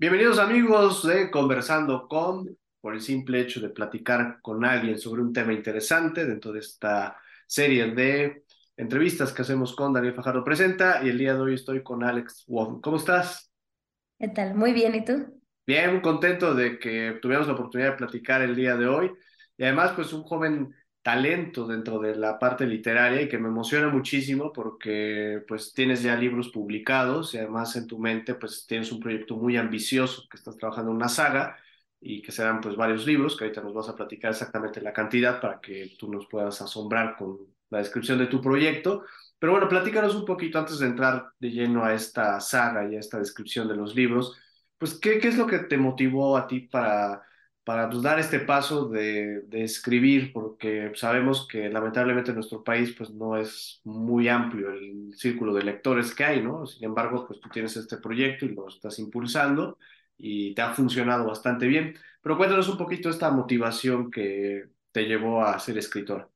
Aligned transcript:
Bienvenidos 0.00 0.38
amigos 0.38 1.06
de 1.06 1.30
Conversando 1.30 2.08
con, 2.08 2.56
por 2.80 2.94
el 2.94 3.02
simple 3.02 3.38
hecho 3.38 3.60
de 3.60 3.68
platicar 3.68 4.38
con 4.40 4.64
alguien 4.64 4.98
sobre 4.98 5.20
un 5.20 5.30
tema 5.30 5.52
interesante 5.52 6.24
dentro 6.24 6.52
de 6.52 6.60
esta 6.60 7.18
serie 7.46 7.90
de 7.90 8.44
entrevistas 8.78 9.30
que 9.30 9.42
hacemos 9.42 9.76
con 9.76 9.92
Daniel 9.92 10.14
Fajardo 10.14 10.42
Presenta 10.42 11.04
y 11.04 11.10
el 11.10 11.18
día 11.18 11.34
de 11.34 11.40
hoy 11.42 11.52
estoy 11.52 11.82
con 11.82 12.02
Alex 12.02 12.44
Wong. 12.46 12.80
¿Cómo 12.80 12.96
estás? 12.96 13.52
¿Qué 14.18 14.28
tal? 14.28 14.54
Muy 14.54 14.72
bien, 14.72 14.94
¿y 14.94 15.04
tú? 15.04 15.38
Bien, 15.66 15.92
muy 15.92 16.00
contento 16.00 16.54
de 16.54 16.78
que 16.78 17.18
tuviéramos 17.20 17.48
la 17.48 17.52
oportunidad 17.52 17.90
de 17.90 17.96
platicar 17.98 18.40
el 18.40 18.56
día 18.56 18.78
de 18.78 18.86
hoy 18.86 19.12
y 19.58 19.64
además 19.64 19.92
pues 19.94 20.14
un 20.14 20.22
joven 20.22 20.74
talento 21.02 21.66
dentro 21.66 21.98
de 21.98 22.14
la 22.16 22.38
parte 22.38 22.66
literaria 22.66 23.22
y 23.22 23.28
que 23.28 23.38
me 23.38 23.48
emociona 23.48 23.88
muchísimo 23.88 24.52
porque 24.52 25.42
pues 25.48 25.72
tienes 25.72 26.02
ya 26.02 26.16
libros 26.16 26.50
publicados 26.50 27.34
y 27.34 27.38
además 27.38 27.74
en 27.76 27.86
tu 27.86 27.98
mente 27.98 28.34
pues 28.34 28.66
tienes 28.66 28.92
un 28.92 29.00
proyecto 29.00 29.36
muy 29.36 29.56
ambicioso 29.56 30.28
que 30.30 30.36
estás 30.36 30.56
trabajando 30.58 30.90
en 30.90 30.96
una 30.96 31.08
saga 31.08 31.56
y 32.00 32.22
que 32.22 32.32
serán 32.32 32.60
pues 32.60 32.76
varios 32.76 33.06
libros 33.06 33.36
que 33.36 33.44
ahorita 33.44 33.62
nos 33.62 33.74
vas 33.74 33.88
a 33.88 33.96
platicar 33.96 34.30
exactamente 34.32 34.80
la 34.80 34.92
cantidad 34.92 35.40
para 35.40 35.60
que 35.60 35.94
tú 35.98 36.10
nos 36.10 36.26
puedas 36.26 36.60
asombrar 36.62 37.16
con 37.16 37.38
la 37.70 37.78
descripción 37.78 38.18
de 38.18 38.26
tu 38.26 38.40
proyecto. 38.40 39.04
Pero 39.38 39.52
bueno, 39.52 39.68
platícanos 39.68 40.14
un 40.14 40.24
poquito 40.24 40.58
antes 40.58 40.78
de 40.78 40.86
entrar 40.86 41.32
de 41.38 41.50
lleno 41.50 41.84
a 41.84 41.94
esta 41.94 42.40
saga 42.40 42.90
y 42.90 42.96
a 42.96 43.00
esta 43.00 43.18
descripción 43.18 43.68
de 43.68 43.76
los 43.76 43.94
libros, 43.94 44.36
pues 44.78 44.94
¿qué, 44.98 45.18
qué 45.18 45.28
es 45.28 45.36
lo 45.38 45.46
que 45.46 45.60
te 45.60 45.76
motivó 45.78 46.36
a 46.36 46.46
ti 46.46 46.60
para 46.60 47.22
para 47.70 47.88
pues, 47.88 48.02
dar 48.02 48.18
este 48.18 48.40
paso 48.40 48.88
de, 48.88 49.42
de, 49.42 49.62
escribir, 49.62 50.32
porque 50.32 50.90
sabemos 50.96 51.46
que 51.46 51.68
lamentablemente 51.68 52.32
en 52.32 52.34
nuestro 52.34 52.64
país 52.64 52.92
pues 52.98 53.10
no 53.10 53.36
es 53.36 53.80
muy 53.84 54.26
amplio 54.28 54.72
el 54.72 55.14
círculo 55.14 55.54
de 55.54 55.62
lectores 55.62 56.12
que 56.12 56.24
hay, 56.24 56.42
¿no? 56.42 56.66
Sin 56.66 56.82
embargo, 56.82 57.28
pues 57.28 57.38
tú 57.38 57.48
tienes 57.48 57.76
este 57.76 57.98
proyecto 57.98 58.44
y 58.44 58.56
lo 58.56 58.66
estás 58.66 58.98
impulsando 58.98 59.78
y 60.18 60.52
te 60.52 60.62
ha 60.62 60.72
funcionado 60.72 61.28
bastante 61.28 61.68
bien. 61.68 61.94
Pero 62.20 62.36
cuéntanos 62.36 62.68
un 62.68 62.76
poquito 62.76 63.08
esta 63.08 63.30
motivación 63.30 64.10
que 64.10 64.64
te 64.90 65.04
llevó 65.04 65.44
a 65.44 65.56
ser 65.60 65.78
escritor. 65.78 66.28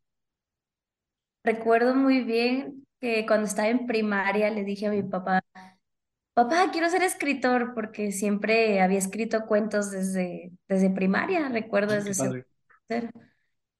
Recuerdo 1.42 1.96
muy 1.96 2.22
bien 2.22 2.86
que 3.00 3.26
cuando 3.26 3.46
estaba 3.46 3.66
en 3.66 3.88
primaria 3.88 4.50
le 4.50 4.62
dije 4.62 4.86
a 4.86 4.92
mi 4.92 5.02
papá, 5.02 5.42
Papá, 6.34 6.70
quiero 6.72 6.88
ser 6.88 7.02
escritor 7.02 7.74
porque 7.74 8.10
siempre 8.12 8.80
había 8.80 8.98
escrito 8.98 9.46
cuentos 9.46 9.90
desde, 9.92 10.52
desde 10.68 10.90
primaria, 10.90 11.48
recuerdo 11.48 11.94
desde 11.94 12.10
ese 12.10 12.36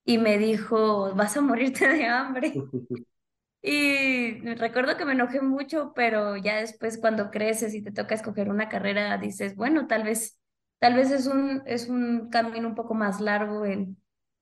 Y 0.05 0.19
me 0.19 0.39
dijo, 0.39 1.15
vas 1.15 1.37
a 1.37 1.41
morirte 1.41 1.89
de 1.89 2.07
hambre. 2.07 2.67
Y 3.63 4.41
recuerdo 4.57 4.97
que 4.97 5.07
me 5.07 5.13
enojé 5.13 5.41
mucho, 5.41 5.93
pero 5.95 6.37
ya 6.37 6.57
después 6.57 6.99
cuando 6.99 7.31
creces 7.31 7.75
y 7.75 7.83
te 7.83 7.93
toca 7.93 8.15
escoger 8.15 8.51
una 8.51 8.69
carrera, 8.69 9.17
dices, 9.19 9.57
bueno, 9.57 9.87
tal 9.87 10.05
vez, 10.05 10.39
tal 10.79 10.95
vez 10.95 11.11
es 11.11 11.27
un, 11.27 11.63
es 11.67 11.89
un 11.89 12.29
camino 12.31 12.69
un 12.69 12.75
poco 12.75 12.95
más 12.95 13.21
largo 13.21 13.65
el, 13.65 13.97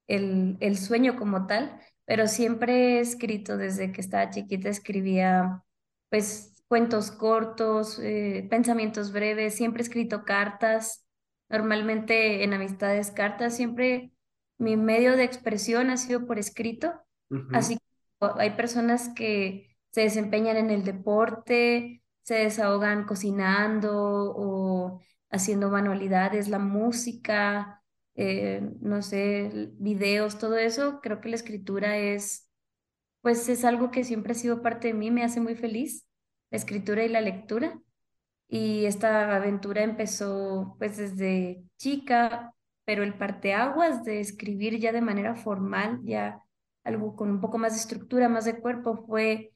el, 0.09 0.57
el 0.61 0.77
sueño 0.77 1.17
como 1.17 1.47
tal, 1.47 1.81
pero 2.05 2.27
siempre 2.27 2.99
he 2.99 3.01
escrito 3.01 3.57
desde 3.57 3.93
que 3.93 4.01
estaba 4.01 4.31
chiquita, 4.31 4.69
escribía 4.69 5.63
pues 6.11 6.52
cuentos 6.73 7.11
cortos, 7.11 7.99
eh, 7.99 8.47
pensamientos 8.49 9.13
breves, 9.13 9.55
siempre 9.55 9.83
he 9.83 9.85
escrito 9.85 10.25
cartas, 10.25 11.05
normalmente 11.51 12.45
en 12.45 12.55
amistades 12.55 13.11
cartas, 13.11 13.55
siempre 13.55 14.15
mi 14.57 14.79
medio 14.79 15.15
de 15.15 15.23
expresión 15.23 15.91
ha 15.91 15.99
sido 15.99 16.27
por 16.27 16.39
escrito, 16.39 16.95
así 17.53 17.77
que 17.77 18.27
hay 18.39 18.53
personas 18.57 19.11
que 19.15 19.77
se 19.91 20.01
desempeñan 20.01 20.57
en 20.57 20.71
el 20.71 20.83
deporte, 20.83 22.03
se 22.23 22.37
desahogan 22.37 23.05
cocinando 23.05 24.33
o 24.35 25.03
haciendo 25.31 25.69
manualidades, 25.69 26.49
la 26.49 26.59
música, 26.59 27.83
eh, 28.15 28.67
no 28.81 29.03
sé, 29.03 29.73
videos, 29.75 30.39
todo 30.39 30.57
eso, 30.57 31.01
creo 31.03 31.21
que 31.21 31.29
la 31.29 31.37
escritura 31.37 31.99
es, 31.99 32.51
pues 33.21 33.47
es 33.51 33.63
algo 33.67 33.91
que 33.91 34.05
siempre 34.05 34.33
ha 34.33 34.37
sido 34.37 34.63
parte 34.63 34.89
de 34.89 34.95
mí, 34.95 35.11
me 35.11 35.23
hace 35.23 35.43
muy 35.43 35.55
feliz 35.55 36.07
la 36.53 36.59
escritura 36.59 37.03
y 37.03 37.09
la 37.09 37.21
lectura. 37.21 37.81
Y 38.47 38.85
esta 38.85 39.35
aventura 39.35 39.83
empezó 39.83 40.77
pues 40.79 40.99
desde 40.99 41.65
chica, 41.79 42.55
pero 42.85 43.03
el 43.03 43.15
parteaguas 43.15 44.05
de 44.05 44.21
escribir 44.21 44.79
ya 44.79 44.93
de 44.93 45.01
manera 45.01 45.35
formal, 45.35 46.01
ya 46.05 46.43
algo 46.85 47.17
con 47.17 47.31
un 47.31 47.41
poco 47.41 47.57
más 47.59 47.73
de 47.73 47.81
estructura, 47.81 48.29
más 48.29 48.45
de 48.45 48.61
cuerpo, 48.61 49.07
fue 49.07 49.53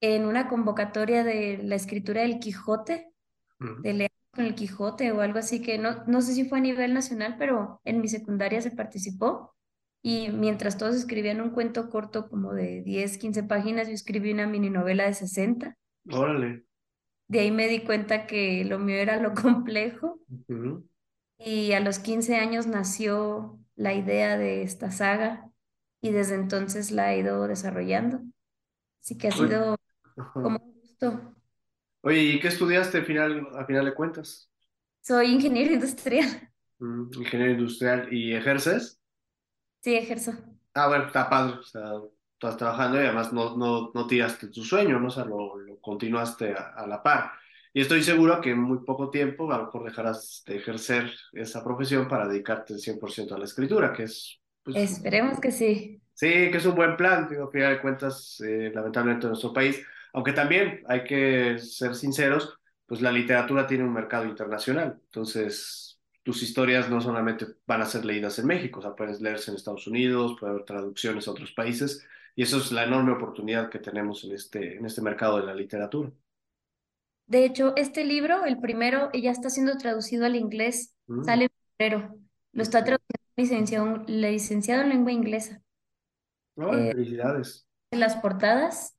en 0.00 0.26
una 0.26 0.48
convocatoria 0.48 1.22
de 1.22 1.60
la 1.62 1.76
escritura 1.76 2.22
del 2.22 2.40
Quijote, 2.40 3.12
de 3.58 3.92
leer 3.92 4.10
con 4.32 4.46
el 4.46 4.54
Quijote 4.54 5.12
o 5.12 5.20
algo 5.20 5.38
así, 5.38 5.62
que 5.62 5.78
no, 5.78 6.04
no 6.06 6.20
sé 6.20 6.32
si 6.34 6.48
fue 6.48 6.58
a 6.58 6.62
nivel 6.62 6.94
nacional, 6.94 7.36
pero 7.38 7.80
en 7.84 8.00
mi 8.00 8.08
secundaria 8.08 8.60
se 8.60 8.72
participó. 8.72 9.54
Y 10.02 10.30
mientras 10.30 10.78
todos 10.78 10.96
escribían 10.96 11.42
un 11.42 11.50
cuento 11.50 11.90
corto 11.90 12.28
como 12.28 12.54
de 12.54 12.82
10, 12.82 13.18
15 13.18 13.42
páginas, 13.44 13.86
yo 13.86 13.94
escribí 13.94 14.32
una 14.32 14.46
mini 14.46 14.70
novela 14.70 15.04
de 15.04 15.12
60. 15.12 15.76
Órale. 16.12 16.64
De 17.28 17.40
ahí 17.40 17.50
me 17.50 17.68
di 17.68 17.84
cuenta 17.84 18.26
que 18.26 18.64
lo 18.64 18.78
mío 18.78 18.96
era 18.96 19.18
lo 19.20 19.34
complejo. 19.34 20.20
Y 21.38 21.72
a 21.72 21.80
los 21.80 21.98
15 21.98 22.36
años 22.36 22.66
nació 22.66 23.58
la 23.76 23.94
idea 23.94 24.36
de 24.36 24.62
esta 24.62 24.90
saga 24.90 25.50
y 26.02 26.10
desde 26.10 26.34
entonces 26.34 26.90
la 26.90 27.14
he 27.14 27.18
ido 27.20 27.46
desarrollando. 27.46 28.20
Así 29.02 29.16
que 29.16 29.28
ha 29.28 29.32
sido 29.32 29.76
como 30.34 30.58
un 30.58 30.80
gusto. 30.80 31.34
Oye, 32.02 32.18
¿y 32.22 32.40
qué 32.40 32.48
estudiaste 32.48 32.98
al 32.98 33.04
final, 33.06 33.46
al 33.54 33.66
final 33.66 33.84
de 33.84 33.94
cuentas? 33.94 34.50
Soy 35.00 35.32
ingeniero 35.32 35.72
industrial. 35.72 36.50
ingeniero 36.80 37.52
industrial. 37.52 38.12
¿Y 38.12 38.34
ejerces? 38.34 39.00
Sí, 39.80 39.94
ejerzo. 39.96 40.32
Ah, 40.74 40.88
bueno, 40.88 41.06
está 41.06 41.28
padre. 41.28 41.54
O 41.58 41.62
sea, 41.62 41.82
estás 42.40 42.56
trabajando 42.56 42.96
y 42.96 43.04
además 43.04 43.34
no, 43.34 43.54
no, 43.56 43.90
no 43.92 44.06
tiraste 44.06 44.48
tu 44.48 44.64
sueño, 44.64 44.98
¿no? 44.98 45.08
O 45.08 45.10
sea, 45.10 45.26
lo, 45.26 45.58
lo 45.58 45.78
continuaste 45.78 46.54
a, 46.54 46.86
la 46.86 47.02
par. 47.02 47.32
Y 47.74 47.82
estoy 47.82 48.02
seguro 48.02 48.40
que 48.40 48.50
en 48.50 48.60
muy 48.60 48.78
poco 48.78 49.10
tiempo 49.10 49.52
a 49.52 49.58
lo 49.58 49.64
mejor 49.66 49.84
dejarás 49.84 50.42
de 50.46 50.56
ejercer 50.56 51.10
esa 51.34 51.62
profesión 51.62 52.08
para 52.08 52.26
dedicarte 52.26 52.74
100% 52.74 53.32
a 53.32 53.38
la 53.38 53.44
escritura, 53.44 53.92
que 53.92 54.04
es... 54.04 54.40
Pues, 54.62 54.76
Esperemos 54.76 55.38
que 55.38 55.52
sí. 55.52 56.00
Sí, 56.14 56.50
que 56.50 56.56
es 56.56 56.66
un 56.66 56.74
buen 56.74 56.96
plan, 56.96 57.28
digo, 57.28 57.44
a 57.44 57.50
final 57.50 57.74
de 57.74 57.80
cuentas, 57.82 58.40
eh, 58.40 58.72
lamentablemente 58.74 59.26
en 59.26 59.30
nuestro 59.30 59.52
país, 59.52 59.80
aunque 60.14 60.32
también 60.32 60.82
hay 60.88 61.04
que 61.04 61.58
ser 61.58 61.94
sinceros, 61.94 62.58
pues 62.86 63.02
la 63.02 63.12
literatura 63.12 63.66
tiene 63.66 63.84
un 63.84 63.92
mercado 63.92 64.24
internacional, 64.24 64.98
entonces 65.04 66.00
tus 66.22 66.42
historias 66.42 66.90
no 66.90 67.00
solamente 67.00 67.46
van 67.66 67.82
a 67.82 67.86
ser 67.86 68.04
leídas 68.04 68.38
en 68.38 68.46
México, 68.46 68.80
o 68.80 68.82
sea, 68.82 68.94
puedes 68.94 69.20
leerse 69.20 69.50
en 69.50 69.56
Estados 69.56 69.86
Unidos, 69.86 70.36
puede 70.38 70.52
haber 70.52 70.64
traducciones 70.64 71.28
a 71.28 71.30
otros 71.30 71.52
países, 71.52 72.06
y 72.36 72.42
eso 72.42 72.58
es 72.58 72.72
la 72.72 72.84
enorme 72.84 73.12
oportunidad 73.12 73.68
que 73.68 73.78
tenemos 73.78 74.24
en 74.24 74.32
este, 74.32 74.76
en 74.76 74.86
este 74.86 75.02
mercado 75.02 75.38
de 75.38 75.46
la 75.46 75.54
literatura. 75.54 76.10
De 77.26 77.44
hecho, 77.44 77.74
este 77.76 78.04
libro, 78.04 78.44
el 78.44 78.58
primero, 78.58 79.10
ya 79.12 79.30
está 79.30 79.50
siendo 79.50 79.76
traducido 79.76 80.26
al 80.26 80.36
inglés, 80.36 80.94
mm. 81.06 81.24
sale 81.24 81.44
en 81.44 81.50
febrero. 81.76 82.18
Lo 82.52 82.62
está 82.62 82.84
traduciendo 82.84 83.20
licenciado, 83.36 84.04
licenciado 84.06 84.82
en 84.82 84.88
lengua 84.88 85.12
inglesa. 85.12 85.62
Eh, 86.56 86.92
felicidades. 86.92 87.66
En 87.92 88.00
las 88.00 88.16
portadas 88.16 88.96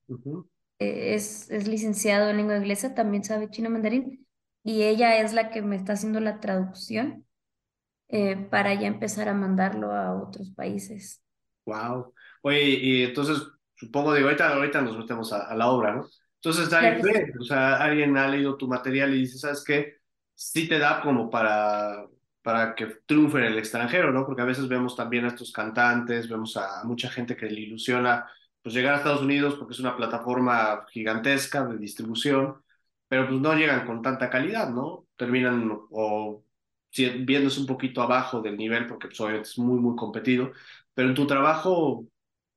eh, 0.79 1.13
es, 1.13 1.49
es 1.51 1.67
licenciado 1.67 2.29
en 2.29 2.37
lengua 2.37 2.57
inglesa, 2.57 2.93
también 2.93 3.23
sabe 3.23 3.49
chino 3.49 3.69
mandarín, 3.69 4.25
y 4.63 4.83
ella 4.83 5.17
es 5.19 5.33
la 5.33 5.49
que 5.49 5.61
me 5.61 5.75
está 5.75 5.93
haciendo 5.93 6.19
la 6.19 6.39
traducción 6.39 7.25
eh, 8.09 8.35
para 8.35 8.73
ya 8.73 8.87
empezar 8.87 9.29
a 9.29 9.33
mandarlo 9.33 9.93
a 9.93 10.21
otros 10.21 10.51
países. 10.51 11.21
Wow. 11.65 12.13
Oye, 12.41 12.63
y 12.63 13.03
entonces, 13.03 13.41
supongo, 13.75 14.13
de 14.13 14.21
ahorita, 14.21 14.55
ahorita 14.55 14.81
nos 14.81 14.97
metemos 14.97 15.31
a, 15.33 15.53
la 15.55 15.67
obra, 15.69 15.95
¿no? 15.95 16.07
Entonces, 16.35 16.73
alguien, 16.73 17.33
o 17.39 17.43
sea, 17.43 17.77
alguien 17.77 18.17
ha 18.17 18.27
leído 18.27 18.57
tu 18.57 18.67
material 18.67 19.13
y 19.13 19.19
dice, 19.19 19.37
¿sabes 19.37 19.63
qué? 19.65 19.97
Sí 20.33 20.67
te 20.67 20.79
da 20.79 21.01
como 21.01 21.29
para, 21.29 22.07
para 22.41 22.73
que 22.75 22.87
triunfe 23.05 23.37
en 23.39 23.45
el 23.45 23.59
extranjero, 23.59 24.11
¿no? 24.11 24.25
Porque 24.25 24.41
a 24.41 24.45
veces 24.45 24.67
vemos 24.67 24.95
también 24.95 25.25
a 25.25 25.29
estos 25.29 25.51
cantantes, 25.51 26.27
vemos 26.29 26.57
a 26.57 26.83
mucha 26.83 27.09
gente 27.09 27.35
que 27.35 27.45
le 27.45 27.61
ilusiona 27.61 28.27
pues 28.61 28.75
llegar 28.75 28.93
a 28.93 28.97
Estados 28.97 29.21
Unidos 29.21 29.55
porque 29.55 29.73
es 29.73 29.79
una 29.79 29.95
plataforma 29.95 30.85
gigantesca 30.91 31.65
de 31.65 31.77
distribución, 31.77 32.61
pero 33.07 33.27
pues 33.27 33.39
no 33.39 33.53
llegan 33.55 33.85
con 33.85 34.01
tanta 34.01 34.29
calidad, 34.29 34.69
¿no? 34.69 35.07
Terminan 35.15 35.71
o 35.91 36.43
viéndose 36.95 37.59
un 37.59 37.67
poquito 37.67 38.01
abajo 38.01 38.41
del 38.41 38.57
nivel 38.57 38.87
porque 38.87 39.07
pues, 39.07 39.19
obviamente 39.21 39.49
es 39.49 39.57
muy, 39.57 39.79
muy 39.79 39.95
competido, 39.95 40.51
pero 40.93 41.09
en 41.09 41.15
tu 41.15 41.25
trabajo 41.27 42.05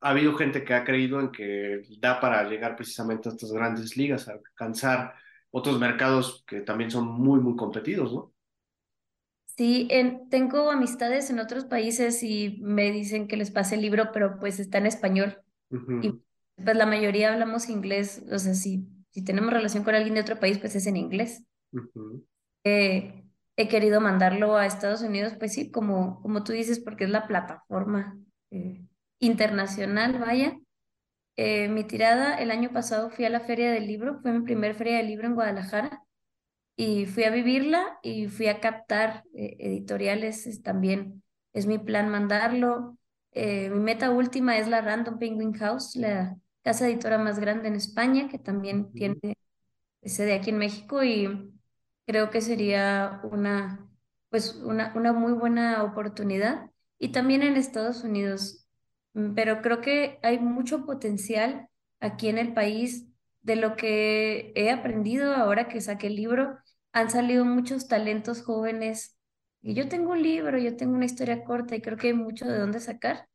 ha 0.05 0.11
habido 0.11 0.35
gente 0.35 0.65
que 0.65 0.75
ha 0.75 0.85
creído 0.85 1.19
en 1.19 1.33
que 1.33 1.83
da 1.99 2.21
para 2.21 2.45
llegar 2.45 2.77
precisamente 2.77 3.29
a 3.29 3.33
estas 3.33 3.51
grandes 3.53 3.97
ligas, 3.97 4.29
a 4.29 4.33
alcanzar 4.33 5.15
otros 5.51 5.81
mercados 5.81 6.45
que 6.47 6.61
también 6.61 6.91
son 6.91 7.07
muy, 7.07 7.41
muy 7.41 7.57
competidos, 7.57 8.13
¿no? 8.13 8.35
Sí, 9.57 9.89
tengo 10.31 10.71
amistades 10.71 11.31
en 11.31 11.39
otros 11.39 11.65
países 11.65 12.23
y 12.23 12.59
me 12.61 12.91
dicen 12.91 13.29
que 13.29 13.37
les 13.37 13.51
pase 13.51 13.77
el 13.77 13.83
libro, 13.83 14.11
pero 14.13 14.39
pues 14.41 14.59
está 14.61 14.79
en 14.79 14.87
español. 14.87 15.39
Y 16.03 16.21
pues 16.63 16.77
la 16.77 16.87
mayoría 16.87 17.33
hablamos 17.33 17.71
inglés, 17.71 18.23
o 18.31 18.39
sea, 18.39 18.55
si, 18.55 18.87
si 19.11 19.25
tenemos 19.25 19.53
relación 19.53 19.85
con 19.85 19.95
alguien 19.95 20.15
de 20.15 20.21
otro 20.21 20.39
país, 20.39 20.59
pues 20.59 20.75
es 20.77 20.87
en 20.87 20.97
inglés. 20.99 21.45
eh, 22.65 23.25
he 23.57 23.69
querido 23.69 24.01
mandarlo 24.01 24.57
a 24.57 24.67
Estados 24.67 25.03
Unidos, 25.03 25.35
pues 25.39 25.53
sí, 25.55 25.71
como, 25.71 26.21
como 26.23 26.45
tú 26.45 26.53
dices, 26.53 26.81
porque 26.81 27.05
es 27.05 27.11
la 27.11 27.27
plataforma 27.27 28.19
eh, 28.51 28.83
internacional, 29.27 30.19
vaya. 30.19 30.59
Eh, 31.37 31.69
mi 31.69 31.85
tirada, 31.85 32.37
el 32.37 32.51
año 32.51 32.73
pasado 32.73 33.11
fui 33.11 33.25
a 33.25 33.31
la 33.31 33.41
Feria 33.41 33.73
del 33.73 33.87
Libro, 33.87 34.21
fue 34.23 34.33
mi 34.33 34.45
primer 34.45 34.75
Feria 34.75 34.99
del 34.99 35.09
Libro 35.09 35.27
en 35.27 35.35
Guadalajara 35.35 36.03
y 36.77 37.07
fui 37.07 37.25
a 37.25 37.31
vivirla 37.31 37.99
y 38.03 38.29
fui 38.29 38.49
a 38.49 38.61
captar 38.61 39.25
eh, 39.35 39.57
editoriales 39.61 40.63
también. 40.63 41.23
Es 41.53 41.67
mi 41.67 41.79
plan 41.79 42.09
mandarlo. 42.09 42.99
mi 43.35 43.71
meta 43.71 44.11
última 44.11 44.59
es 44.59 44.69
la 44.69 44.81
Random 44.81 45.19
Penguin 45.19 45.55
House, 45.55 45.97
la 45.97 46.37
casa 46.63 46.89
editora 46.89 47.19
más 47.19 47.39
grande 47.39 47.69
en 47.69 47.75
España, 47.77 48.29
que 48.29 48.39
también 48.39 48.93
tiene 48.93 49.37
sede 50.03 50.35
aquí 50.35 50.51
en 50.51 50.59
México 50.59 51.03
y 51.05 51.53
creo 52.07 52.31
que 52.31 52.41
sería 52.41 53.21
una, 53.25 53.89
pues 54.31 54.57
una, 54.57 54.93
una 54.97 55.13
muy 55.13 55.33
buena 55.33 55.83
oportunidad. 55.85 56.71
Y 56.99 57.11
también 57.11 57.43
en 57.43 57.57
Estados 57.57 58.05
Unidos, 58.05 58.64
pero 59.35 59.63
creo 59.63 59.81
que 59.81 60.19
hay 60.23 60.39
mucho 60.39 60.85
potencial 60.85 61.69
aquí 62.01 62.29
en 62.29 62.39
el 62.39 62.53
país 62.53 63.07
de 63.43 63.57
lo 63.57 63.77
que 63.77 64.53
he 64.57 64.71
aprendido 64.71 65.35
ahora 65.35 65.69
que 65.69 65.81
saqué 65.81 66.09
el 66.09 66.17
libro. 66.17 66.59
Han 66.93 67.11
salido 67.11 67.45
muchos 67.45 67.89
talentos 67.89 68.43
jóvenes. 68.43 69.17
Y 69.63 69.75
yo 69.75 69.89
tengo 69.89 70.13
un 70.13 70.23
libro, 70.23 70.59
yo 70.59 70.77
tengo 70.77 70.95
una 70.95 71.05
historia 71.07 71.45
corta 71.45 71.77
y 71.77 71.81
creo 71.83 71.97
que 71.97 72.09
hay 72.09 72.15
mucho 72.15 72.47
de 72.47 72.59
dónde 72.59 72.81
sacar. 72.81 73.29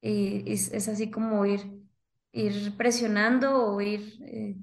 Y, 0.00 0.50
es, 0.52 0.88
así 0.88 1.10
como 1.10 1.46
ir, 1.46 1.60
ir 2.32 2.76
presionando 2.76 3.66
o 3.66 3.80
ir 3.80 4.18
eh, 4.26 4.56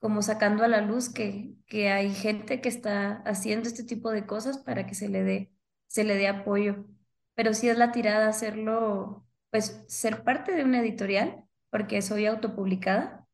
como 0.00 0.22
sacando 0.22 0.64
a 0.64 0.68
la 0.68 0.80
luz 0.82 1.10
que, 1.10 1.54
que 1.66 1.90
hay 1.90 2.14
gente 2.14 2.60
que 2.60 2.68
está 2.68 3.22
haciendo 3.26 3.68
este 3.68 3.84
tipo 3.84 4.10
de 4.10 4.26
cosas 4.26 4.58
para 4.58 4.86
que 4.86 4.94
se 4.94 5.08
le 5.08 5.22
dé, 5.24 5.52
se 5.88 6.04
le 6.04 6.16
dé 6.16 6.28
apoyo. 6.28 6.86
Pero 7.34 7.54
sí 7.54 7.68
es 7.68 7.78
la 7.78 7.92
tirada 7.92 8.28
hacerlo, 8.28 9.26
pues 9.50 9.84
ser 9.88 10.22
parte 10.22 10.54
de 10.54 10.64
una 10.64 10.80
editorial, 10.80 11.44
porque 11.70 12.02
soy 12.02 12.26
autopublicada, 12.26 13.26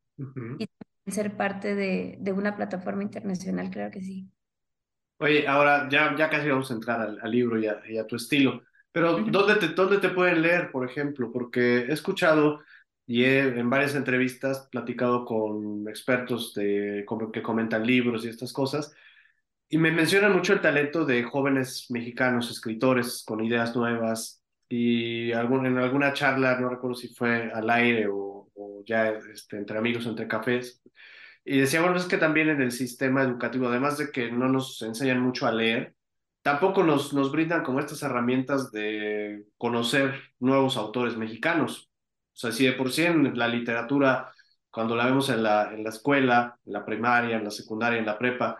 y 0.57 1.11
ser 1.11 1.37
parte 1.37 1.75
de, 1.75 2.17
de, 2.19 2.31
una 2.33 2.55
plataforma 2.55 3.03
internacional, 3.03 3.69
creo 3.69 3.91
que 3.91 4.01
sí. 4.01 4.27
Oye, 5.19 5.47
ahora 5.47 5.87
ya, 5.89 6.15
ya 6.15 6.29
casi 6.29 6.49
vamos 6.49 6.69
a 6.69 6.73
entrar 6.73 7.01
al, 7.21 7.31
libro 7.31 7.59
y 7.59 7.67
a, 7.67 7.81
y 7.87 7.97
a, 7.97 8.05
tu 8.05 8.15
estilo, 8.15 8.63
pero 8.91 9.19
¿dónde, 9.19 9.55
te, 9.55 9.67
¿dónde 9.69 9.99
te 9.99 10.09
pueden 10.09 10.41
leer, 10.41 10.71
por 10.71 10.89
ejemplo? 10.89 11.31
Porque 11.31 11.79
he 11.79 11.93
escuchado 11.93 12.61
y 13.05 13.23
he 13.23 13.39
en 13.39 13.69
varias 13.69 13.95
entrevistas 13.95 14.67
platicado 14.71 15.23
con 15.23 15.87
expertos 15.87 16.53
de, 16.53 17.05
que 17.31 17.41
comentan 17.41 17.85
libros 17.85 18.25
y 18.25 18.29
estas 18.29 18.51
cosas, 18.51 18.93
y 19.69 19.77
me 19.77 19.91
mencionan 19.91 20.33
mucho 20.33 20.53
el 20.53 20.61
talento 20.61 21.05
de 21.05 21.23
jóvenes 21.23 21.87
mexicanos, 21.89 22.49
escritores 22.49 23.23
con 23.25 23.43
ideas 23.43 23.75
nuevas, 23.75 24.41
y 24.69 25.31
algún, 25.31 25.65
en 25.65 25.77
alguna 25.77 26.13
charla, 26.13 26.59
no 26.59 26.69
recuerdo 26.69 26.95
si 26.95 27.09
fue 27.09 27.51
al 27.51 27.69
aire 27.69 28.07
o, 28.11 28.49
ya 28.85 29.09
este, 29.09 29.57
entre 29.57 29.77
amigos, 29.77 30.05
entre 30.05 30.27
cafés, 30.27 30.81
y 31.43 31.59
decía, 31.59 31.81
bueno, 31.81 31.97
es 31.97 32.05
que 32.05 32.17
también 32.17 32.49
en 32.49 32.61
el 32.61 32.71
sistema 32.71 33.23
educativo, 33.23 33.67
además 33.67 33.97
de 33.97 34.11
que 34.11 34.31
no 34.31 34.49
nos 34.49 34.81
enseñan 34.81 35.21
mucho 35.21 35.47
a 35.47 35.51
leer, 35.51 35.95
tampoco 36.41 36.83
nos, 36.83 37.13
nos 37.13 37.31
brindan 37.31 37.63
como 37.63 37.79
estas 37.79 38.03
herramientas 38.03 38.71
de 38.71 39.45
conocer 39.57 40.15
nuevos 40.39 40.77
autores 40.77 41.17
mexicanos. 41.17 41.89
O 42.33 42.37
sea, 42.39 42.51
si 42.51 42.65
de 42.65 42.73
por 42.73 42.91
sí 42.91 43.03
en 43.03 43.37
la 43.37 43.47
literatura, 43.47 44.31
cuando 44.69 44.95
la 44.95 45.05
vemos 45.05 45.29
en 45.29 45.43
la, 45.43 45.73
en 45.73 45.83
la 45.83 45.89
escuela, 45.89 46.57
en 46.65 46.73
la 46.73 46.85
primaria, 46.85 47.37
en 47.37 47.43
la 47.43 47.51
secundaria, 47.51 47.99
en 47.99 48.05
la 48.05 48.17
prepa, 48.17 48.59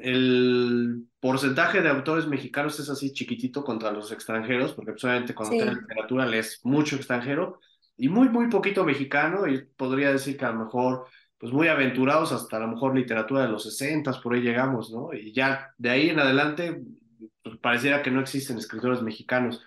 el 0.00 1.06
porcentaje 1.20 1.80
de 1.80 1.88
autores 1.88 2.26
mexicanos 2.26 2.78
es 2.80 2.90
así 2.90 3.12
chiquitito 3.12 3.64
contra 3.64 3.92
los 3.92 4.12
extranjeros, 4.12 4.74
porque 4.74 4.92
solamente 4.96 5.34
cuando 5.34 5.56
sí. 5.56 5.62
literatura 5.62 6.26
lees 6.26 6.60
mucho 6.64 6.96
extranjero 6.96 7.60
y 7.96 8.08
muy, 8.08 8.28
muy 8.28 8.48
poquito 8.48 8.84
mexicano, 8.84 9.46
y 9.46 9.62
podría 9.76 10.12
decir 10.12 10.36
que 10.36 10.44
a 10.44 10.52
lo 10.52 10.64
mejor, 10.64 11.06
pues 11.38 11.52
muy 11.52 11.68
aventurados 11.68 12.32
hasta 12.32 12.56
a 12.56 12.60
lo 12.60 12.68
mejor 12.68 12.94
literatura 12.94 13.42
de 13.42 13.48
los 13.48 13.64
60, 13.64 14.20
por 14.22 14.34
ahí 14.34 14.40
llegamos, 14.40 14.90
¿no? 14.90 15.12
Y 15.12 15.32
ya 15.32 15.74
de 15.76 15.90
ahí 15.90 16.08
en 16.08 16.18
adelante, 16.18 16.82
pues 17.42 17.58
pareciera 17.58 18.02
que 18.02 18.10
no 18.10 18.20
existen 18.20 18.58
escritores 18.58 19.02
mexicanos. 19.02 19.62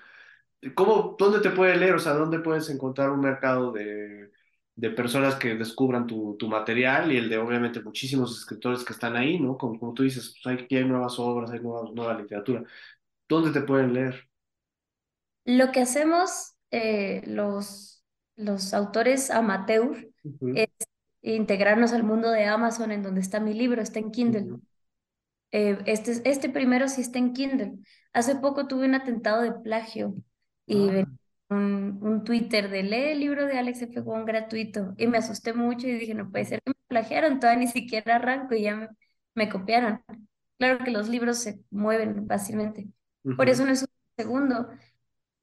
¿Cómo, 0.76 1.16
¿Dónde 1.20 1.40
te 1.42 1.52
puede 1.52 1.76
leer? 1.76 1.96
O 1.96 2.00
sea, 2.00 2.14
¿dónde 2.14 2.40
puedes 2.40 2.70
encontrar 2.70 3.12
un 3.12 3.20
mercado 3.20 3.72
de, 3.72 4.32
de 4.76 4.90
personas 4.90 5.36
que 5.36 5.56
descubran 5.56 6.08
tu, 6.08 6.36
tu, 6.38 6.48
material 6.48 7.12
y 7.12 7.18
el 7.18 7.30
de 7.30 7.38
obviamente 7.38 7.82
muchísimos 7.82 8.38
escritores 8.38 8.84
que 8.84 8.94
están 8.94 9.16
ahí, 9.16 9.40
¿no? 9.40 9.58
Como, 9.58 9.80
como 9.80 9.94
tú 9.94 10.04
dices, 10.04 10.36
pues 10.42 10.60
hay, 10.70 10.78
hay 10.78 10.86
nuevas 10.86 11.20
obras, 11.20 11.52
hay 11.52 11.60
nueva, 11.60 11.90
nueva 11.94 12.20
literatura. 12.20 12.64
¿Dónde 13.30 13.52
te 13.52 13.66
pueden 13.66 13.94
leer? 13.94 14.28
Lo 15.46 15.72
que 15.72 15.82
hacemos 15.82 16.56
eh, 16.72 17.22
los, 17.28 18.04
los 18.36 18.74
autores 18.74 19.30
amateur 19.30 20.10
uh 20.24 20.30
-huh. 20.40 20.58
es 20.58 20.70
integrarnos 21.22 21.94
al 21.94 22.04
mundo 22.04 22.32
de 22.32 22.46
Amazon 22.46 22.92
en 22.92 23.04
donde 23.04 23.22
está 23.22 23.40
mi 23.40 23.54
libro, 23.54 23.82
está 23.82 24.00
en 24.00 24.12
Kindle. 24.12 24.44
Uh 24.44 24.58
-huh. 24.58 24.62
eh, 25.52 25.78
este, 25.86 26.22
este 26.30 26.50
primero 26.50 26.88
sí 26.88 27.02
está 27.02 27.20
en 27.20 27.34
Kindle. 27.34 27.74
Hace 28.12 28.36
poco 28.36 28.68
tuve 28.68 28.86
un 28.86 28.96
atentado 28.96 29.44
de 29.44 29.52
plagio 29.52 30.16
y 30.66 30.90
ah. 30.90 31.06
Un, 31.54 32.00
un 32.02 32.24
Twitter 32.24 32.70
de 32.70 32.84
lee 32.84 33.12
el 33.12 33.20
libro 33.20 33.46
de 33.46 33.58
Alex 33.58 33.82
F. 33.84 34.02
Wong 34.02 34.26
gratuito 34.26 34.94
y 34.98 35.08
me 35.08 35.18
asusté 35.20 35.54
mucho 35.54 35.88
y 35.88 35.94
dije, 35.94 36.14
no 36.14 36.30
puede 36.32 36.46
ser 36.46 36.62
que 36.64 36.72
me 36.72 36.76
plagiaron, 36.88 37.40
todavía 37.40 37.62
ni 37.66 37.68
siquiera 37.68 38.16
arranco 38.18 38.56
y 38.56 38.64
ya 38.64 38.76
me, 38.76 38.90
me 39.36 39.50
copiaron. 39.50 40.02
Claro 40.58 40.84
que 40.84 40.92
los 40.92 41.10
libros 41.10 41.38
se 41.40 41.62
mueven 41.72 42.28
fácilmente, 42.28 42.88
uh 43.24 43.32
-huh. 43.32 43.38
por 43.38 43.50
eso 43.50 43.66
no 43.66 43.72
es 43.72 43.82
un 43.84 43.88
segundo. 44.18 44.70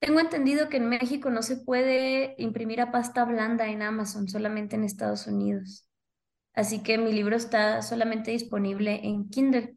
Tengo 0.01 0.21
entendido 0.21 0.69
que 0.69 0.79
en 0.79 0.89
México 0.89 1.31
no 1.31 1.43
se 1.43 1.59
puede 1.59 2.35
imprimir 2.39 2.81
a 2.81 2.91
pasta 2.91 3.25
blanda 3.25 3.69
en 3.69 3.83
Amazon, 3.83 4.29
solamente 4.29 4.77
en 4.77 4.85
Estados 4.85 5.27
Unidos. 5.27 5.87
Así 6.55 6.83
que 6.83 6.99
mi 6.99 7.13
libro 7.13 7.37
está 7.37 7.83
solamente 7.83 8.31
disponible 8.31 9.01
en 9.07 9.29
Kindle. 9.29 9.77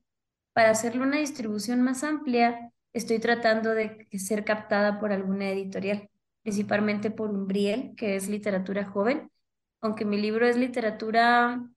Para 0.54 0.70
hacerle 0.72 1.02
una 1.04 1.18
distribución 1.18 1.82
más 1.82 2.04
amplia, 2.04 2.72
estoy 2.94 3.20
tratando 3.20 3.74
de 3.74 4.08
ser 4.14 4.46
captada 4.46 5.00
por 5.00 5.12
alguna 5.12 5.50
editorial, 5.50 6.10
principalmente 6.44 7.12
por 7.12 7.30
Umbriel, 7.32 7.94
que 7.96 8.16
es 8.16 8.30
literatura 8.30 8.86
joven, 8.86 9.32
aunque 9.82 10.06
mi 10.06 10.18
libro 10.22 10.46
es 10.46 10.58
literatura 10.58 11.68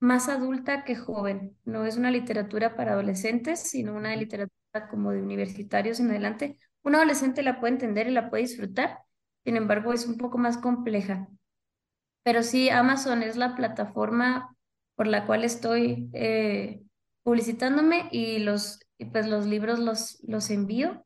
más 0.00 0.28
adulta 0.28 0.84
que 0.84 0.96
joven. 0.96 1.56
No 1.64 1.86
es 1.86 1.96
una 1.96 2.10
literatura 2.10 2.74
para 2.76 2.92
adolescentes, 2.92 3.60
sino 3.60 3.94
una 3.94 4.16
literatura 4.16 4.88
como 4.90 5.12
de 5.12 5.22
universitarios 5.22 6.00
en 6.00 6.10
adelante. 6.10 6.58
Un 6.82 6.96
adolescente 6.96 7.42
la 7.42 7.60
puede 7.60 7.74
entender 7.74 8.08
y 8.08 8.10
la 8.10 8.28
puede 8.28 8.42
disfrutar, 8.42 8.98
sin 9.44 9.56
embargo 9.56 9.92
es 9.92 10.06
un 10.06 10.16
poco 10.16 10.38
más 10.38 10.58
compleja. 10.58 11.28
Pero 12.24 12.42
sí, 12.42 12.70
Amazon 12.70 13.22
es 13.22 13.36
la 13.36 13.54
plataforma 13.54 14.56
por 14.96 15.06
la 15.06 15.26
cual 15.26 15.44
estoy 15.44 16.10
eh, 16.12 16.82
publicitándome 17.22 18.08
y 18.10 18.38
los 18.38 18.80
pues 19.10 19.26
los 19.26 19.46
libros 19.46 19.78
los, 19.78 20.22
los 20.26 20.50
envío. 20.50 21.04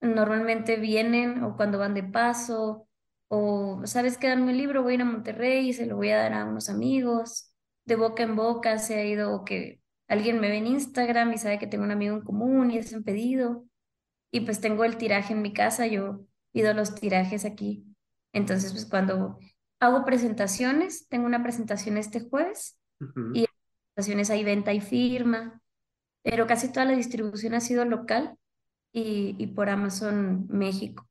Normalmente 0.00 0.76
vienen 0.76 1.42
o 1.42 1.56
cuando 1.56 1.78
van 1.78 1.94
de 1.94 2.04
paso 2.04 2.86
o, 3.28 3.82
¿sabes 3.84 4.16
qué? 4.16 4.28
Dame 4.28 4.44
un 4.44 4.56
libro, 4.56 4.82
voy 4.82 4.92
a 4.92 4.94
ir 4.96 5.02
a 5.02 5.04
Monterrey 5.04 5.68
y 5.68 5.72
se 5.72 5.86
lo 5.86 5.96
voy 5.96 6.10
a 6.10 6.18
dar 6.18 6.32
a 6.32 6.44
unos 6.44 6.68
amigos. 6.68 7.52
De 7.84 7.96
boca 7.96 8.22
en 8.22 8.36
boca 8.36 8.78
se 8.78 8.98
ha 8.98 9.04
ido 9.04 9.44
que 9.44 9.80
alguien 10.08 10.40
me 10.40 10.48
ve 10.48 10.58
en 10.58 10.66
Instagram 10.66 11.32
y 11.32 11.38
sabe 11.38 11.58
que 11.58 11.66
tengo 11.66 11.84
un 11.84 11.90
amigo 11.90 12.16
en 12.16 12.22
común 12.22 12.70
y 12.70 12.78
es 12.78 12.92
un 12.92 13.02
pedido. 13.02 13.66
Y 14.30 14.40
pues 14.40 14.60
tengo 14.60 14.84
el 14.84 14.96
tiraje 14.96 15.32
en 15.32 15.42
mi 15.42 15.52
casa, 15.52 15.86
yo 15.86 16.20
pido 16.52 16.72
los 16.74 16.94
tirajes 16.94 17.44
aquí. 17.44 17.84
Entonces, 18.32 18.72
pues 18.72 18.86
cuando 18.86 19.38
hago 19.80 20.04
presentaciones, 20.04 21.08
tengo 21.08 21.26
una 21.26 21.42
presentación 21.42 21.96
este 21.96 22.20
jueves 22.20 22.78
uh 23.00 23.04
-huh. 23.06 23.30
y 23.34 23.40
en 23.40 23.46
presentaciones 23.94 24.30
hay 24.30 24.44
venta 24.44 24.72
y 24.72 24.80
firma 24.80 25.62
pero 26.22 26.46
casi 26.46 26.70
toda 26.70 26.84
la 26.84 26.92
distribución 26.92 27.54
ha 27.54 27.60
sido 27.60 27.84
local 27.84 28.36
y, 28.92 29.36
y 29.38 29.46
por 29.48 29.68
Amazon 29.70 30.46
México. 30.50 31.08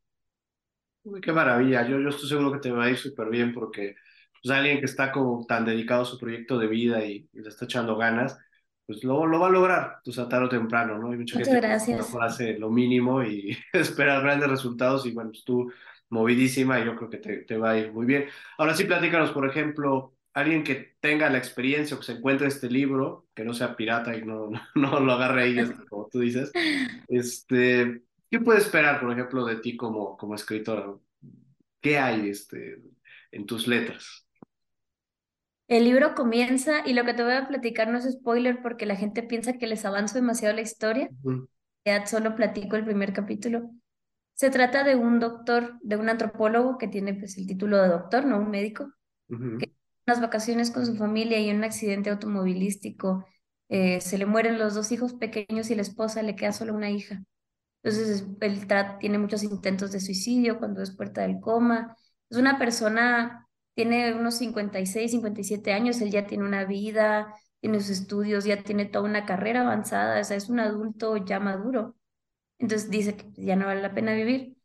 Uy, 1.04 1.22
qué 1.22 1.32
maravilla, 1.32 1.88
yo, 1.88 2.00
yo 2.00 2.10
estoy 2.10 2.28
seguro 2.28 2.52
que 2.52 2.60
te 2.60 2.72
va 2.72 2.84
a 2.86 2.90
ir 2.90 2.98
súper 2.98 3.30
bien 3.30 3.54
porque 3.54 3.96
pues, 4.44 4.54
alguien 4.56 4.80
que 4.80 4.86
está 4.86 5.12
como 5.12 5.46
tan 5.48 5.64
dedicado 5.66 6.02
a 6.02 6.06
su 6.06 6.18
proyecto 6.20 6.58
de 6.60 6.68
vida 6.68 7.06
y, 7.06 7.30
y 7.32 7.40
le 7.42 7.48
está 7.50 7.64
echando 7.66 7.96
ganas, 7.96 8.38
pues 8.86 9.04
lo, 9.06 9.26
lo 9.26 9.40
va 9.40 9.48
a 9.48 9.50
lograr, 9.50 10.00
pues 10.04 10.20
a 10.20 10.28
tarde 10.28 10.46
o 10.48 10.50
temprano, 10.50 10.98
¿no? 10.98 11.12
Hay 11.12 11.18
mucha 11.18 11.38
Muchas 11.38 11.48
gente 11.48 11.62
gracias. 11.62 11.88
que 11.90 12.04
mejor 12.04 12.24
hace 12.26 12.58
lo 12.60 12.70
mínimo 12.70 13.24
y 13.24 13.58
espera 13.74 14.20
grandes 14.20 14.50
resultados 14.50 15.06
y 15.06 15.12
bueno, 15.14 15.30
pues 15.32 15.44
tú 15.46 15.72
movidísima 16.10 16.80
y 16.80 16.86
yo 16.86 16.96
creo 16.98 17.10
que 17.10 17.18
te, 17.18 17.38
te 17.46 17.58
va 17.58 17.72
a 17.72 17.78
ir 17.78 17.92
muy 17.94 18.06
bien. 18.06 18.26
Ahora 18.58 18.76
sí, 18.76 18.84
platícanos, 18.86 19.32
por 19.32 19.48
ejemplo, 19.50 20.17
alguien 20.38 20.64
que 20.64 20.96
tenga 21.00 21.32
la 21.32 21.40
experiencia 21.40 21.96
o 21.96 22.00
que 22.00 22.06
se 22.06 22.12
encuentre 22.12 22.48
este 22.48 22.70
libro, 22.70 23.26
que 23.34 23.44
no 23.44 23.56
sea 23.56 23.76
pirata 23.76 24.16
y 24.16 24.24
no, 24.24 24.50
no, 24.76 24.92
no 24.92 25.00
lo 25.00 25.14
agarre 25.14 25.44
ahí, 25.44 25.74
como 25.90 26.08
tú 26.10 26.20
dices, 26.20 26.52
este, 27.08 28.04
¿qué 28.30 28.40
puede 28.40 28.60
esperar, 28.60 29.02
por 29.02 29.12
ejemplo, 29.12 29.46
de 29.46 29.56
ti 29.56 29.76
como, 29.76 30.16
como 30.16 30.36
escritora? 30.36 30.94
¿Qué 31.82 31.98
hay 31.98 32.30
este, 32.30 32.84
en 33.32 33.46
tus 33.48 33.68
letras? 33.68 34.28
El 35.68 35.86
libro 35.86 36.14
comienza 36.14 36.88
y 36.88 36.94
lo 36.94 37.04
que 37.04 37.14
te 37.14 37.24
voy 37.24 37.34
a 37.34 37.48
platicar 37.48 37.90
no 37.90 37.98
es 37.98 38.10
spoiler 38.10 38.62
porque 38.62 38.86
la 38.86 38.96
gente 38.96 39.24
piensa 39.24 39.58
que 39.58 39.68
les 39.68 39.86
avanzo 39.86 40.16
demasiado 40.16 40.56
la 40.56 40.62
historia. 40.62 41.10
Ya 41.84 42.06
solo 42.06 42.36
platico 42.36 42.76
el 42.76 42.86
primer 42.86 43.12
capítulo. 43.12 43.72
Se 44.34 44.50
trata 44.50 44.84
de 44.84 44.96
un 44.96 45.20
doctor, 45.20 45.78
de 45.82 45.98
un 45.98 46.10
antropólogo 46.10 46.78
que 46.78 46.88
tiene 46.88 47.16
pues 47.16 47.38
el 47.38 47.48
título 47.48 47.82
de 47.82 47.90
doctor, 47.90 48.26
no 48.26 48.38
un 48.38 48.50
médico, 48.50 48.94
que 49.60 49.67
unas 50.08 50.22
vacaciones 50.22 50.72
con 50.72 50.86
su 50.86 50.96
familia 50.96 51.40
y 51.40 51.50
en 51.50 51.58
un 51.58 51.64
accidente 51.66 52.10
automovilístico 52.10 53.26
eh, 53.70 54.00
se 54.02 54.18
le 54.18 54.26
mueren 54.26 54.58
los 54.58 54.74
dos 54.74 54.92
hijos 54.92 55.14
pequeños 55.14 55.70
y 55.70 55.76
la 55.76 55.82
esposa 55.82 56.24
le 56.24 56.36
queda 56.36 56.54
solo 56.54 56.74
una 56.74 56.90
hija. 56.90 57.24
Entonces 57.84 58.26
él 58.42 58.68
tiene 59.00 59.18
muchos 59.20 59.44
intentos 59.44 59.92
de 59.92 60.00
suicidio 60.00 60.60
cuando 60.60 60.80
desperta 60.82 61.22
del 61.22 61.40
coma. 61.40 61.96
Es 62.30 62.38
una 62.38 62.58
persona, 62.60 63.48
tiene 63.76 64.14
unos 64.14 64.36
56, 64.36 65.12
57 65.12 65.74
años, 65.74 66.02
él 66.02 66.12
ya 66.12 66.26
tiene 66.28 66.46
una 66.46 66.66
vida, 66.66 67.34
tiene 67.60 67.80
sus 67.82 67.90
estudios, 67.92 68.46
ya 68.46 68.64
tiene 68.64 68.86
toda 68.86 69.06
una 69.06 69.26
carrera 69.26 69.62
avanzada, 69.62 70.20
o 70.22 70.24
sea, 70.24 70.38
es 70.38 70.50
un 70.50 70.60
adulto 70.60 71.18
ya 71.18 71.40
maduro. 71.40 71.96
Entonces 72.60 72.90
dice 72.90 73.16
que 73.18 73.32
ya 73.36 73.56
no 73.56 73.66
vale 73.68 73.82
la 73.82 73.94
pena 73.94 74.14
vivir. 74.14 74.58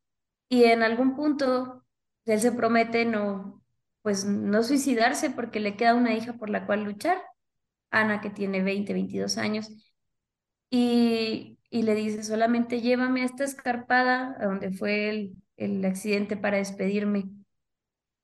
Y 0.49 0.65
en 0.65 0.83
algún 0.83 1.17
punto 1.17 1.85
él 2.27 2.41
se 2.41 2.53
promete 2.53 3.05
no, 3.05 3.62
pues 4.03 4.25
no 4.25 4.63
suicidarse 4.63 5.31
porque 5.31 5.61
le 5.61 5.77
queda 5.77 5.95
una 5.95 6.15
hija 6.15 6.35
por 6.35 6.51
la 6.51 6.67
cual 6.67 6.85
luchar, 6.85 7.23
Ana 7.91 8.21
que 8.21 8.31
tiene 8.31 8.63
20, 8.63 8.93
22 8.93 9.39
años. 9.39 9.71
Y, 10.71 11.59
y 11.71 11.83
le 11.83 11.95
dice, 11.95 12.25
solamente 12.25 12.81
llévame 12.81 13.23
a 13.23 13.27
esta 13.27 13.45
escarpada 13.45 14.37
a 14.41 14.47
donde 14.47 14.73
fue 14.73 15.11
el, 15.11 15.37
el 15.57 15.85
accidente 15.85 16.37
para 16.37 16.57
despedirme. 16.59 17.31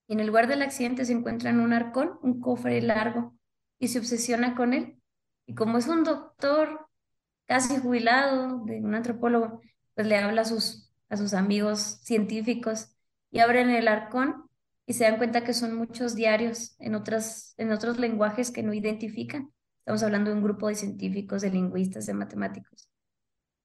Y 0.06 0.14
en 0.14 0.20
el 0.20 0.26
lugar 0.26 0.49
del 0.49 0.62
accidente 0.62 1.04
se 1.04 1.12
encuentran 1.12 1.61
un 1.61 1.73
arcón, 1.73 2.18
un 2.23 2.40
cofre 2.40 2.80
largo, 2.80 3.37
y 3.78 3.88
se 3.88 3.99
obsesiona 3.99 4.54
con 4.54 4.73
él. 4.73 4.99
Y 5.47 5.54
como 5.54 5.78
es 5.78 5.87
un 5.87 6.04
doctor 6.04 6.88
casi 7.47 7.78
jubilado, 7.78 8.64
de 8.64 8.80
un 8.80 8.94
antropólogo, 8.94 9.61
pues 9.94 10.06
le 10.06 10.16
habla 10.16 10.42
a 10.42 10.44
sus, 10.44 10.92
a 11.08 11.16
sus 11.16 11.35
amigos 11.35 12.00
científicos 12.02 12.94
y 13.30 13.40
abren 13.40 13.70
el 13.70 13.88
arcón 13.88 14.48
y 14.88 14.95
se 14.95 15.04
dan 15.04 15.18
cuenta 15.18 15.45
que 15.45 15.52
son 15.52 15.75
muchos 15.75 16.14
diarios 16.14 16.75
en, 16.78 16.95
otras, 16.95 17.52
en 17.59 17.73
otros 17.73 17.99
lenguajes 17.99 18.50
que 18.50 18.62
no 18.62 18.73
identifican. 18.73 19.52
Estamos 19.80 20.02
hablando 20.02 20.30
de 20.30 20.37
un 20.37 20.42
grupo 20.42 20.68
de 20.68 20.76
científicos, 20.76 21.42
de 21.42 21.50
lingüistas, 21.50 22.07
de 22.07 22.14
matemáticos. 22.14 22.88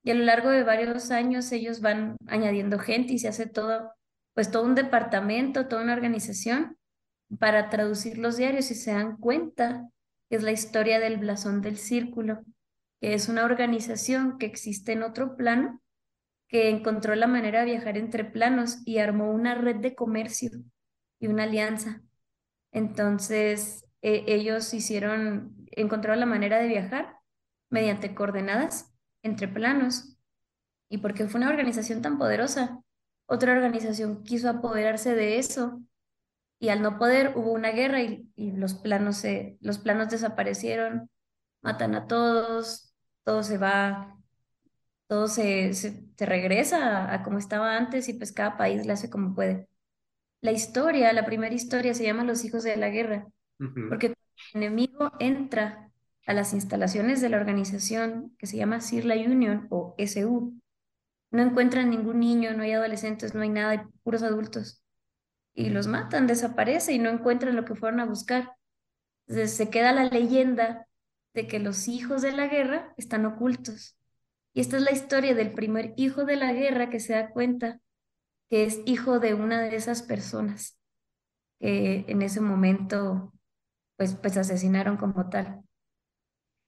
Y 0.03 0.11
a 0.11 0.15
lo 0.15 0.25
largo 0.25 0.49
de 0.49 0.63
varios 0.63 1.11
años 1.11 1.49
ellos 1.53 1.79
van 1.79 2.17
añadiendo 2.27 2.77
gente 2.77 3.13
y 3.13 3.19
se 3.19 3.29
hace 3.29 3.45
todo, 3.45 3.93
pues 4.33 4.51
todo 4.51 4.65
un 4.65 4.75
departamento, 4.75 5.69
toda 5.69 5.81
una 5.81 5.93
organización 5.93 6.77
para 7.39 7.69
traducir 7.69 8.17
los 8.17 8.35
diarios 8.35 8.69
y 8.69 8.75
se 8.75 8.91
dan 8.91 9.15
cuenta 9.15 9.87
que 10.29 10.35
es 10.35 10.43
la 10.43 10.51
historia 10.51 10.99
del 10.99 11.19
blasón 11.19 11.61
del 11.61 11.77
círculo 11.77 12.43
que 12.99 13.13
es 13.13 13.29
una 13.29 13.45
organización 13.45 14.37
que 14.37 14.45
existe 14.45 14.91
en 14.91 15.03
otro 15.03 15.37
plano, 15.37 15.81
que 16.49 16.69
encontró 16.69 17.15
la 17.15 17.27
manera 17.27 17.59
de 17.59 17.65
viajar 17.65 17.97
entre 17.97 18.25
planos 18.25 18.77
y 18.85 18.97
armó 18.97 19.31
una 19.31 19.55
red 19.55 19.77
de 19.77 19.95
comercio 19.95 20.51
y 21.23 21.27
una 21.27 21.43
alianza. 21.43 22.01
Entonces, 22.73 23.85
e, 24.01 24.25
ellos 24.27 24.73
hicieron, 24.73 25.55
encontraron 25.71 26.19
la 26.19 26.25
manera 26.25 26.59
de 26.59 26.67
viajar 26.67 27.15
mediante 27.69 28.13
coordenadas 28.13 28.93
entre 29.21 29.47
planos. 29.47 30.17
Y 30.89 30.97
porque 30.97 31.27
fue 31.27 31.39
una 31.39 31.49
organización 31.49 32.01
tan 32.01 32.17
poderosa, 32.17 32.81
otra 33.25 33.53
organización 33.53 34.23
quiso 34.23 34.49
apoderarse 34.49 35.15
de 35.15 35.39
eso 35.39 35.81
y 36.59 36.69
al 36.69 36.81
no 36.81 36.97
poder 36.99 37.33
hubo 37.37 37.53
una 37.53 37.71
guerra 37.71 38.01
y, 38.01 38.29
los, 38.35 38.73
planos 38.73 39.15
se, 39.15 39.57
los 39.61 39.79
planos 39.79 40.09
desaparecieron, 40.09 41.09
matan 41.61 41.95
a 41.95 42.05
todos, 42.07 42.93
todo 43.23 43.43
se 43.43 43.57
va, 43.57 44.17
todo 45.07 45.29
se, 45.29 45.73
se, 45.73 46.05
regresa 46.17 47.13
a, 47.13 47.23
como 47.23 47.37
estaba 47.37 47.77
antes 47.77 48.09
y 48.09 48.13
pues 48.13 48.33
cada 48.33 48.57
país 48.57 48.85
la 48.85 48.93
hace 48.95 49.09
como 49.09 49.33
puede. 49.33 49.69
La 50.43 50.51
historia, 50.51 51.13
la 51.13 51.25
primera 51.25 51.55
historia 51.55 51.93
se 51.93 52.03
llama 52.03 52.25
Los 52.25 52.43
hijos 52.43 52.63
de 52.63 52.75
la 52.75 52.89
guerra, 52.89 53.25
porque 53.87 54.07
el 54.07 54.15
enemigo 54.53 55.13
entra 55.21 55.89
a 56.27 56.33
las 56.33 56.51
instalaciones 56.51 57.21
de 57.21 57.29
la 57.29 57.37
organización 57.37 58.35
que 58.37 58.45
se 58.45 58.57
llama 58.57 58.81
Sirla 58.81 59.15
Union 59.15 59.67
o 59.69 59.95
SU. 59.97 60.53
No 61.31 61.41
encuentran 61.41 61.89
ningún 61.89 62.19
niño, 62.19 62.53
no 62.53 62.63
hay 62.63 62.73
adolescentes, 62.73 63.33
no 63.33 63.39
hay 63.41 63.47
nada, 63.47 63.69
hay 63.69 63.79
puros 64.03 64.21
adultos. 64.21 64.83
Y 65.53 65.69
los 65.69 65.87
matan, 65.87 66.27
desaparece 66.27 66.91
y 66.91 66.99
no 66.99 67.09
encuentran 67.09 67.55
lo 67.55 67.63
que 67.63 67.75
fueron 67.75 68.01
a 68.01 68.05
buscar. 68.05 68.51
Entonces 69.27 69.55
se 69.55 69.69
queda 69.69 69.93
la 69.93 70.03
leyenda 70.03 70.87
de 71.33 71.47
que 71.47 71.59
los 71.59 71.87
hijos 71.87 72.21
de 72.21 72.33
la 72.33 72.47
guerra 72.47 72.93
están 72.97 73.25
ocultos. 73.25 73.97
Y 74.53 74.59
esta 74.59 74.75
es 74.75 74.83
la 74.83 74.91
historia 74.91 75.35
del 75.35 75.53
primer 75.53 75.93
hijo 75.95 76.25
de 76.25 76.35
la 76.35 76.51
guerra 76.51 76.89
que 76.89 76.99
se 76.99 77.13
da 77.13 77.29
cuenta 77.29 77.79
que 78.53 78.65
es 78.65 78.81
hijo 78.85 79.17
de 79.19 79.33
una 79.33 79.63
de 79.63 79.75
esas 79.75 80.03
personas 80.03 80.77
que 81.59 82.05
en 82.07 82.21
ese 82.21 82.39
momento 82.39 83.33
pues, 83.97 84.13
pues 84.13 84.37
asesinaron 84.37 84.95
como 84.95 85.27
tal. 85.31 85.63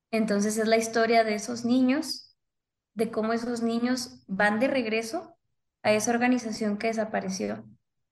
Entonces 0.10 0.58
es 0.58 0.68
la 0.68 0.78
historia 0.78 1.24
de 1.24 1.36
esos 1.36 1.64
niños, 1.64 2.36
de 2.96 3.12
cómo 3.12 3.34
esos 3.34 3.62
niños 3.62 4.24
van 4.26 4.60
de 4.60 4.68
regreso 4.68 5.38
a 5.84 5.92
esa 5.92 6.10
organización 6.10 6.80
que 6.80 6.88
desapareció, 6.88 7.64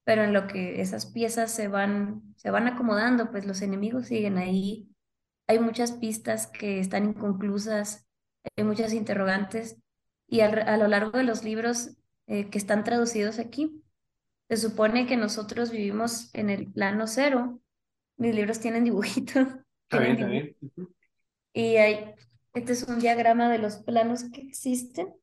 pero 0.03 0.21
en 0.21 0.33
lo 0.33 0.45
que 0.45 0.79
esas 0.79 1.07
piezas 1.07 1.49
se 1.49 1.67
van, 1.67 2.21
se 2.35 2.51
van 2.51 2.67
acomodando, 2.67 3.31
pues 3.31 3.43
los 3.47 3.63
enemigos 3.63 4.05
siguen 4.05 4.37
ahí 4.37 4.87
hay 5.47 5.57
muchas 5.57 5.93
pistas 5.93 6.45
que 6.45 6.79
están 6.79 7.05
inconclusas, 7.05 8.07
hay 8.55 8.65
muchas 8.65 8.93
interrogantes 8.93 9.77
y 10.27 10.41
a, 10.41 10.77
lo 10.77 10.87
largo 10.87 11.17
de 11.17 11.23
los 11.23 11.43
libros 11.43 11.97
eh, 12.27 12.49
que 12.49 12.57
están 12.57 12.83
traducidos 12.83 13.39
aquí, 13.39 13.83
se 14.49 14.57
supone 14.57 15.07
que 15.07 15.17
nosotros 15.17 15.71
vivimos 15.71 16.33
en 16.33 16.49
el 16.49 16.71
plano 16.71 17.07
cero. 17.07 17.61
Mis 18.17 18.35
libros 18.35 18.59
tienen 18.59 18.83
dibujitos. 18.83 19.47
Está 19.89 19.99
bien, 19.99 20.13
está 20.13 20.27
bien. 20.27 20.55
Y 21.53 21.75
hay, 21.75 22.15
este 22.53 22.73
es 22.73 22.83
un 22.83 22.99
diagrama 22.99 23.47
de 23.51 23.59
los 23.59 23.75
planos 23.77 24.23
que 24.31 24.41
existen. 24.41 25.13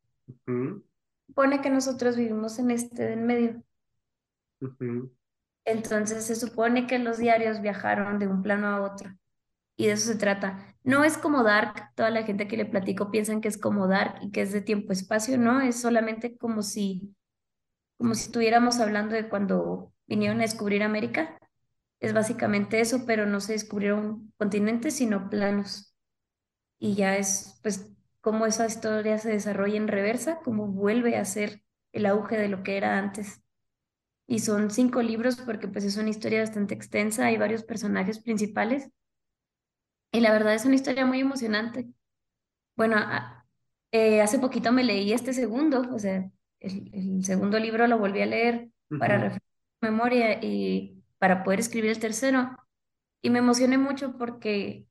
Pone 1.35 1.61
que 1.61 1.71
nosotros 1.71 2.17
vivimos 2.17 2.61
en 2.61 2.71
este 2.71 3.13
en 3.13 3.27
medio. 3.27 3.65
Entonces 5.65 6.25
se 6.25 6.37
supone 6.37 6.87
que 6.87 7.01
los 7.01 7.19
diarios 7.19 7.61
viajaron 7.61 8.21
de 8.21 8.29
un 8.29 8.43
plano 8.43 8.69
a 8.69 8.83
otro 8.83 9.11
y 9.81 9.87
de 9.87 9.93
eso 9.93 10.13
se 10.13 10.19
trata. 10.19 10.77
No 10.85 11.05
es 11.05 11.17
como 11.17 11.43
Dark, 11.43 11.95
toda 11.95 12.11
la 12.11 12.23
gente 12.23 12.47
que 12.47 12.59
le 12.59 12.67
platico 12.67 13.11
piensan 13.11 13.41
que 13.41 13.49
es 13.49 13.57
como 13.57 13.89
Dark 13.89 14.17
y 14.21 14.31
que 14.31 14.43
es 14.43 14.53
de 14.53 14.61
tiempo-espacio, 14.61 15.39
no, 15.39 15.63
es 15.63 15.81
solamente 15.81 16.37
como 16.37 16.61
si, 16.63 17.17
como 17.97 18.15
si 18.15 18.25
estuviéramos 18.25 18.79
hablando 18.79 19.15
de 19.15 19.31
cuando 19.31 19.91
vinieron 20.07 20.37
a 20.39 20.43
descubrir 20.43 20.83
América. 20.83 21.39
Es 21.99 22.13
básicamente 22.13 22.81
eso, 22.81 23.07
pero 23.07 23.25
no 23.25 23.41
se 23.41 23.55
descubrieron 23.55 24.35
continentes, 24.37 24.97
sino 24.97 25.31
planos. 25.31 25.95
Y 26.79 26.95
ya 26.95 27.17
es, 27.17 27.59
pues, 27.63 27.91
cómo 28.21 28.45
esa 28.45 28.67
historia 28.67 29.17
se 29.17 29.31
desarrolla 29.31 29.79
en 29.79 29.89
reversa, 29.89 30.41
cómo 30.45 30.67
vuelve 30.67 31.17
a 31.17 31.25
ser 31.25 31.63
el 31.93 32.05
auge 32.05 32.37
de 32.37 32.49
lo 32.49 32.63
que 32.63 32.77
era 32.77 32.99
antes. 32.99 33.43
Y 34.27 34.41
son 34.41 34.71
cinco 34.71 35.01
libros 35.01 35.37
porque 35.37 35.69
pues 35.69 35.85
es 35.85 35.97
una 35.97 36.11
historia 36.11 36.41
bastante 36.41 36.75
extensa, 36.75 37.25
hay 37.25 37.39
varios 37.39 37.65
personajes 37.65 38.21
principales 38.21 38.91
y 40.13 40.21
la 40.21 40.33
verdad 40.33 40.55
es 40.55 40.65
una 40.65 40.75
historia 40.75 41.07
muy 41.07 41.21
emocionante. 41.21 41.87
Bueno, 42.77 42.97
eh, 43.93 44.21
hace 44.21 44.39
poquito 44.39 44.73
me 44.73 44.85
leí 44.85 45.13
este 45.13 45.33
segundo, 45.33 45.89
o 45.93 45.99
sea, 45.99 46.31
el, 46.61 47.25
segundo 47.25 47.59
libro 47.59 47.87
lo 47.87 47.99
volví 47.99 48.23
a 48.23 48.27
leer 48.27 48.71
para 48.99 49.19
refrescar 49.19 49.51
memoria 49.81 50.43
y 50.43 51.03
para 51.19 51.43
poder 51.43 51.61
escribir 51.61 51.91
el 51.91 51.99
tercero. 51.99 52.57
Y 53.23 53.31
me 53.31 53.39
emocioné 53.41 53.79
mucho 53.79 54.17
porque 54.17 54.87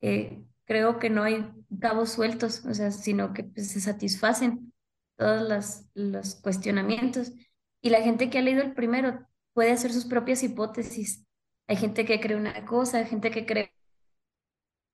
eh, 0.00 0.42
creo 0.64 0.98
que 0.98 1.10
no 1.10 1.22
hay 1.22 1.50
cabos 1.80 2.10
sueltos, 2.10 2.64
o 2.64 2.74
sea, 2.74 2.90
sino 2.90 3.32
que 3.32 3.44
pues, 3.44 3.72
se 3.72 3.80
satisfacen 3.80 4.72
todos 5.16 5.48
los, 5.48 5.84
los 5.94 6.36
cuestionamientos. 6.36 7.32
Y 7.80 7.90
la 7.90 8.02
gente 8.02 8.30
que 8.30 8.38
ha 8.38 8.42
leído 8.42 8.62
el 8.62 8.74
primero 8.74 9.26
puede 9.52 9.72
hacer 9.72 9.92
sus 9.92 10.06
propias 10.06 10.42
hipótesis. 10.42 11.26
Hay 11.66 11.76
gente 11.76 12.04
que 12.04 12.20
cree 12.20 12.36
una 12.36 12.64
cosa, 12.64 12.98
hay 12.98 13.06
gente 13.06 13.30
que 13.30 13.46
cree 13.46 13.72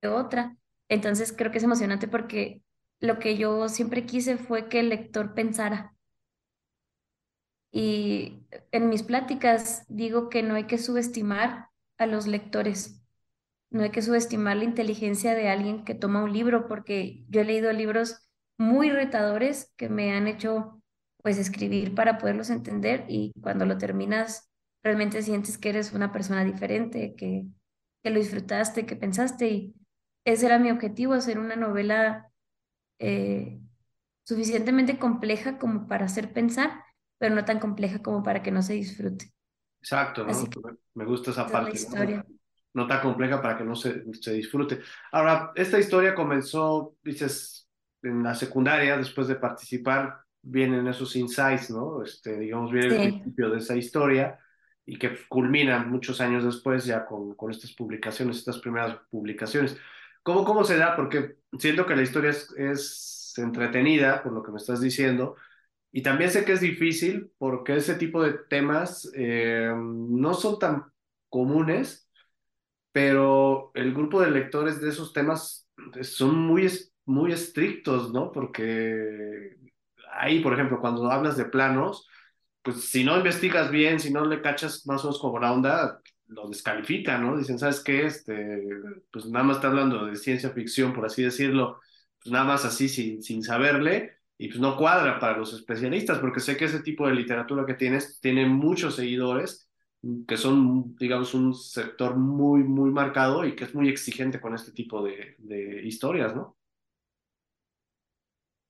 otra. 0.06 0.56
Entonces 0.88 1.34
creo 1.36 1.50
que 1.50 1.58
es 1.58 1.64
emocionante 1.64 2.08
porque 2.08 2.62
lo 3.00 3.18
que 3.18 3.36
yo 3.36 3.68
siempre 3.68 4.06
quise 4.06 4.36
fue 4.36 4.68
que 4.68 4.80
el 4.80 4.88
lector 4.88 5.34
pensara. 5.34 5.94
Y 7.70 8.46
en 8.72 8.88
mis 8.88 9.02
pláticas 9.02 9.84
digo 9.88 10.28
que 10.28 10.42
no 10.42 10.54
hay 10.54 10.64
que 10.64 10.78
subestimar 10.78 11.68
a 11.98 12.06
los 12.06 12.26
lectores, 12.26 13.02
no 13.70 13.82
hay 13.82 13.90
que 13.90 14.00
subestimar 14.00 14.56
la 14.56 14.64
inteligencia 14.64 15.34
de 15.34 15.48
alguien 15.48 15.84
que 15.84 15.94
toma 15.94 16.22
un 16.22 16.32
libro, 16.32 16.66
porque 16.66 17.24
yo 17.28 17.42
he 17.42 17.44
leído 17.44 17.72
libros 17.72 18.26
muy 18.56 18.90
retadores 18.90 19.72
que 19.76 19.88
me 19.88 20.12
han 20.12 20.26
hecho 20.28 20.82
pues 21.22 21.38
escribir 21.38 21.94
para 21.94 22.16
poderlos 22.18 22.48
entender 22.48 23.04
y 23.08 23.32
cuando 23.42 23.66
lo 23.66 23.76
terminas 23.76 24.50
realmente 24.82 25.22
sientes 25.22 25.58
que 25.58 25.68
eres 25.68 25.92
una 25.92 26.12
persona 26.12 26.44
diferente, 26.44 27.14
que 27.16 27.48
que 28.02 28.10
lo 28.10 28.18
disfrutaste, 28.18 28.86
que 28.86 28.96
pensaste 28.96 29.48
y 29.48 29.74
ese 30.32 30.46
era 30.46 30.58
mi 30.58 30.70
objetivo, 30.70 31.14
hacer 31.14 31.38
una 31.38 31.56
novela 31.56 32.30
eh, 32.98 33.60
suficientemente 34.24 34.98
compleja 34.98 35.58
como 35.58 35.86
para 35.86 36.04
hacer 36.04 36.32
pensar, 36.32 36.84
pero 37.18 37.34
no 37.34 37.44
tan 37.44 37.58
compleja 37.58 38.02
como 38.02 38.22
para 38.22 38.42
que 38.42 38.50
no 38.50 38.62
se 38.62 38.74
disfrute. 38.74 39.32
Exacto, 39.80 40.24
¿no? 40.24 40.50
Me 40.94 41.04
gusta 41.04 41.30
esa 41.30 41.46
parte. 41.46 41.76
historia. 41.76 42.24
¿no? 42.74 42.86
tan 42.86 43.00
compleja 43.00 43.40
para 43.42 43.56
que 43.56 43.64
no 43.64 43.74
se, 43.74 44.04
se 44.12 44.34
disfrute. 44.34 44.80
Ahora, 45.10 45.50
esta 45.56 45.78
historia 45.78 46.14
comenzó, 46.14 46.94
dices, 47.02 47.68
en 48.02 48.22
la 48.22 48.34
secundaria, 48.34 48.96
después 48.96 49.26
de 49.26 49.34
participar, 49.34 50.20
vienen 50.42 50.86
esos 50.86 51.16
insights, 51.16 51.70
¿no? 51.70 52.02
Este, 52.04 52.38
digamos, 52.38 52.70
viene 52.70 52.86
el 52.86 53.12
principio 53.14 53.50
de 53.50 53.58
esa 53.58 53.76
historia 53.76 54.38
y 54.86 54.98
que 54.98 55.16
culminan 55.28 55.90
muchos 55.90 56.20
años 56.20 56.44
después 56.44 56.84
ya 56.84 57.04
con, 57.04 57.34
con 57.34 57.50
estas 57.50 57.72
publicaciones, 57.72 58.38
estas 58.38 58.58
primeras 58.58 58.96
publicaciones. 59.10 59.76
¿Cómo, 60.28 60.44
¿Cómo 60.44 60.62
se 60.62 60.76
da? 60.76 60.94
Porque 60.94 61.36
siento 61.58 61.86
que 61.86 61.96
la 61.96 62.02
historia 62.02 62.28
es, 62.28 62.52
es 62.58 63.32
entretenida, 63.38 64.22
por 64.22 64.30
lo 64.34 64.42
que 64.42 64.50
me 64.50 64.58
estás 64.58 64.78
diciendo, 64.78 65.36
y 65.90 66.02
también 66.02 66.30
sé 66.30 66.44
que 66.44 66.52
es 66.52 66.60
difícil 66.60 67.32
porque 67.38 67.76
ese 67.76 67.94
tipo 67.94 68.22
de 68.22 68.34
temas 68.34 69.10
eh, 69.14 69.72
no 69.74 70.34
son 70.34 70.58
tan 70.58 70.84
comunes, 71.30 72.10
pero 72.92 73.70
el 73.72 73.94
grupo 73.94 74.20
de 74.20 74.30
lectores 74.30 74.82
de 74.82 74.90
esos 74.90 75.14
temas 75.14 75.66
son 76.02 76.36
muy, 76.36 76.70
muy 77.06 77.32
estrictos, 77.32 78.12
¿no? 78.12 78.30
Porque 78.30 79.56
ahí, 80.12 80.40
por 80.40 80.52
ejemplo, 80.52 80.78
cuando 80.78 81.10
hablas 81.10 81.38
de 81.38 81.46
planos, 81.46 82.06
pues 82.60 82.84
si 82.84 83.02
no 83.02 83.16
investigas 83.16 83.70
bien, 83.70 83.98
si 83.98 84.12
no 84.12 84.26
le 84.26 84.42
cachas 84.42 84.86
más 84.86 85.02
o 85.04 85.08
menos 85.08 85.20
como 85.22 85.38
la 85.38 85.54
onda, 85.54 86.02
lo 86.28 86.48
descalifican, 86.48 87.22
¿no? 87.22 87.36
Dicen, 87.36 87.58
¿sabes 87.58 87.80
qué? 87.80 88.06
Este, 88.06 88.62
pues 89.10 89.26
nada 89.26 89.44
más 89.44 89.56
está 89.56 89.68
hablando 89.68 90.06
de 90.06 90.16
ciencia 90.16 90.50
ficción, 90.50 90.92
por 90.92 91.06
así 91.06 91.22
decirlo, 91.22 91.80
pues 92.22 92.32
nada 92.32 92.44
más 92.44 92.64
así 92.64 92.88
sin, 92.88 93.22
sin 93.22 93.42
saberle, 93.42 94.18
y 94.36 94.48
pues 94.48 94.60
no 94.60 94.76
cuadra 94.76 95.18
para 95.18 95.36
los 95.36 95.52
especialistas, 95.52 96.18
porque 96.18 96.40
sé 96.40 96.56
que 96.56 96.66
ese 96.66 96.80
tipo 96.80 97.06
de 97.06 97.14
literatura 97.14 97.66
que 97.66 97.74
tienes 97.74 98.20
tiene 98.20 98.46
muchos 98.46 98.96
seguidores, 98.96 99.68
que 100.28 100.36
son, 100.36 100.94
digamos, 100.96 101.34
un 101.34 101.54
sector 101.54 102.16
muy, 102.16 102.62
muy 102.62 102.90
marcado 102.90 103.44
y 103.44 103.56
que 103.56 103.64
es 103.64 103.74
muy 103.74 103.88
exigente 103.88 104.40
con 104.40 104.54
este 104.54 104.72
tipo 104.72 105.02
de, 105.02 105.34
de 105.38 105.82
historias, 105.84 106.36
¿no? 106.36 106.56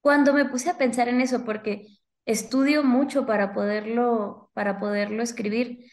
Cuando 0.01 0.33
me 0.33 0.47
puse 0.47 0.71
a 0.71 0.79
pensar 0.79 1.09
en 1.09 1.21
eso, 1.21 1.45
porque 1.45 1.87
estudio 2.25 2.83
mucho 2.85 3.27
para 3.27 3.53
poderlo, 3.53 4.51
para 4.55 4.79
poderlo 4.79 5.23
escribir, 5.23 5.85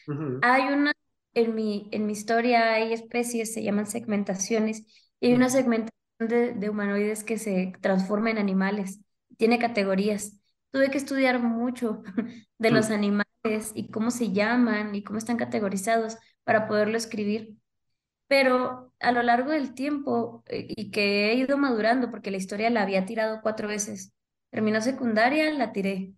hay 0.42 0.64
una, 0.72 0.92
en 1.36 1.56
mi, 1.56 1.90
en 1.92 2.08
mi 2.08 2.14
historia 2.14 2.74
hay 2.74 2.94
especies, 2.94 3.54
se 3.54 3.64
llaman 3.64 3.88
segmentaciones, 3.88 4.86
y 5.20 5.28
hay 5.28 5.34
una 5.36 5.50
segmentación 5.50 5.92
de, 6.20 6.54
de 6.54 6.70
humanoides 6.70 7.24
que 7.24 7.38
se 7.38 7.74
transforma 7.82 8.32
en 8.32 8.40
animales 8.40 9.00
tiene 9.38 9.60
categorías. 9.60 10.40
Tuve 10.72 10.90
que 10.92 10.98
estudiar 10.98 11.40
mucho 11.40 12.04
de 12.58 12.72
los 12.72 12.90
animales 12.90 13.26
y 13.74 13.90
cómo 13.92 14.12
se 14.12 14.32
llaman 14.32 14.96
y 14.96 15.04
cómo 15.04 15.18
están 15.18 15.38
categorizados 15.38 16.18
para 16.44 16.68
poderlo 16.68 16.98
escribir. 16.98 17.56
Pero 18.28 18.94
a 19.00 19.12
lo 19.12 19.24
largo 19.24 19.52
del 19.52 19.74
tiempo 19.74 20.44
eh, 20.48 20.68
y 20.70 20.92
que 20.92 21.32
he 21.32 21.36
ido 21.36 21.58
madurando, 21.58 22.10
porque 22.12 22.32
la 22.32 22.38
historia 22.38 22.70
la 22.70 22.82
había 22.84 23.06
tirado 23.06 23.42
cuatro 23.42 23.68
veces. 23.68 24.14
Terminó 24.52 24.82
secundaria, 24.82 25.52
la 25.54 25.72
tiré. 25.72 26.14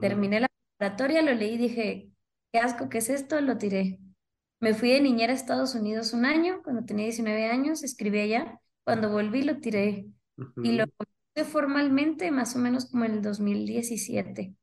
Terminé 0.00 0.40
la 0.40 0.48
preparatoria, 0.78 1.22
lo 1.22 1.34
leí 1.34 1.54
y 1.54 1.58
dije, 1.58 2.10
qué 2.52 2.58
asco, 2.60 2.88
¿qué 2.88 2.98
es 2.98 3.08
esto? 3.10 3.40
Lo 3.40 3.58
tiré. 3.58 4.00
Me 4.66 4.74
fui 4.74 4.90
de 4.90 5.00
niñera 5.00 5.32
a 5.32 5.36
Estados 5.36 5.76
Unidos 5.76 6.12
un 6.12 6.24
año, 6.24 6.60
cuando 6.64 6.84
tenía 6.84 7.04
19 7.04 7.46
años, 7.46 7.84
escribí 7.84 8.18
allá. 8.18 8.60
Cuando 8.82 9.10
volví 9.10 9.44
lo 9.44 9.58
tiré. 9.60 10.08
Y 10.60 10.72
lo 10.72 10.86
formalmente 11.44 12.32
más 12.32 12.56
o 12.56 12.58
menos 12.58 12.90
como 12.90 13.04
en 13.04 13.12
el 13.12 13.22
2017. 13.22 14.56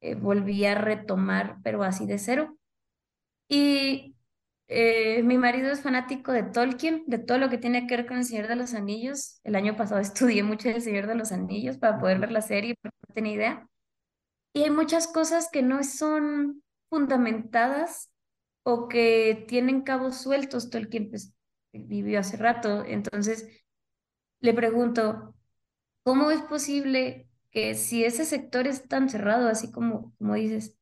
Eh, 0.00 0.14
volví 0.14 0.64
a 0.64 0.74
retomar, 0.74 1.58
pero 1.62 1.82
así 1.82 2.06
de 2.06 2.16
cero. 2.16 2.56
Y 3.46 4.16
eh, 4.68 5.22
mi 5.22 5.36
marido 5.36 5.70
es 5.70 5.82
fanático 5.82 6.32
de 6.32 6.44
Tolkien, 6.44 7.04
de 7.06 7.18
todo 7.18 7.36
lo 7.36 7.50
que 7.50 7.58
tiene 7.58 7.86
que 7.86 7.98
ver 7.98 8.06
con 8.06 8.16
El 8.16 8.24
Señor 8.24 8.48
de 8.48 8.56
los 8.56 8.72
Anillos. 8.72 9.38
El 9.44 9.54
año 9.54 9.76
pasado 9.76 10.00
estudié 10.00 10.42
mucho 10.44 10.70
El 10.70 10.80
Señor 10.80 11.06
de 11.06 11.14
los 11.14 11.30
Anillos 11.30 11.76
para 11.76 12.00
poder 12.00 12.20
ver 12.20 12.32
la 12.32 12.40
serie, 12.40 12.74
pero 12.80 12.94
no 13.06 13.14
tenía 13.14 13.34
idea. 13.34 13.68
Y 14.54 14.62
hay 14.62 14.70
muchas 14.70 15.08
cosas 15.08 15.50
que 15.52 15.60
no 15.60 15.84
son 15.84 16.62
fundamentadas 16.88 18.11
o 18.62 18.88
que 18.88 19.44
tienen 19.48 19.82
cabos 19.82 20.16
sueltos. 20.18 20.70
Tolkien 20.70 21.10
pues, 21.10 21.34
vivió 21.72 22.20
hace 22.20 22.36
rato, 22.36 22.84
entonces 22.86 23.48
le 24.40 24.54
pregunto, 24.54 25.34
¿Cómo 26.04 26.30
es 26.30 26.42
posible 26.42 27.28
que 27.50 27.74
si 27.74 28.04
ese 28.04 28.24
sector 28.24 28.66
es 28.66 28.88
tan 28.88 29.08
cerrado, 29.08 29.48
así 29.48 29.70
como, 29.70 30.14
como 30.18 30.34
dices, 30.34 30.76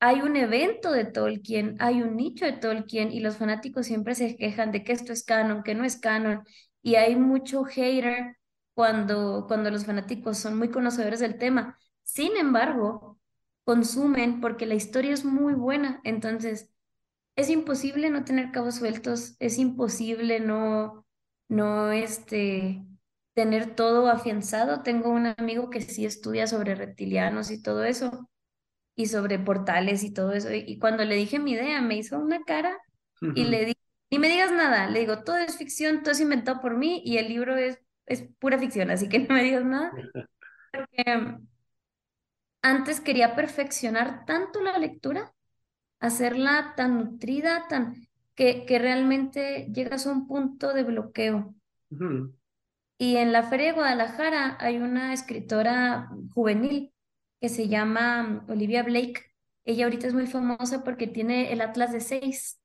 hay 0.00 0.22
un 0.22 0.36
evento 0.36 0.92
de 0.92 1.04
Tolkien, 1.06 1.76
hay 1.80 2.02
un 2.02 2.16
nicho 2.16 2.46
de 2.46 2.52
Tolkien 2.52 3.12
y 3.12 3.20
los 3.20 3.36
fanáticos 3.38 3.86
siempre 3.86 4.14
se 4.14 4.36
quejan 4.36 4.72
de 4.72 4.84
que 4.84 4.92
esto 4.92 5.12
es 5.12 5.24
canon, 5.24 5.62
que 5.62 5.74
no 5.74 5.84
es 5.84 5.98
canon, 5.98 6.44
y 6.82 6.96
hay 6.96 7.16
mucho 7.16 7.64
hater 7.64 8.38
cuando, 8.74 9.46
cuando 9.48 9.70
los 9.70 9.86
fanáticos 9.86 10.38
son 10.38 10.58
muy 10.58 10.70
conocedores 10.70 11.20
del 11.20 11.38
tema. 11.38 11.78
Sin 12.02 12.36
embargo, 12.36 13.18
consumen 13.64 14.40
porque 14.40 14.66
la 14.66 14.74
historia 14.74 15.12
es 15.14 15.24
muy 15.24 15.54
buena, 15.54 16.00
entonces 16.04 16.70
es 17.36 17.50
imposible 17.50 18.10
no 18.10 18.24
tener 18.24 18.50
cabos 18.50 18.76
sueltos, 18.76 19.36
es 19.38 19.58
imposible 19.58 20.40
no, 20.40 21.06
no, 21.48 21.92
este, 21.92 22.82
tener 23.34 23.74
todo 23.76 24.08
afianzado. 24.08 24.82
Tengo 24.82 25.10
un 25.10 25.26
amigo 25.38 25.68
que 25.68 25.82
sí 25.82 26.06
estudia 26.06 26.46
sobre 26.46 26.74
reptilianos 26.74 27.50
y 27.50 27.62
todo 27.62 27.84
eso, 27.84 28.30
y 28.96 29.06
sobre 29.06 29.38
portales 29.38 30.02
y 30.02 30.12
todo 30.12 30.32
eso. 30.32 30.48
Y, 30.52 30.78
cuando 30.78 31.04
le 31.04 31.14
dije 31.14 31.38
mi 31.38 31.52
idea, 31.52 31.82
me 31.82 31.96
hizo 31.96 32.18
una 32.18 32.42
cara 32.44 32.78
y 33.34 33.44
le 33.44 33.66
dije, 33.66 33.80
ni 34.10 34.18
me 34.18 34.28
digas 34.28 34.52
nada, 34.52 34.88
le 34.88 35.00
digo, 35.00 35.22
todo 35.22 35.36
es 35.36 35.56
ficción, 35.58 36.02
todo 36.02 36.12
es 36.12 36.20
inventado 36.20 36.60
por 36.60 36.76
mí 36.76 37.02
y 37.04 37.18
el 37.18 37.28
libro 37.28 37.56
es, 37.56 37.78
es 38.06 38.26
pura 38.38 38.58
ficción, 38.58 38.90
así 38.90 39.08
que 39.08 39.18
no 39.28 39.34
me 39.34 39.44
digas 39.44 39.64
nada. 39.64 39.92
Porque 40.72 41.16
mm, 41.16 41.46
antes 42.62 43.00
quería 43.00 43.36
perfeccionar 43.36 44.24
tanto 44.24 44.62
la 44.62 44.78
lectura, 44.78 45.34
hacerla 46.06 46.74
tan 46.76 46.98
nutrida, 46.98 47.66
tan 47.68 48.06
que, 48.34 48.64
que 48.66 48.78
realmente 48.78 49.68
llegas 49.72 50.06
a 50.06 50.12
un 50.12 50.26
punto 50.26 50.72
de 50.72 50.84
bloqueo. 50.84 51.54
Y 52.98 53.16
en 53.16 53.32
la 53.32 53.42
Feria 53.44 53.68
de 53.68 53.72
Guadalajara 53.72 54.56
hay 54.60 54.78
una 54.78 55.12
escritora 55.12 56.10
juvenil 56.34 56.92
que 57.40 57.48
se 57.48 57.68
llama 57.68 58.44
Olivia 58.48 58.82
Blake. 58.82 59.22
Ella 59.64 59.84
ahorita 59.84 60.06
es 60.06 60.14
muy 60.14 60.26
famosa 60.26 60.82
porque 60.84 61.06
tiene 61.06 61.52
el 61.52 61.60
Atlas 61.60 61.92
de 61.92 62.00
Seis. 62.00 62.60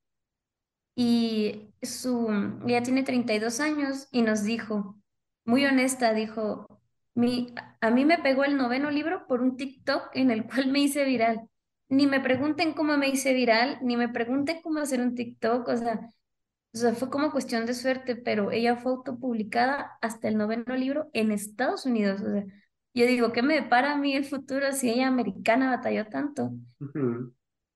Y 0.95 1.73
su, 1.82 2.30
ella 2.67 2.84
tiene 2.84 3.04
32 3.04 3.60
años 3.60 4.08
y 4.12 4.21
nos 4.21 4.43
dijo, 4.43 5.01
muy 5.45 5.65
honesta, 5.65 6.13
dijo, 6.13 6.67
mi, 7.13 7.54
a 7.82 7.89
mí 7.91 8.06
me 8.06 8.19
pegó 8.19 8.43
el 8.43 8.58
noveno 8.58 8.91
libro 8.91 9.25
por 9.27 9.41
un 9.41 9.58
TikTok 9.58 10.12
en 10.13 10.32
el 10.32 10.45
cual 10.45 10.67
me 10.67 10.80
hice 10.80 11.04
viral. 11.06 11.49
Ni 11.91 12.08
me 12.08 12.21
pregunten 12.21 12.71
cómo 12.71 12.95
me 12.95 13.10
hice 13.10 13.34
viral, 13.34 13.77
ni 13.82 13.97
me 13.97 14.08
pregunten 14.08 14.62
cómo 14.62 14.80
hacer 14.80 15.01
un 15.01 15.13
TikTok, 15.13 15.67
o 15.67 15.75
sea, 15.75 16.10
o 16.73 16.77
sea, 16.77 16.93
fue 16.93 17.10
como 17.10 17.32
cuestión 17.32 17.65
de 17.65 17.73
suerte, 17.73 18.15
pero 18.15 18.51
ella 18.51 18.77
fue 18.77 18.93
autopublicada 18.93 19.97
hasta 20.01 20.30
el 20.30 20.38
noveno 20.38 20.73
libro 20.77 21.10
en 21.12 21.34
Estados 21.34 21.86
Unidos. 21.86 22.21
O 22.21 22.32
sea, 22.32 22.45
yo 22.93 23.06
digo, 23.06 23.34
¿qué 23.34 23.41
me 23.41 23.56
depara 23.56 23.91
a 23.91 23.97
mí 23.97 24.15
el 24.15 24.23
futuro 24.23 24.71
si 24.71 24.89
ella 24.89 25.08
americana 25.08 25.69
batalló 25.69 26.08
tanto? 26.08 26.51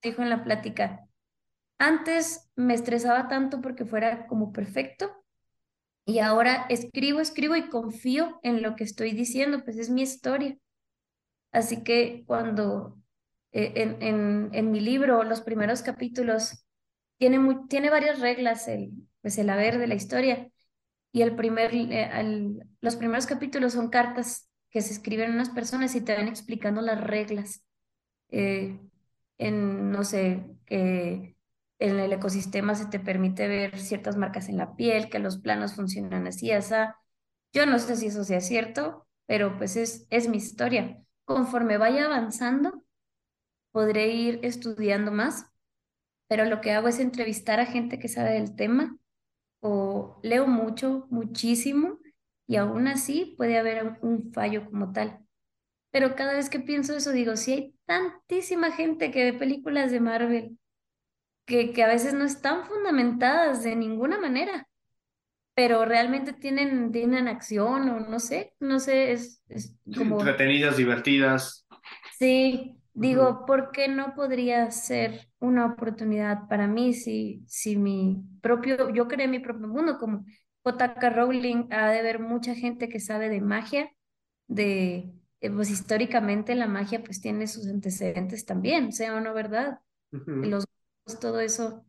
Dijo 0.02 0.22
en 0.22 0.30
la 0.30 0.46
plática, 0.46 1.06
antes 1.78 2.50
me 2.56 2.74
estresaba 2.74 3.28
tanto 3.28 3.60
porque 3.60 3.84
fuera 3.84 4.28
como 4.28 4.54
perfecto 4.54 5.12
y 6.06 6.20
ahora 6.20 6.68
escribo, 6.70 7.20
escribo 7.20 7.58
y 7.58 7.68
confío 7.68 8.40
en 8.44 8.62
lo 8.62 8.78
que 8.78 8.86
estoy 8.86 9.12
diciendo, 9.12 9.62
pues 9.66 9.78
es 9.78 9.90
mi 9.90 10.04
historia. 10.04 10.58
Así 11.52 11.84
que 11.84 12.24
cuando 12.26 12.98
en, 13.76 14.02
en, 14.04 14.50
en 14.54 14.72
mi 14.72 14.80
libro, 14.82 15.24
los 15.24 15.42
primeros 15.42 15.82
capítulos, 15.82 16.66
tiene, 17.18 17.40
tiene 17.70 17.90
varias 17.90 18.20
reglas 18.20 18.68
el, 18.68 18.92
pues 19.22 19.38
el 19.38 19.50
haber 19.50 19.78
de 19.80 19.88
la 19.88 19.96
historia. 19.96 20.50
Y 21.12 21.22
el 21.24 21.36
primer, 21.36 21.72
eh, 21.74 22.10
los 22.82 22.96
primeros 22.98 23.26
capítulos 23.28 23.74
son 23.74 23.90
cartas 23.90 24.50
que 24.70 24.82
se 24.82 24.94
escriben 24.94 25.32
unas 25.34 25.50
personas 25.50 25.96
y 25.96 26.02
te 26.02 26.16
van 26.16 26.28
explicando 26.28 26.82
las 26.82 27.02
reglas. 27.02 27.64
Eh, 28.30 28.80
en, 29.38 29.92
no 29.92 30.04
sé, 30.04 30.46
que 30.66 31.38
en 31.80 32.00
el 32.00 32.14
ecosistema 32.14 32.76
se 32.76 32.88
te 32.88 33.00
permite 33.00 33.48
ver 33.48 33.78
ciertas 33.80 34.18
marcas 34.18 34.50
en 34.50 34.58
la 34.58 34.76
piel, 34.76 35.10
que 35.10 35.20
los 35.20 35.40
planos 35.40 35.76
funcionan 35.76 36.28
así, 36.28 36.52
así. 36.52 36.76
Yo 37.54 37.66
no 37.66 37.80
sé 37.80 37.98
si 37.98 38.08
eso 38.08 38.24
sea 38.24 38.42
cierto, 38.42 39.08
pero 39.28 39.58
pues 39.58 39.78
es, 39.78 40.08
es 40.12 40.30
mi 40.30 40.38
historia. 40.38 41.04
Conforme 41.26 41.78
vaya 41.78 42.06
avanzando, 42.06 42.85
podré 43.76 44.08
ir 44.08 44.40
estudiando 44.44 45.12
más 45.12 45.46
pero 46.28 46.46
lo 46.46 46.62
que 46.62 46.72
hago 46.72 46.88
es 46.88 47.00
entrevistar 47.00 47.60
a 47.60 47.66
gente 47.66 48.00
que 48.00 48.08
sabe 48.08 48.32
del 48.32 48.56
tema 48.56 48.98
o 49.60 50.20
leo 50.24 50.48
mucho, 50.48 51.08
muchísimo, 51.10 52.00
y 52.48 52.58
aún 52.58 52.88
así 52.88 53.34
puede 53.38 53.58
haber 53.58 53.98
un 54.02 54.32
fallo 54.32 54.66
como 54.66 54.92
tal. 54.92 55.20
Pero 55.92 56.16
cada 56.16 56.34
vez 56.34 56.50
que 56.50 56.60
pienso 56.60 56.96
eso, 56.96 57.12
digo, 57.12 57.36
si 57.36 57.54
hay 57.54 57.76
tantísima 57.86 58.72
gente 58.72 59.12
que 59.12 59.32
ve 59.32 59.38
películas 59.38 59.92
de 59.92 60.00
Marvel 60.00 60.58
que, 61.46 61.74
que 61.74 61.84
a 61.84 61.88
veces 61.88 62.14
no 62.14 62.26
están 62.26 62.66
fundamentadas 62.66 63.64
de 63.64 63.76
ninguna 63.76 64.20
manera, 64.20 64.68
pero 65.56 65.86
realmente 65.86 66.34
tienen, 66.34 66.92
tienen 66.92 67.28
acción 67.28 67.90
o 67.90 68.00
no 68.00 68.20
sé, 68.20 68.54
no 68.60 68.80
sé, 68.80 69.14
es, 69.14 69.42
es 69.48 69.76
como, 69.96 70.20
entretenidas, 70.20 70.78
divertidas. 70.78 71.66
sí, 72.20 72.78
Digo, 72.98 73.46
¿por 73.46 73.72
qué 73.72 73.90
no 73.90 74.16
podría 74.16 74.72
ser 74.72 75.28
una 75.40 75.66
oportunidad 75.66 76.48
para 76.48 76.68
mí 76.68 76.94
si, 76.94 77.44
si 77.48 77.76
mi 77.76 78.24
propio, 78.42 78.90
yo 78.94 79.08
creé 79.10 79.28
mi 79.28 79.40
propio 79.40 79.68
mundo, 79.68 79.98
como 80.00 80.26
J.K. 80.64 81.10
Rowling, 81.10 81.68
ha 81.72 81.92
de 81.92 82.00
haber 82.00 82.20
mucha 82.20 82.56
gente 82.56 82.88
que 82.90 83.02
sabe 83.02 83.30
de 83.30 83.42
magia, 83.42 83.92
de, 84.48 85.14
eh, 85.42 85.52
pues 85.52 85.70
históricamente 85.72 86.56
la 86.56 86.68
magia 86.68 87.04
pues 87.04 87.22
tiene 87.22 87.48
sus 87.48 87.68
antecedentes 87.68 88.46
también, 88.46 88.94
sea 88.94 89.16
o 89.16 89.20
no 89.20 89.34
verdad, 89.34 89.80
ujú, 90.14 90.34
los, 90.42 90.66
todo 91.22 91.40
eso, 91.42 91.86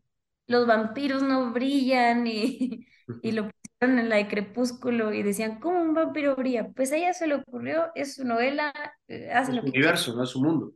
los 0.46 0.66
vampiros 0.66 1.22
no 1.22 1.52
brillan 1.52 2.26
y, 2.26 2.86
lo 3.22 3.50
pusieron 3.50 3.98
en 3.98 4.08
la 4.08 4.16
de 4.16 4.28
Crepúsculo 4.28 5.12
y 5.12 5.22
decían, 5.22 5.60
¿cómo 5.60 5.80
un 5.82 5.94
vampiro 5.94 6.36
brilla? 6.36 6.70
Pues 6.74 6.92
a 6.92 6.96
ella 6.96 7.12
se 7.14 7.26
le 7.26 7.36
ocurrió, 7.36 7.90
es 7.94 8.14
su 8.16 8.24
novela, 8.24 8.72
eh, 9.08 9.30
hace 9.32 9.52
Es 9.52 9.54
lo 9.54 9.64
que 9.64 9.74
quiere. 9.74 9.78
universo, 9.78 10.14
no 10.14 10.22
es 10.24 10.30
su 10.30 10.40
mundo. 10.42 10.72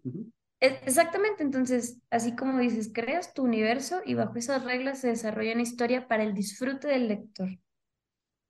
E- 0.61 0.81
Exactamente, 0.87 1.43
entonces, 1.43 2.01
así 2.11 2.37
como 2.37 2.59
dices, 2.59 2.91
creas 2.95 3.35
tu 3.35 3.43
universo 3.45 4.01
y 4.05 4.15
bajo 4.15 4.37
esas 4.37 4.65
reglas 4.65 5.01
se 5.01 5.09
desarrolla 5.09 5.53
una 5.55 5.63
historia 5.63 6.09
para 6.09 6.23
el 6.23 6.35
disfrute 6.35 6.89
del 6.89 7.09
lector. 7.09 7.49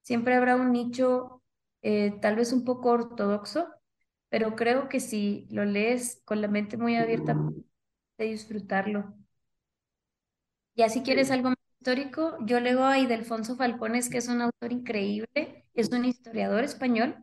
Siempre 0.03 0.35
habrá 0.35 0.57
un 0.57 0.73
nicho 0.73 1.43
eh, 1.83 2.19
tal 2.21 2.37
vez 2.37 2.53
un 2.53 2.65
poco 2.65 2.91
ortodoxo, 2.91 3.69
pero 4.29 4.57
creo 4.57 4.89
que 4.89 5.01
si 5.01 5.47
lo 5.51 5.65
lees 5.65 6.23
con 6.25 6.41
la 6.43 6.49
mente 6.49 6.77
muy 6.77 6.97
abierta, 6.97 7.47
de 8.19 8.27
disfrutarlo. 8.27 9.15
Ya 10.81 10.89
si 10.89 11.03
quieres 11.03 11.31
algo 11.31 11.51
más 11.51 11.59
histórico, 11.79 12.39
yo 12.41 12.59
leo 12.59 12.87
a 12.87 12.99
Ildefonso 12.99 13.55
Falcones, 13.55 14.09
que 14.09 14.17
es 14.17 14.29
un 14.29 14.41
autor 14.41 14.73
increíble, 14.73 15.67
es 15.75 15.91
un 15.91 16.07
historiador 16.07 16.65
español 16.65 17.23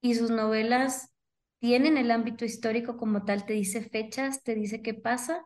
y 0.00 0.14
sus 0.14 0.30
novelas 0.30 1.10
tienen 1.58 1.98
el 1.98 2.10
ámbito 2.10 2.46
histórico 2.46 2.96
como 2.96 3.26
tal, 3.26 3.44
te 3.44 3.52
dice 3.52 3.82
fechas, 3.82 4.42
te 4.42 4.54
dice 4.54 4.80
qué 4.80 4.94
pasa. 4.94 5.44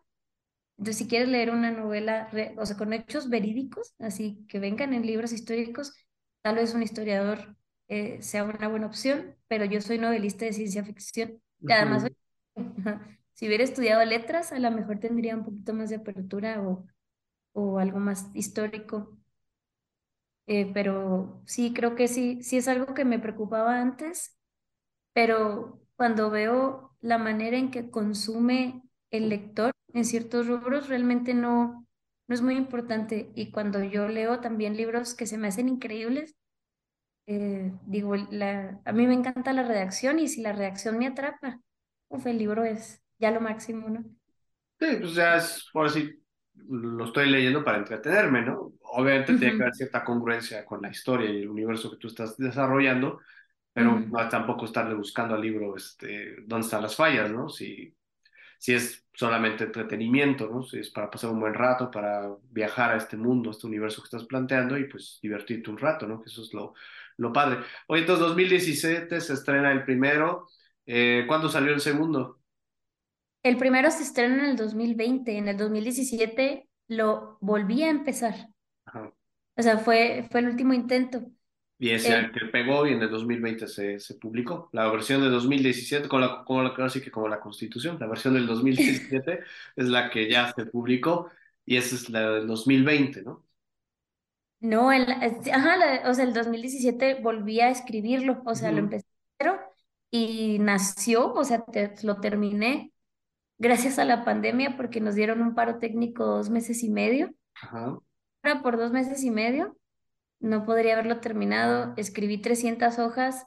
Entonces, 0.77 0.99
si 0.99 1.09
quieres 1.09 1.31
leer 1.31 1.51
una 1.51 1.73
novela, 1.73 2.31
o 2.59 2.65
sea, 2.65 2.77
con 2.77 2.93
hechos 2.93 3.29
verídicos, 3.29 3.93
así 3.99 4.47
que 4.49 4.61
vengan 4.61 4.95
en 4.95 5.05
libros 5.05 5.33
históricos, 5.33 5.93
tal 6.43 6.55
vez 6.55 6.75
un 6.75 6.85
historiador 6.85 7.57
eh, 7.89 8.23
sea 8.23 8.45
una 8.45 8.69
buena 8.69 8.87
opción, 8.87 9.35
pero 9.49 9.65
yo 9.65 9.81
soy 9.81 9.99
novelista 9.99 10.45
de 10.45 10.53
ciencia 10.53 10.85
ficción. 10.85 11.43
Y 11.61 11.73
además, 11.73 12.07
si 13.33 13.49
hubiera 13.49 13.65
estudiado 13.65 14.05
letras, 14.05 14.53
a 14.53 14.61
lo 14.61 14.71
mejor 14.71 15.01
tendría 15.01 15.35
un 15.35 15.43
poquito 15.43 15.75
más 15.75 15.91
de 15.91 15.97
apertura 15.97 16.63
o 16.63 16.87
o 17.59 17.79
algo 17.79 17.99
más 18.01 18.31
histórico. 18.35 19.19
Eh, 20.47 20.71
pero 20.73 21.43
sí, 21.47 21.73
creo 21.75 21.95
que 21.95 22.09
sí, 22.09 22.43
sí 22.43 22.57
es 22.57 22.69
algo 22.69 22.95
que 22.95 23.05
me 23.05 23.19
preocupaba 23.19 23.81
antes, 23.81 24.39
pero 25.15 25.81
cuando 25.97 26.31
veo 26.31 26.97
la 27.01 27.19
manera 27.19 27.57
en 27.59 27.71
que 27.71 27.91
consume 27.91 28.83
el 29.11 29.29
lector 29.31 29.73
en 29.95 30.05
ciertos 30.05 30.47
rubros, 30.49 30.89
realmente 30.89 31.35
no, 31.35 31.87
no 32.29 32.35
es 32.35 32.43
muy 32.43 32.57
importante. 32.57 33.33
Y 33.37 33.53
cuando 33.53 33.83
yo 33.85 34.09
leo 34.09 34.41
también 34.41 34.77
libros 34.77 35.15
que 35.15 35.27
se 35.27 35.39
me 35.39 35.49
hacen 35.49 35.69
increíbles, 35.69 36.37
eh, 37.27 37.73
digo, 37.87 38.17
la, 38.17 38.81
a 38.85 38.93
mí 38.93 39.07
me 39.07 39.15
encanta 39.15 39.53
la 39.53 39.65
redacción 39.65 40.19
y 40.21 40.29
si 40.29 40.43
la 40.43 40.53
redacción 40.53 40.99
me 40.99 41.07
atrapa, 41.09 41.61
uf, 42.09 42.27
el 42.27 42.39
libro 42.39 42.65
es 42.65 43.03
ya 43.19 43.31
lo 43.33 43.41
máximo, 43.41 43.89
¿no? 43.91 44.05
Sí, 44.81 44.87
pues 45.01 45.15
ya 45.15 45.37
es, 45.37 45.65
por 45.73 45.87
así, 45.87 46.11
lo 46.69 47.05
estoy 47.05 47.31
leyendo 47.31 47.65
para 47.65 47.79
entretenerme, 47.79 48.43
¿no? 48.43 48.73
Obviamente 48.83 49.35
tiene 49.35 49.57
que 49.57 49.63
haber 49.63 49.75
cierta 49.75 50.05
congruencia 50.05 50.65
con 50.65 50.83
la 50.83 50.91
historia 50.91 51.31
y 51.31 51.43
el 51.43 51.49
universo 51.49 51.91
que 51.91 51.97
tú 51.97 52.09
estás 52.09 52.37
desarrollando, 52.37 53.21
pero 53.73 53.95
ujú. 53.95 54.09
no 54.09 54.29
tampoco 54.29 54.65
estarle 54.65 54.95
buscando 54.95 55.35
al 55.35 55.43
libro, 55.43 55.77
este, 55.77 56.37
dónde 56.47 56.67
están 56.67 56.83
las 56.83 56.97
fallas, 56.97 57.31
¿no? 57.31 57.49
Si, 57.49 57.95
si 58.59 58.75
es 58.75 59.07
solamente 59.13 59.65
entretenimiento, 59.65 60.49
¿no? 60.49 60.63
Si 60.63 60.79
es 60.79 60.91
para 60.91 61.11
pasar 61.11 61.31
un 61.31 61.41
buen 61.41 61.55
rato, 61.55 61.91
para 61.91 62.29
viajar 62.51 62.93
a 62.93 62.97
este 62.97 63.17
mundo, 63.17 63.51
a 63.51 63.53
este 63.53 63.67
universo 63.67 64.03
que 64.03 64.07
estás 64.07 64.25
planteando 64.25 64.79
y 64.79 64.85
pues 64.85 65.19
divertirte 65.23 65.71
un 65.71 65.79
rato, 65.79 66.07
¿no? 66.07 66.21
Que 66.21 66.29
eso 66.29 66.43
es 66.43 66.53
lo, 66.55 66.75
lo 67.17 67.33
padre. 67.33 67.61
Oye, 67.89 68.03
entonces 68.03 68.27
2017 68.27 69.21
se 69.21 69.35
estrena 69.35 69.73
el 69.73 69.85
primero. 69.85 70.49
Eh, 70.87 71.25
¿cuándo 71.27 71.49
salió 71.49 71.73
el 71.75 71.81
segundo? 71.81 72.38
El 73.43 73.57
primero 73.57 73.91
se 73.91 74.05
estrena 74.05 74.37
en 74.45 74.51
el 74.51 74.57
2020, 74.57 75.37
en 75.39 75.49
el 75.49 75.57
2017 75.57 76.69
lo 76.87 77.37
volví 77.41 77.83
a 77.83 77.91
empezar, 77.91 78.35
Ajá. 78.87 79.13
o 79.57 79.63
sea, 79.63 79.79
fue, 79.79 80.27
fue 80.31 80.41
el 80.41 80.49
último 80.49 80.73
intento. 80.75 81.23
Y 81.81 81.91
ese 81.91 82.13
El, 82.13 82.15
año 82.15 82.33
que 82.33 82.47
pegó 82.47 82.87
y 82.87 82.93
en 82.93 83.03
el 83.03 83.11
2020 83.11 83.69
se, 83.69 84.01
se 84.01 84.15
publicó. 84.17 84.69
La 84.73 84.91
versión 84.91 85.23
de 85.23 85.29
2017, 85.29 86.09
con 86.09 86.21
la, 86.21 86.45
con 86.45 86.65
la, 86.65 86.71
así 86.85 87.01
que 87.01 87.11
como 87.13 87.29
la 87.29 87.39
Constitución, 87.41 87.99
la 88.01 88.09
versión 88.09 88.35
del 88.35 88.47
2017 88.49 89.41
es 89.77 89.87
la 89.89 90.11
que 90.11 90.29
ya 90.29 90.53
se 90.53 90.67
publicó 90.67 91.31
y 91.65 91.77
esa 91.77 91.95
es 91.95 92.11
la 92.11 92.31
del 92.33 92.47
2020, 92.49 93.23
¿no? 93.23 93.45
no, 94.61 94.93
el, 94.93 95.07
ajá, 95.53 95.77
la- 95.77 96.11
o 96.11 96.15
sea, 96.15 96.25
el 96.25 96.33
2017 96.35 97.21
volví 97.23 97.61
a 97.61 97.71
escribirlo, 97.71 98.43
o 98.47 98.55
sea, 98.55 98.73
lo 98.73 98.79
Ujú. 98.79 98.81
empecé 98.81 99.07
cero 99.39 99.59
y 100.11 100.59
nació, 100.61 101.33
o 101.35 101.45
sea, 101.45 101.65
te- 101.65 101.95
lo 102.03 102.21
terminé 102.21 102.93
gracias 103.59 103.99
a 103.99 104.05
la 104.05 104.25
pandemia 104.25 104.77
porque 104.77 105.01
nos 105.01 105.15
dieron 105.15 105.43
un 105.43 105.55
paro 105.55 105.79
técnico 105.79 106.25
dos 106.27 106.51
meses 106.51 106.83
y 106.83 106.91
medio. 106.91 107.35
Ajá. 107.63 107.99
Ahora 108.43 108.63
por 108.63 108.77
dos 108.79 108.91
meses 108.93 109.23
y 109.25 109.31
medio 109.31 109.77
no 110.41 110.65
podría 110.67 110.95
haberlo 110.95 111.21
terminado. 111.21 111.95
Escribí 111.99 112.39
300 112.43 112.99
hojas 112.99 113.47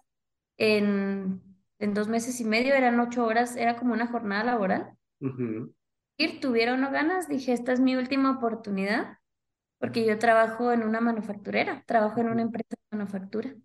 en, 0.57 1.41
en 1.79 1.93
dos 1.95 2.07
meses 2.09 2.39
y 2.41 2.45
medio, 2.45 2.75
eran 2.75 2.99
ocho 3.01 3.25
horas, 3.25 3.55
era 3.57 3.77
como 3.77 3.93
una 3.93 4.07
jornada 4.07 4.43
laboral. 4.45 4.97
Ujú, 5.21 5.73
Y 6.17 6.39
tuviera 6.39 6.73
o 6.73 6.77
no 6.77 6.91
ganas, 6.91 7.27
dije, 7.27 7.53
esta 7.53 7.73
es 7.73 7.79
mi 7.79 7.95
última 7.95 8.31
oportunidad, 8.31 9.17
porque 9.79 10.05
yo 10.05 10.19
trabajo 10.19 10.71
en 10.73 10.83
una 10.83 11.01
manufacturera, 11.01 11.83
trabajo 11.87 12.21
en 12.21 12.29
una 12.29 12.41
empresa 12.43 12.69
de 12.91 12.97
manufactura. 12.97 13.55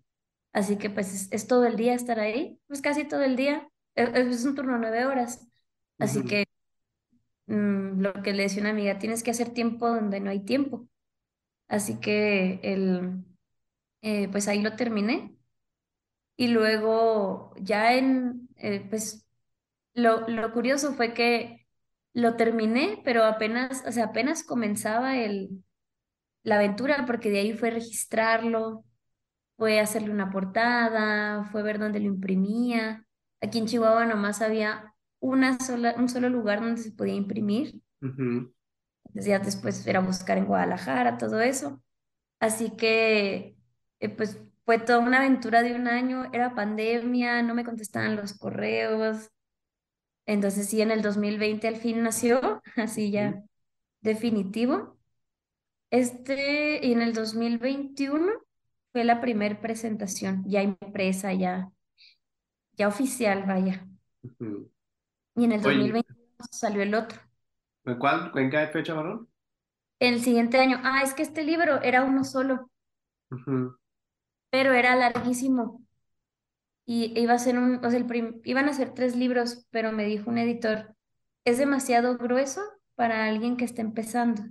Así 0.53 0.77
que 0.77 0.89
pues 0.89 1.13
es, 1.13 1.29
es 1.31 1.47
todo 1.47 1.65
el 1.65 1.77
día 1.77 1.93
estar 1.95 2.19
ahí, 2.19 2.59
pues 2.67 2.81
casi 2.81 3.05
todo 3.05 3.23
el 3.23 3.35
día. 3.37 3.69
Es, 3.95 4.09
es 4.15 4.45
un 4.45 4.55
turno 4.55 4.77
nueve 4.79 5.05
horas. 5.05 5.47
Así 5.99 6.23
ujú, 6.23 6.25
que 6.25 6.45
mm, 7.47 8.01
lo 8.01 8.13
que 8.23 8.33
le 8.33 8.43
decía 8.43 8.61
una 8.61 8.71
amiga, 8.71 8.99
tienes 8.99 9.23
que 9.23 9.31
hacer 9.31 9.49
tiempo 9.53 9.87
donde 9.89 10.19
no 10.19 10.29
hay 10.31 10.41
tiempo. 10.41 10.87
Así 11.67 11.99
que 12.01 12.59
el, 12.63 13.25
eh, 14.01 14.29
pues 14.31 14.47
ahí 14.47 14.61
lo 14.61 14.75
terminé. 14.75 15.35
Y 16.35 16.49
luego 16.49 17.53
ya 17.59 17.93
en, 17.95 18.49
eh, 18.57 18.85
pues 18.89 19.27
lo, 19.93 20.27
lo 20.29 20.53
curioso 20.53 20.93
fue 20.95 21.13
que 21.13 21.67
lo 22.13 22.35
terminé, 22.37 23.01
pero 23.05 23.25
apenas, 23.25 23.83
o 23.87 23.91
sea, 23.91 24.05
apenas 24.07 24.43
comenzaba 24.43 25.17
el, 25.17 25.63
la 26.43 26.57
aventura, 26.57 27.05
porque 27.07 27.29
de 27.31 27.39
ahí 27.39 27.53
fue 27.53 27.71
registrarlo, 27.71 28.85
fue 29.57 29.79
hacerle 29.79 30.11
una 30.11 30.31
portada, 30.31 31.45
fue 31.51 31.63
ver 31.63 31.79
dónde 31.79 31.99
lo 32.01 32.07
imprimía. 32.07 33.05
Aquí 33.41 33.59
en 33.59 33.67
Chihuahua 33.67 34.05
nomás 34.05 34.41
había 34.41 34.93
una 35.19 35.59
sola, 35.59 35.95
un 35.97 36.09
solo 36.09 36.29
lugar 36.29 36.61
donde 36.61 36.81
se 36.81 36.91
podía 36.91 37.15
imprimir. 37.15 37.81
ujú, 38.01 38.49
Entonces 39.05 39.25
ya 39.29 39.39
después 39.39 39.85
era 39.87 39.99
buscar 40.01 40.37
en 40.37 40.45
Guadalajara, 40.45 41.17
todo 41.17 41.39
eso. 41.41 41.81
Así 42.39 42.71
que, 42.77 43.57
eh, 43.99 44.09
pues, 44.09 44.39
fue 44.65 44.79
toda 44.79 44.99
una 44.99 45.19
aventura 45.19 45.63
de 45.63 45.75
un 45.75 45.87
año, 45.87 46.25
era 46.33 46.55
pandemia, 46.55 47.43
no 47.43 47.55
me 47.55 47.65
contestaban 47.65 48.15
los 48.17 48.33
correos. 48.37 49.31
Entonces 50.25 50.69
sí, 50.69 50.81
en 50.81 50.91
el 50.91 51.01
2020 51.01 51.67
al 51.67 51.77
fin 51.77 52.03
nació, 52.03 52.61
así 52.77 53.11
ya 53.11 53.43
definitivo. 54.01 54.97
Este, 55.91 56.85
y 56.85 56.93
en 56.93 57.01
el 57.01 57.13
2021 57.13 58.33
fue 58.93 59.03
la 59.05 59.21
primera 59.21 59.61
presentación, 59.61 60.43
ya 60.47 60.63
impresa, 60.63 61.33
ya, 61.33 61.71
ya 62.77 62.87
oficial, 62.87 63.43
vaya. 63.45 63.85
ujú. 64.23 64.69
Y 65.37 65.45
en 65.45 65.53
el 65.53 65.61
Oye, 65.63 65.93
2021 65.93 66.45
salió 66.51 66.81
el 66.83 66.93
otro. 66.93 67.17
¿en 67.85 67.97
cuál, 67.97 68.31
en 68.35 68.51
qué 68.51 68.67
fecha, 68.67 68.93
varón? 68.93 69.27
El 69.99 70.23
siguiente 70.23 70.57
año, 70.57 70.81
ah, 70.83 71.03
es 71.03 71.13
que 71.13 71.21
este 71.21 71.43
libro 71.43 71.83
era 71.83 72.03
uno 72.03 72.23
solo, 72.23 72.71
pero 74.49 74.73
era 74.73 74.95
larguísimo. 74.95 75.81
Y 76.85 77.19
iba 77.19 77.33
a 77.33 77.39
ser 77.39 77.57
un, 77.59 77.83
o 77.85 77.89
sea, 77.89 77.99
el 77.99 78.05
prim- 78.07 78.41
iban 78.45 78.67
a 78.69 78.73
ser 78.73 78.93
tres 78.93 79.15
libros, 79.15 79.65
pero 79.71 79.91
me 79.91 80.05
dijo 80.05 80.29
un 80.29 80.37
editor, 80.39 80.95
es 81.45 81.57
demasiado 81.59 82.17
grueso 82.17 82.61
para 82.95 83.25
alguien 83.25 83.57
que 83.57 83.65
está 83.65 83.81
empezando. 83.81 84.43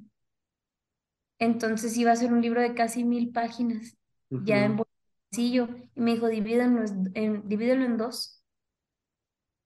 Entonces 1.39 1.97
iba 1.97 2.13
a 2.13 2.17
ser 2.17 2.33
un 2.33 2.41
libro 2.43 2.61
de 2.63 2.75
casi 2.75 3.05
mil 3.05 3.33
páginas, 3.33 3.97
ya 4.45 4.65
en 4.65 4.77
bolsillo. 4.77 5.69
Y 5.95 6.01
me 6.01 6.15
dijo, 6.15 6.29
divídelo 6.29 6.83
en, 7.15 7.49
divídelo 7.49 7.85
en 7.85 7.97
dos. 7.99 8.43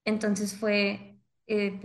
Entonces 0.05 0.57
fue, 0.59 1.10
eh, 1.51 1.81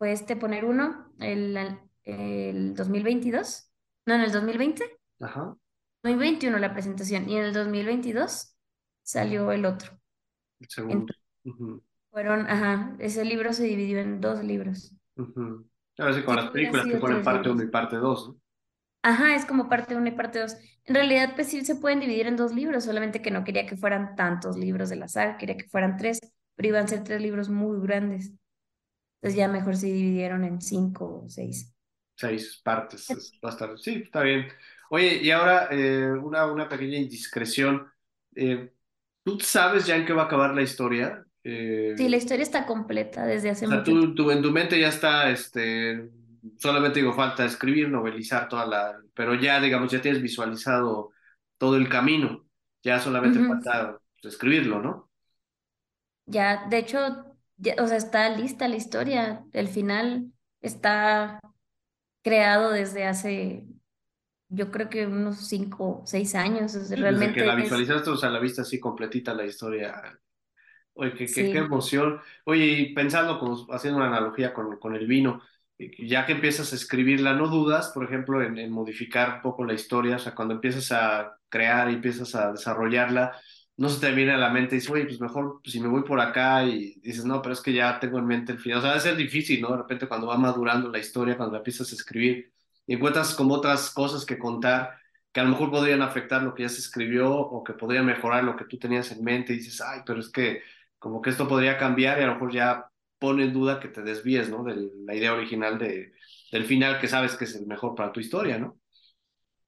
este 0.00 0.36
poner 0.36 0.64
uno, 0.64 1.12
el, 1.18 1.78
el 2.02 2.74
2022. 2.74 3.70
No, 4.06 4.14
en 4.14 4.20
el 4.20 4.32
2020. 4.32 4.84
Ajá. 5.20 5.56
2021 6.02 6.58
la 6.58 6.72
presentación. 6.72 7.28
Y 7.28 7.36
en 7.38 7.44
el 7.44 7.52
2022 7.54 8.56
salió 9.02 9.50
el 9.52 9.64
otro. 9.64 9.98
El 10.60 10.68
segundo. 10.68 11.14
Fueron, 12.10 12.46
ajá, 12.48 12.94
ese 12.98 13.24
libro 13.24 13.52
se 13.52 13.64
dividió 13.64 13.98
en 13.98 14.20
dos 14.20 14.44
libros. 14.44 14.94
A 15.98 16.04
veces 16.04 16.24
con 16.24 16.36
las 16.36 16.50
películas 16.50 16.86
que 16.86 16.96
ponen 16.96 17.22
parte 17.22 17.50
1 17.50 17.62
y 17.62 17.68
parte 17.68 17.96
2, 17.96 18.28
¿no? 18.28 18.40
Ajá, 19.02 19.34
es 19.34 19.44
como 19.44 19.68
parte 19.68 19.96
1 19.96 20.06
y 20.08 20.12
parte 20.12 20.38
2. 20.38 20.56
En 20.84 20.94
realidad, 20.94 21.32
pues 21.34 21.48
sí 21.48 21.64
se 21.64 21.76
pueden 21.76 22.00
dividir 22.00 22.26
en 22.26 22.36
dos 22.36 22.54
libros, 22.54 22.84
solamente 22.84 23.20
que 23.20 23.30
no 23.30 23.44
quería 23.44 23.66
que 23.66 23.76
fueran 23.76 24.16
tantos 24.16 24.56
libros 24.56 24.88
de 24.88 24.96
la 24.96 25.08
saga, 25.08 25.36
quería 25.36 25.56
que 25.56 25.68
fueran 25.68 25.96
tres, 25.96 26.20
pero 26.64 26.76
iban 26.76 26.84
a 26.86 26.88
ser 26.88 27.04
tres 27.04 27.20
libros 27.20 27.50
muy 27.50 27.78
grandes. 27.86 28.32
Entonces 29.20 29.36
ya 29.36 29.48
mejor 29.48 29.76
se 29.76 29.86
dividieron 29.86 30.44
en 30.44 30.60
cinco 30.62 31.24
o 31.24 31.28
seis. 31.28 31.74
Seis 32.16 32.60
partes, 32.64 33.06
Sí, 33.82 34.02
está 34.04 34.22
bien. 34.22 34.46
Oye, 34.88 35.20
y 35.22 35.30
ahora 35.30 35.68
eh, 35.70 36.10
una, 36.10 36.46
una 36.46 36.68
pequeña 36.68 36.96
indiscreción. 36.96 37.86
Eh, 38.34 38.72
¿Tú 39.22 39.38
sabes 39.40 39.86
ya 39.86 39.96
en 39.96 40.06
qué 40.06 40.12
va 40.12 40.22
a 40.22 40.24
acabar 40.26 40.54
la 40.54 40.62
historia? 40.62 41.24
Eh, 41.42 41.94
sí, 41.96 42.08
la 42.08 42.16
historia 42.16 42.42
está 42.42 42.64
completa 42.64 43.26
desde 43.26 43.50
hace 43.50 43.66
o 43.66 43.68
sea, 43.70 43.82
tú, 43.82 44.30
en 44.30 44.42
tu 44.42 44.50
mente 44.50 44.80
ya 44.80 44.88
está, 44.88 45.30
este, 45.30 46.10
solamente 46.56 47.00
digo, 47.00 47.12
falta 47.12 47.44
escribir, 47.44 47.90
novelizar 47.90 48.48
toda 48.48 48.64
la, 48.64 48.98
pero 49.14 49.34
ya, 49.34 49.60
digamos, 49.60 49.92
ya 49.92 50.00
tienes 50.00 50.22
visualizado 50.22 51.12
todo 51.58 51.76
el 51.76 51.88
camino, 51.90 52.46
ya 52.82 52.98
solamente 52.98 53.46
falta 53.46 53.98
pues, 54.22 54.34
escribirlo, 54.34 54.80
¿no? 54.80 55.10
Ya, 56.26 56.66
de 56.68 56.78
hecho, 56.78 56.98
o 57.78 57.86
sea, 57.86 57.96
está 57.96 58.28
lista 58.30 58.68
la 58.68 58.76
historia, 58.76 59.44
el 59.52 59.68
final 59.68 60.32
está 60.60 61.40
creado 62.22 62.70
desde 62.70 63.04
hace, 63.04 63.66
yo 64.48 64.70
creo 64.70 64.88
que 64.88 65.06
unos 65.06 65.48
cinco, 65.48 66.02
seis 66.06 66.34
años, 66.34 66.74
realmente. 66.90 67.26
Desde 67.26 67.34
que 67.34 67.46
la 67.46 67.54
visualizaste, 67.54 68.10
o 68.10 68.16
sea, 68.16 68.30
la 68.30 68.40
vista 68.40 68.62
así 68.62 68.80
completita 68.80 69.34
la 69.34 69.44
historia 69.44 70.18
Oye, 70.94 71.12
qué, 71.14 71.26
qué, 71.26 71.58
emoción. 71.58 72.20
Oye, 72.44 72.64
y 72.66 72.94
pensando, 72.94 73.38
como 73.40 73.66
haciendo 73.72 73.98
una 73.98 74.08
analogía 74.08 74.54
con, 74.54 74.78
con, 74.78 74.94
el 74.94 75.06
vino, 75.08 75.42
eh, 75.76 75.90
ya 76.06 76.24
que 76.24 76.32
empiezas 76.32 76.72
a 76.72 76.76
escribirla, 76.76 77.32
¿no 77.34 77.48
dudas, 77.48 77.90
por 77.92 78.04
ejemplo, 78.04 78.40
en, 78.42 78.70
modificar 78.70 79.36
un 79.36 79.42
poco 79.42 79.64
la 79.64 79.74
historia? 79.74 80.16
O 80.16 80.18
sea, 80.20 80.34
cuando 80.36 80.54
empiezas 80.54 80.92
a 80.92 81.36
crear 81.48 81.90
y 81.90 81.94
empiezas 81.94 82.34
a 82.36 82.52
desarrollarla, 82.52 83.36
no 83.76 83.88
se 83.88 84.00
te 84.00 84.12
viene 84.14 84.32
a 84.32 84.36
la 84.38 84.50
mente 84.50 84.74
y 84.74 84.78
dices, 84.78 84.90
oye, 84.90 85.04
pues 85.04 85.20
mejor 85.20 85.60
pues, 85.62 85.72
si 85.72 85.80
me 85.80 85.88
voy 85.88 86.02
por 86.04 86.20
acá 86.20 86.64
y 86.64 86.94
dices, 87.00 87.24
no, 87.24 87.42
pero 87.42 87.54
es 87.54 87.60
que 87.60 87.72
ya 87.72 87.98
tengo 88.00 88.18
en 88.18 88.26
mente 88.26 88.52
el 88.52 88.58
final. 88.58 88.78
O 88.78 88.82
sea, 88.82 88.90
debe 88.90 89.02
ser 89.02 89.16
difícil, 89.16 89.60
¿no? 89.60 89.70
De 89.72 89.78
repente 89.78 90.08
cuando 90.08 90.26
va 90.28 90.38
madurando 90.38 90.88
la 90.90 90.98
historia, 90.98 91.36
cuando 91.36 91.52
la 91.54 91.58
empiezas 91.58 91.90
a 91.92 91.94
escribir 91.94 92.52
y 92.86 92.94
encuentras 92.94 93.34
como 93.34 93.54
otras 93.54 93.90
cosas 93.90 94.24
que 94.24 94.38
contar 94.38 94.96
que 95.32 95.40
a 95.40 95.44
lo 95.44 95.50
mejor 95.50 95.70
podrían 95.70 96.02
afectar 96.02 96.42
lo 96.42 96.54
que 96.54 96.62
ya 96.62 96.68
se 96.68 96.78
escribió 96.78 97.30
o 97.36 97.64
que 97.64 97.72
podrían 97.72 98.06
mejorar 98.06 98.44
lo 98.44 98.56
que 98.56 98.66
tú 98.66 98.78
tenías 98.78 99.10
en 99.10 99.24
mente 99.24 99.52
y 99.52 99.56
dices, 99.56 99.80
ay, 99.80 100.02
pero 100.06 100.20
es 100.20 100.30
que 100.30 100.62
como 100.98 101.20
que 101.20 101.30
esto 101.30 101.48
podría 101.48 101.76
cambiar 101.76 102.20
y 102.20 102.22
a 102.22 102.26
lo 102.28 102.34
mejor 102.34 102.52
ya 102.52 102.88
pone 103.18 103.44
en 103.44 103.52
duda 103.52 103.80
que 103.80 103.88
te 103.88 104.02
desvíes, 104.02 104.48
¿no? 104.48 104.62
De 104.62 104.90
la 105.04 105.14
idea 105.14 105.32
original 105.32 105.78
de, 105.78 106.12
del 106.52 106.64
final 106.66 107.00
que 107.00 107.08
sabes 107.08 107.36
que 107.36 107.44
es 107.44 107.56
el 107.56 107.66
mejor 107.66 107.94
para 107.96 108.12
tu 108.12 108.20
historia, 108.20 108.58
¿no? 108.58 108.78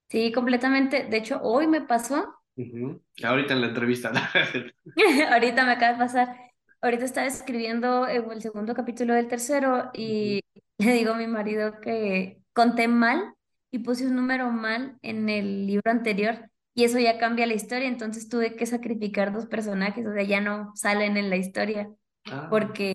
Sí, 0.09 0.33
completamente. 0.33 1.05
De 1.05 1.16
hecho, 1.16 1.40
hoy 1.42 1.66
me 1.66 1.81
pasó. 1.81 2.36
Ahorita 3.23 3.55
en 3.55 3.61
la 3.61 3.69
entrevista. 3.69 4.12
Ahorita 5.33 5.64
me 5.64 5.73
acaba 5.73 5.92
de 5.92 5.99
pasar. 5.99 6.37
Ahorita 6.81 7.05
estaba 7.05 7.27
escribiendo 7.27 8.07
el 8.07 8.40
segundo 8.40 8.75
capítulo 8.75 9.14
del 9.14 9.29
tercero 9.29 9.90
y 9.95 10.40
le 10.79 10.92
digo 10.92 11.12
a 11.12 11.16
mi 11.16 11.27
marido 11.27 11.81
que 11.81 12.40
conté 12.53 12.88
mal 12.88 13.35
y 13.71 13.81
puse 13.81 14.07
un 14.07 14.16
número 14.16 14.51
mal 14.51 14.99
en 15.03 15.29
el 15.29 15.66
libro 15.66 15.90
anterior 15.90 16.51
y 16.77 16.85
eso 16.85 16.99
ya 16.99 17.19
cambia 17.19 17.47
la 17.47 17.55
historia, 17.55 17.88
entonces 17.88 18.29
tuve 18.29 18.55
que 18.55 18.66
sacrificar 18.66 19.33
dos 19.33 19.47
personajes, 19.47 20.07
o 20.07 20.12
sea, 20.12 20.23
ya 20.23 20.42
no 20.42 20.73
salen 20.75 21.16
en 21.16 21.31
la 21.31 21.37
historia, 21.37 21.88
ah. 22.27 22.49
porque 22.51 22.95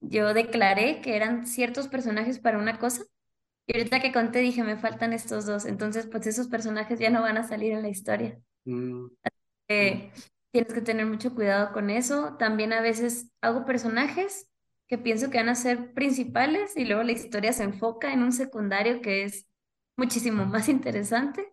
yo 0.00 0.32
declaré 0.34 1.00
que 1.00 1.16
eran 1.16 1.44
ciertos 1.44 1.88
personajes 1.88 2.38
para 2.38 2.58
una 2.58 2.78
cosa, 2.78 3.02
y 3.66 3.76
ahorita 3.76 4.00
que 4.00 4.12
conté 4.12 4.38
dije, 4.38 4.62
me 4.62 4.76
faltan 4.76 5.12
estos 5.12 5.46
dos, 5.46 5.66
entonces 5.66 6.06
pues 6.06 6.28
esos 6.28 6.46
personajes 6.46 7.00
ya 7.00 7.10
no 7.10 7.20
van 7.20 7.38
a 7.38 7.42
salir 7.42 7.72
en 7.72 7.82
la 7.82 7.88
historia. 7.88 8.38
Mm. 8.68 9.06
Mm. 9.70 10.10
tienes 10.50 10.72
que 10.72 10.80
tener 10.80 11.06
mucho 11.06 11.34
cuidado 11.34 11.72
con 11.72 11.90
eso. 11.90 12.36
También 12.38 12.72
a 12.72 12.80
veces 12.80 13.30
hago 13.40 13.64
personajes 13.64 14.48
que 14.86 14.98
pienso 14.98 15.30
que 15.30 15.38
van 15.38 15.48
a 15.50 15.54
ser 15.54 15.92
principales 15.92 16.76
y 16.76 16.84
luego 16.84 17.02
la 17.02 17.12
historia 17.12 17.52
se 17.52 17.64
enfoca 17.64 18.12
en 18.12 18.22
un 18.22 18.32
secundario 18.32 19.00
que 19.00 19.24
es 19.24 19.46
muchísimo 19.96 20.46
más 20.46 20.68
interesante. 20.68 21.46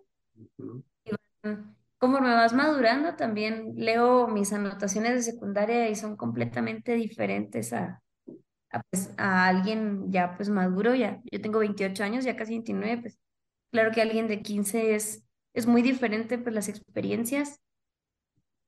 Como 1.98 2.20
me 2.20 2.34
vas 2.34 2.54
madurando, 2.54 3.16
también 3.16 3.74
leo 3.76 4.28
mis 4.28 4.54
anotaciones 4.54 5.14
de 5.14 5.32
secundaria 5.32 5.90
y 5.90 5.96
son 5.96 6.16
completamente 6.18 6.94
diferentes 6.94 7.74
a, 7.74 8.02
a, 8.72 8.82
pues, 8.90 9.14
a 9.18 9.48
alguien 9.48 10.12
ya 10.12 10.36
pues 10.36 10.50
maduro, 10.50 10.96
ya. 10.96 11.22
Yo 11.32 11.42
tengo 11.42 11.60
28 11.60 12.04
años, 12.04 12.26
ya 12.26 12.36
casi 12.36 12.54
29, 12.54 13.02
pues 13.02 13.20
claro 13.72 13.92
que 13.92 14.02
alguien 14.02 14.28
de 14.28 14.42
15 14.42 14.96
es, 14.96 15.25
es 15.56 15.66
muy 15.68 15.82
diferente 15.82 16.38
pues 16.38 16.54
las 16.54 16.70
experiencias. 16.70 17.60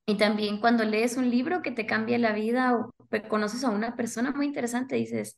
Y 0.07 0.17
también 0.17 0.61
cuando 0.61 0.85
lees 0.85 1.17
un 1.17 1.29
libro 1.29 1.61
que 1.61 1.71
te 1.71 1.85
cambia 1.85 2.17
la 2.17 2.31
vida 2.31 2.75
o 2.75 2.91
conoces 3.29 3.63
a 3.65 3.69
una 3.69 3.95
persona 3.95 4.31
muy 4.31 4.45
interesante, 4.45 4.95
dices, 4.95 5.37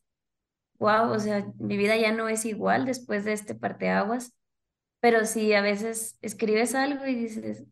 wow, 0.77 1.11
o 1.11 1.19
sea, 1.19 1.51
mi 1.59 1.75
vida 1.75 1.97
ya 1.97 2.11
no 2.11 2.29
es 2.29 2.45
igual 2.45 2.85
después 2.85 3.25
de 3.25 3.33
este 3.33 3.55
parteaguas. 3.55 4.33
Pero 5.01 5.25
si 5.25 5.53
a 5.53 5.61
veces 5.61 6.17
escribes 6.21 6.75
algo 6.75 7.05
y 7.07 7.15
dices, 7.15 7.65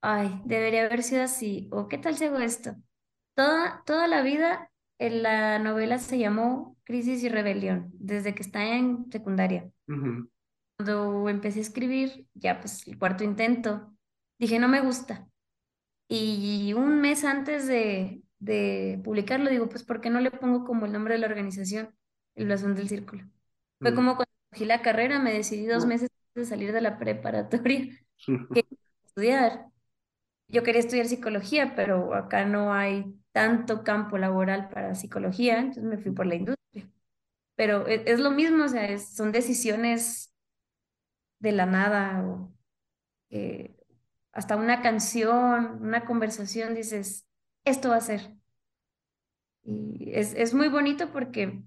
ay, 0.00 0.40
debería 0.46 0.86
haber 0.86 1.02
sido 1.02 1.22
así, 1.22 1.68
o 1.70 1.88
qué 1.88 1.98
tal 1.98 2.16
si 2.16 2.24
hago 2.24 2.38
esto. 2.38 2.76
Toda, 3.34 3.82
toda 3.84 4.08
la 4.08 4.22
vida 4.22 4.70
en 4.98 5.22
la 5.22 5.58
novela 5.58 5.98
se 5.98 6.18
llamó 6.18 6.76
Crisis 6.84 7.22
y 7.22 7.28
Rebelión, 7.28 7.90
desde 7.94 8.34
que 8.34 8.42
está 8.42 8.64
en 8.64 9.10
secundaria. 9.12 9.70
Cuando 10.78 11.28
empecé 11.28 11.58
a 11.58 11.62
escribir, 11.62 12.26
ya 12.34 12.60
pues 12.60 12.86
el 12.86 12.98
cuarto 12.98 13.24
intento, 13.24 13.92
dije, 14.38 14.58
no 14.58 14.68
me 14.68 14.80
gusta. 14.80 15.28
Y 16.08 16.72
un 16.72 17.00
mes 17.00 17.24
antes 17.24 17.66
de, 17.66 18.22
de 18.38 19.00
publicarlo, 19.02 19.50
digo, 19.50 19.68
pues, 19.68 19.82
¿por 19.82 20.00
qué 20.00 20.08
no 20.08 20.20
le 20.20 20.30
pongo 20.30 20.64
como 20.64 20.86
el 20.86 20.92
nombre 20.92 21.14
de 21.14 21.20
la 21.20 21.26
organización, 21.26 21.94
el 22.34 22.46
blasón 22.46 22.74
del 22.74 22.88
círculo? 22.88 23.24
Fue 23.80 23.94
como 23.94 24.16
cuando 24.16 24.32
cogí 24.50 24.64
la 24.64 24.82
carrera, 24.82 25.18
me 25.18 25.32
decidí 25.32 25.66
dos 25.66 25.84
meses 25.84 26.08
de 26.34 26.44
salir 26.44 26.72
de 26.72 26.80
la 26.80 26.98
preparatoria 26.98 27.98
que 28.54 28.64
estudiar. 29.04 29.66
Yo 30.48 30.62
quería 30.62 30.80
estudiar 30.80 31.06
psicología, 31.06 31.74
pero 31.74 32.14
acá 32.14 32.44
no 32.46 32.72
hay 32.72 33.14
tanto 33.32 33.84
campo 33.84 34.16
laboral 34.16 34.68
para 34.70 34.94
psicología, 34.94 35.58
entonces 35.58 35.84
me 35.84 35.98
fui 35.98 36.12
por 36.12 36.26
la 36.26 36.36
industria. 36.36 36.90
Pero 37.54 37.86
e, 37.86 38.04
es, 38.06 38.20
lo 38.20 38.30
mismo, 38.30 38.64
o 38.64 38.68
sea, 38.68 38.98
son 38.98 39.30
decisiones 39.30 40.32
de 41.38 41.52
la 41.52 41.66
nada, 41.66 42.24
o, 42.24 42.52
eh, 43.30 43.76
hasta 44.32 44.56
una 44.56 44.82
canción, 44.82 45.82
una 45.82 46.04
conversación, 46.04 46.74
dices, 46.74 47.26
esto 47.64 47.90
va 47.90 47.96
a 47.96 48.00
ser. 48.00 48.34
Y 49.62 50.10
es, 50.14 50.34
es 50.34 50.54
muy 50.54 50.68
bonito 50.68 51.12
porque 51.12 51.62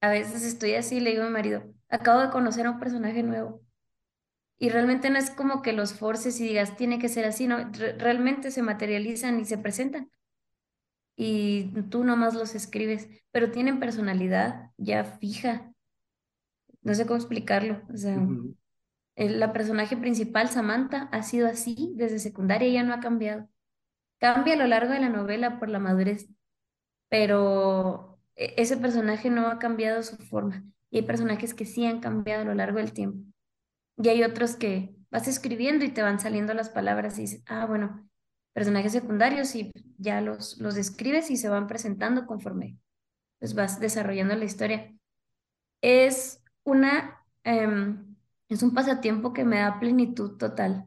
a 0.00 0.10
veces 0.10 0.44
estoy 0.44 0.74
así, 0.74 1.00
le 1.00 1.10
digo 1.10 1.22
a 1.22 1.26
mi 1.26 1.32
marido, 1.32 1.64
acabo 1.88 2.20
de 2.20 2.30
conocer 2.30 2.66
a 2.66 2.70
un 2.72 2.78
personaje 2.80 3.22
nuevo. 3.22 3.62
Y 4.58 4.70
realmente 4.70 5.10
no 5.10 5.18
es 5.18 5.30
como 5.30 5.62
que 5.62 5.72
los 5.72 5.94
forces 5.94 6.40
y 6.40 6.44
digas, 6.48 6.76
tiene 6.76 6.98
que 6.98 7.08
ser 7.08 7.24
así, 7.24 7.46
no, 7.46 7.70
realmente 7.98 8.50
se 8.50 8.62
materializan 8.62 9.40
y 9.40 9.44
se 9.44 9.58
presentan. 9.58 10.10
Y 11.16 11.70
tú 11.90 12.04
nomás 12.04 12.34
los 12.34 12.54
escribes, 12.54 13.08
pero 13.30 13.50
tienen 13.50 13.80
personalidad 13.80 14.70
ya 14.76 15.04
fija. 15.04 15.72
No 16.82 16.94
sé 16.94 17.06
cómo 17.06 17.16
explicarlo. 17.16 17.82
O 17.92 17.96
sea, 17.96 18.18
la 19.16 19.52
personaje 19.52 19.96
principal, 19.96 20.48
Samantha, 20.48 21.08
ha 21.12 21.22
sido 21.22 21.48
así 21.48 21.92
desde 21.96 22.18
secundaria 22.18 22.68
y 22.68 22.74
ya 22.74 22.82
no 22.82 22.94
ha 22.94 23.00
cambiado. 23.00 23.48
Cambia 24.18 24.54
a 24.54 24.56
lo 24.56 24.66
largo 24.66 24.92
de 24.92 25.00
la 25.00 25.08
novela 25.08 25.58
por 25.58 25.68
la 25.68 25.78
madurez, 25.78 26.28
pero 27.08 28.20
e, 28.36 28.54
ese 28.56 28.76
personaje 28.76 29.30
no 29.30 29.48
ha 29.48 29.58
cambiado 29.58 30.02
su 30.02 30.16
forma. 30.16 30.64
Y 30.90 30.98
hay 30.98 31.02
personajes 31.04 31.54
que 31.54 31.66
sí 31.66 31.86
han 31.86 32.00
cambiado 32.00 32.42
a 32.42 32.44
lo 32.46 32.54
largo 32.54 32.78
del 32.78 32.92
tiempo. 32.92 33.24
Y 33.98 34.08
hay 34.08 34.22
otros 34.24 34.56
que 34.56 34.94
vas 35.10 35.28
escribiendo 35.28 35.84
y 35.84 35.90
te 35.90 36.02
van 36.02 36.20
saliendo 36.20 36.54
las 36.54 36.70
palabras 36.70 37.18
y 37.18 37.22
dices, 37.22 37.42
ah, 37.46 37.66
bueno, 37.66 38.08
personajes 38.52 38.92
secundarios 38.92 39.54
y 39.54 39.72
ya 39.98 40.20
los, 40.20 40.58
los 40.60 40.74
describes 40.74 41.30
y 41.30 41.36
se 41.36 41.48
van 41.48 41.66
presentando 41.66 42.26
conforme 42.26 42.78
pues 43.44 43.54
vas 43.54 43.78
desarrollando 43.78 44.34
la 44.36 44.46
historia. 44.46 44.94
Es 45.82 46.42
una, 46.62 47.22
em, 47.42 48.03
es 48.54 48.62
un 48.62 48.74
pasatiempo 48.74 49.32
que 49.32 49.44
me 49.44 49.58
da 49.58 49.78
plenitud 49.80 50.36
total. 50.36 50.86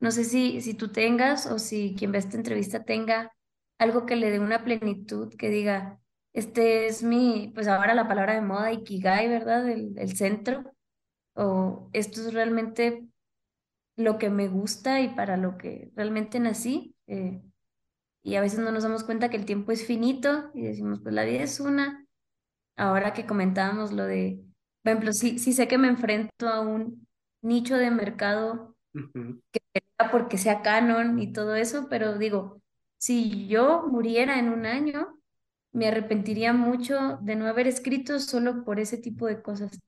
No 0.00 0.10
sé 0.10 0.24
si, 0.24 0.60
si 0.60 0.74
tú 0.74 0.88
tengas 0.92 1.46
o 1.46 1.58
si 1.58 1.94
quien 1.98 2.12
ve 2.12 2.18
esta 2.18 2.36
entrevista 2.36 2.84
tenga 2.84 3.32
algo 3.78 4.06
que 4.06 4.16
le 4.16 4.30
dé 4.30 4.40
una 4.40 4.64
plenitud, 4.64 5.34
que 5.36 5.48
diga, 5.48 6.00
este 6.32 6.86
es 6.86 7.02
mi, 7.02 7.50
pues 7.54 7.66
ahora 7.68 7.94
la 7.94 8.08
palabra 8.08 8.34
de 8.34 8.40
moda, 8.42 8.72
Ikigai, 8.72 9.28
¿verdad? 9.28 9.68
El, 9.68 9.98
el 9.98 10.16
centro. 10.16 10.72
O 11.34 11.90
esto 11.92 12.20
es 12.20 12.34
realmente 12.34 13.06
lo 13.96 14.18
que 14.18 14.30
me 14.30 14.48
gusta 14.48 15.00
y 15.00 15.08
para 15.14 15.36
lo 15.36 15.56
que 15.58 15.90
realmente 15.94 16.40
nací. 16.40 16.94
Eh, 17.06 17.42
y 18.22 18.34
a 18.36 18.40
veces 18.40 18.60
no 18.60 18.70
nos 18.70 18.82
damos 18.82 19.04
cuenta 19.04 19.30
que 19.30 19.36
el 19.36 19.46
tiempo 19.46 19.72
es 19.72 19.86
finito 19.86 20.50
y 20.54 20.62
decimos, 20.62 21.00
pues 21.02 21.14
la 21.14 21.24
vida 21.24 21.42
es 21.42 21.60
una. 21.60 22.06
Ahora 22.76 23.12
que 23.12 23.26
comentábamos 23.26 23.92
lo 23.92 24.04
de, 24.04 24.42
por 24.82 24.92
ejemplo, 24.92 25.12
sí, 25.12 25.38
sí 25.38 25.52
sé 25.52 25.68
que 25.68 25.78
me 25.78 25.88
enfrento 25.88 26.48
a 26.48 26.60
un 26.60 27.06
nicho 27.42 27.76
de 27.76 27.90
mercado 27.90 28.76
que 29.52 29.60
sea 29.72 30.10
porque 30.10 30.38
sea 30.38 30.62
canon 30.62 31.18
y 31.18 31.32
todo 31.32 31.54
eso, 31.54 31.88
pero 31.88 32.18
digo, 32.18 32.60
si 32.98 33.46
yo 33.48 33.86
muriera 33.88 34.38
en 34.38 34.48
un 34.48 34.66
año, 34.66 35.18
me 35.72 35.88
arrepentiría 35.88 36.52
mucho 36.52 37.18
de 37.22 37.36
no 37.36 37.46
haber 37.46 37.66
escrito 37.66 38.18
solo 38.18 38.64
por 38.64 38.80
ese 38.80 38.98
tipo 38.98 39.26
de 39.26 39.42
cosas. 39.42 39.78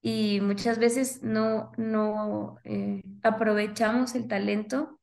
Y 0.00 0.40
muchas 0.40 0.78
veces 0.78 1.22
no, 1.22 1.72
no 1.76 2.58
eh, 2.64 3.02
aprovechamos 3.22 4.14
el 4.14 4.28
talento 4.28 4.98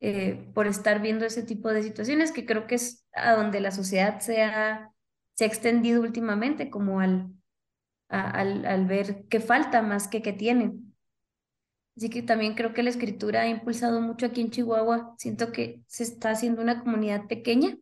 eh, 0.00 0.50
por 0.54 0.66
estar 0.66 1.00
viendo 1.00 1.24
ese 1.24 1.42
tipo 1.42 1.70
de 1.70 1.82
situaciones 1.82 2.30
que 2.30 2.44
creo 2.44 2.66
que 2.66 2.74
es 2.76 3.06
a 3.14 3.32
donde 3.34 3.60
la 3.60 3.70
sociedad 3.70 4.20
se 4.20 4.42
ha, 4.42 4.92
se 5.34 5.44
ha 5.44 5.46
extendido 5.46 6.02
últimamente, 6.02 6.70
como 6.70 7.00
al, 7.00 7.32
al, 8.08 8.64
al 8.66 8.86
ver 8.86 9.26
qué 9.28 9.40
falta 9.40 9.82
más 9.82 10.08
que 10.08 10.22
qué 10.22 10.32
tiene. 10.32 10.72
Así 11.96 12.10
que 12.10 12.22
también 12.22 12.54
creo 12.54 12.74
que 12.74 12.82
la 12.82 12.90
escritura 12.90 13.42
ha 13.42 13.48
impulsado 13.48 14.00
mucho 14.00 14.26
aquí 14.26 14.40
en 14.40 14.50
Chihuahua. 14.50 15.14
Siento 15.16 15.52
que 15.52 15.82
se 15.86 16.02
está 16.02 16.30
haciendo 16.30 16.60
una 16.60 16.80
comunidad 16.80 17.26
pequeña 17.26 17.76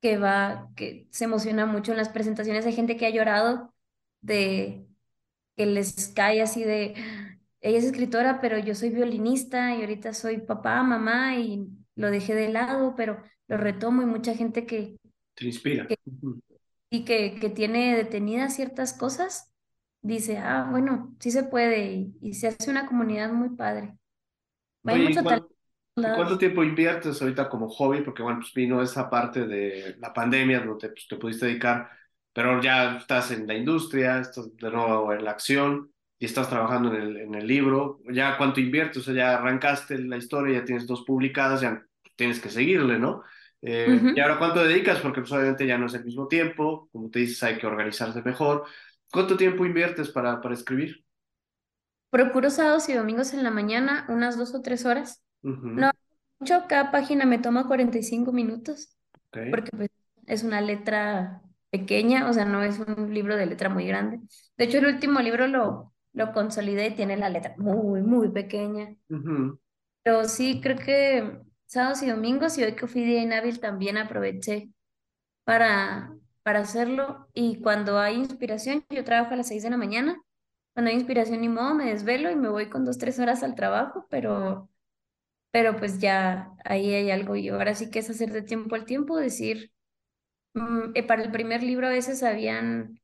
que 0.00 0.18
va, 0.18 0.68
que 0.74 1.06
se 1.10 1.24
emociona 1.24 1.64
mucho 1.64 1.92
en 1.92 1.98
las 1.98 2.08
presentaciones. 2.08 2.66
Hay 2.66 2.72
gente 2.72 2.96
que 2.96 3.06
ha 3.06 3.10
llorado 3.10 3.72
de 4.20 4.84
que 5.56 5.66
les 5.66 6.08
cae 6.08 6.42
así 6.42 6.64
de, 6.64 6.94
ella 7.60 7.78
es 7.78 7.84
escritora, 7.84 8.40
pero 8.40 8.58
yo 8.58 8.74
soy 8.74 8.90
violinista 8.90 9.76
y 9.76 9.82
ahorita 9.82 10.12
soy 10.14 10.38
papá, 10.38 10.82
mamá 10.82 11.36
y 11.36 11.68
lo 11.94 12.10
dejé 12.10 12.34
de 12.34 12.48
lado, 12.48 12.94
pero 12.96 13.22
lo 13.46 13.56
retomo 13.56 14.02
y 14.02 14.06
mucha 14.06 14.34
gente 14.34 14.66
que... 14.66 14.96
Te 15.34 15.46
inspira. 15.46 15.86
Y 16.92 17.06
que, 17.06 17.36
que 17.40 17.48
tiene 17.48 17.96
detenidas 17.96 18.54
ciertas 18.54 18.92
cosas 18.92 19.50
dice, 20.02 20.36
ah, 20.36 20.68
bueno, 20.70 21.16
sí 21.20 21.30
se 21.30 21.44
puede 21.44 22.12
y, 22.20 22.34
se 22.34 22.48
hace 22.48 22.70
una 22.70 22.86
comunidad 22.86 23.32
muy 23.32 23.48
padre. 23.50 23.96
¿Cuánto 25.94 26.36
tiempo 26.36 26.62
inviertes 26.62 27.22
ahorita 27.22 27.48
como 27.48 27.70
hobby? 27.70 28.02
Porque 28.02 28.22
bueno, 28.22 28.40
pues 28.40 28.52
vino 28.52 28.82
esa 28.82 29.08
parte 29.08 29.46
de 29.46 29.96
la 30.00 30.12
pandemia 30.12 30.60
donde 30.60 30.90
pues, 30.90 31.06
te 31.08 31.16
pudiste 31.16 31.46
dedicar, 31.46 31.88
pero 32.30 32.60
ya 32.60 32.98
estás 32.98 33.30
en 33.30 33.46
la 33.46 33.54
industria, 33.54 34.18
estás 34.18 34.54
de 34.54 34.70
nuevo 34.70 35.14
en 35.14 35.24
la 35.24 35.30
acción 35.30 35.90
y 36.18 36.26
estás 36.26 36.50
trabajando 36.50 36.92
en 36.94 37.00
el, 37.00 37.16
en 37.16 37.34
el 37.34 37.46
libro. 37.46 38.00
¿Ya 38.12 38.36
cuánto 38.36 38.60
inviertes? 38.60 38.98
O 38.98 39.02
sea, 39.02 39.14
ya 39.14 39.38
arrancaste 39.38 39.96
la 39.98 40.18
historia, 40.18 40.58
ya 40.58 40.64
tienes 40.66 40.86
dos 40.86 41.04
publicadas, 41.04 41.62
ya 41.62 41.82
tienes 42.16 42.38
que 42.38 42.50
seguirle, 42.50 42.98
¿no? 42.98 43.22
Eh, 43.62 44.12
¿Y 44.16 44.20
ahora 44.20 44.38
cuánto 44.38 44.64
dedicas? 44.64 44.98
Porque 45.00 45.20
pues, 45.20 45.32
obviamente 45.32 45.66
ya 45.66 45.78
no 45.78 45.86
es 45.86 45.94
el 45.94 46.04
mismo 46.04 46.26
tiempo, 46.26 46.88
como 46.92 47.08
te 47.10 47.20
dices, 47.20 47.42
hay 47.44 47.58
que 47.58 47.66
organizarse 47.66 48.20
mejor. 48.22 48.64
¿Cuánto 49.10 49.36
tiempo 49.36 49.64
inviertes 49.64 50.10
para, 50.10 50.40
para 50.40 50.54
escribir? 50.54 51.04
Procuro 52.10 52.50
sábados 52.50 52.88
y 52.88 52.94
domingos 52.94 53.32
en 53.32 53.42
la 53.42 53.50
mañana, 53.50 54.06
unas 54.08 54.36
dos 54.36 54.54
o 54.54 54.62
tres 54.62 54.84
horas. 54.84 55.22
No 55.42 55.90
mucho, 56.38 56.64
cada 56.68 56.90
página 56.90 57.24
me 57.24 57.38
toma 57.38 57.66
45 57.68 58.32
minutos, 58.32 58.96
porque 59.30 59.70
pues, 59.76 59.90
es 60.26 60.42
una 60.42 60.60
letra 60.60 61.40
pequeña, 61.70 62.28
o 62.28 62.32
sea, 62.32 62.44
no 62.44 62.62
es 62.62 62.80
un 62.80 63.14
libro 63.14 63.36
de 63.36 63.46
letra 63.46 63.68
muy 63.68 63.86
grande. 63.86 64.20
De 64.56 64.64
hecho, 64.64 64.78
el 64.78 64.86
último 64.86 65.20
libro 65.20 65.46
lo, 65.46 65.94
lo 66.12 66.32
consolidé 66.32 66.88
y 66.88 66.94
tiene 66.94 67.16
la 67.16 67.30
letra 67.30 67.54
muy, 67.58 68.02
muy 68.02 68.30
pequeña. 68.30 68.94
Pero 70.02 70.24
sí, 70.24 70.60
creo 70.60 70.76
que 70.76 71.40
sábados 71.72 72.02
y 72.02 72.10
domingos, 72.10 72.58
y 72.58 72.64
hoy 72.64 72.74
que 72.74 72.86
fui 72.86 73.02
día 73.02 73.22
inhábil 73.22 73.58
también 73.58 73.96
aproveché 73.96 74.70
para, 75.44 76.14
para 76.42 76.60
hacerlo. 76.60 77.28
Y 77.34 77.62
cuando 77.62 77.98
hay 77.98 78.16
inspiración, 78.16 78.84
yo 78.90 79.04
trabajo 79.04 79.32
a 79.34 79.36
las 79.38 79.48
6 79.48 79.62
de 79.62 79.70
la 79.70 79.78
mañana, 79.78 80.22
cuando 80.74 80.90
hay 80.90 80.96
inspiración 80.96 81.40
ni 81.40 81.48
modo, 81.48 81.74
me 81.74 81.86
desvelo 81.86 82.30
y 82.30 82.36
me 82.36 82.50
voy 82.50 82.68
con 82.68 82.84
dos, 82.84 82.98
tres 82.98 83.18
horas 83.18 83.42
al 83.42 83.54
trabajo, 83.54 84.06
pero, 84.10 84.68
pero 85.50 85.76
pues 85.76 85.98
ya 85.98 86.52
ahí 86.64 86.94
hay 86.94 87.10
algo. 87.10 87.36
Y 87.36 87.48
ahora 87.48 87.74
sí 87.74 87.90
que 87.90 88.00
es 88.00 88.10
hacer 88.10 88.32
de 88.32 88.42
tiempo 88.42 88.74
al 88.74 88.84
tiempo, 88.84 89.16
decir, 89.16 89.72
mm, 90.54 90.92
eh, 90.94 91.02
para 91.04 91.22
el 91.22 91.32
primer 91.32 91.62
libro 91.62 91.86
a 91.86 91.90
veces 91.90 92.22
habían 92.22 93.00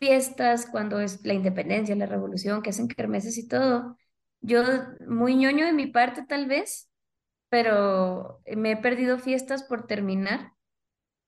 fiestas 0.00 0.66
cuando 0.66 1.00
es 1.00 1.24
la 1.26 1.34
independencia, 1.34 1.96
la 1.96 2.06
revolución, 2.06 2.62
que 2.62 2.70
hacen 2.70 2.88
kermeses 2.88 3.38
y 3.38 3.48
todo. 3.48 3.98
Yo, 4.40 4.62
muy 5.08 5.36
ñoño 5.36 5.66
de 5.66 5.72
mi 5.74 5.86
parte 5.88 6.24
tal 6.26 6.46
vez, 6.46 6.90
pero 7.48 8.40
me 8.56 8.72
he 8.72 8.76
perdido 8.76 9.18
fiestas 9.18 9.62
por 9.62 9.86
terminar 9.86 10.52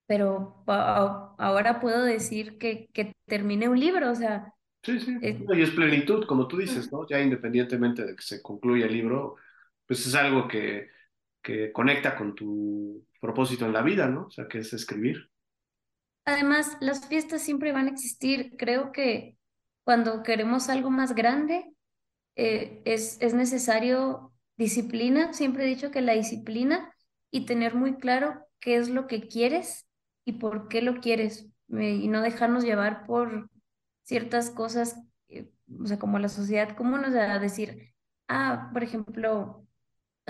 pero 0.09 0.64
ahora 0.66 1.81
puedo 1.81 2.02
decir 2.02 2.57
que, 2.59 2.88
que 2.94 3.12
terminé 3.26 3.68
un 3.68 3.78
libro, 3.78 4.11
o 4.11 4.14
sea. 4.14 4.54
Sí, 4.83 4.98
sí, 5.00 5.18
y 5.22 5.62
es 5.62 5.70
plenitud, 5.70 6.24
como 6.26 6.48
tú 6.48 6.57
dices, 6.57 6.90
¿no? 6.90 7.07
Ya 7.07 7.20
independientemente 7.20 8.07
de 8.07 8.16
que 8.16 8.22
se 8.22 8.40
concluya 8.40 8.87
el 8.87 8.94
libro, 8.94 9.37
pues 9.87 10.07
es 10.07 10.14
algo 10.14 10.48
que, 10.48 10.88
que 11.42 11.72
conecta 11.72 12.16
con 12.16 12.35
tu 12.35 13.04
propósito 13.20 13.66
en 13.66 13.74
la 13.74 13.83
vida, 13.83 14.09
¿no? 14.09 14.26
O 14.28 14.31
sea, 14.31 14.48
que 14.48 14.61
es 14.61 14.72
escribir. 14.72 15.28
Además, 16.24 16.78
las 16.81 17.07
fiestas 17.07 17.42
siempre 17.42 17.72
van 17.72 17.87
a 17.87 17.90
existir. 17.90 18.54
Creo 18.57 18.92
que 18.92 19.37
cuando 19.85 20.22
queremos 20.22 20.70
algo 20.70 20.88
más 20.88 21.14
grande, 21.14 21.66
eh, 22.37 22.81
es, 22.87 23.18
es 23.20 23.35
necesario 23.35 24.33
disciplina. 24.58 25.32
Siempre 25.32 25.64
he 25.64 25.68
dicho 25.68 25.90
que 25.90 26.02
la 26.02 26.12
disciplina 26.12 26.92
y 27.30 27.46
tener 27.46 27.74
muy 27.74 27.96
claro 27.96 28.46
qué 28.60 28.76
es 28.76 28.88
lo 28.90 29.06
que 29.06 29.28
quieres 29.28 29.86
y 30.24 30.32
por 30.32 30.68
qué 30.68 30.82
lo 30.82 31.00
quieres 31.00 31.46
y 31.68 32.08
no 32.08 32.22
dejarnos 32.22 32.64
llevar 32.64 33.06
por 33.06 33.50
ciertas 34.02 34.50
cosas, 34.50 34.96
o 35.80 35.86
sea, 35.86 35.98
como 35.98 36.18
la 36.18 36.28
sociedad 36.28 36.76
común, 36.76 37.04
o 37.04 37.10
sea, 37.10 37.38
decir, 37.38 37.94
ah, 38.28 38.70
por 38.72 38.82
ejemplo, 38.82 39.66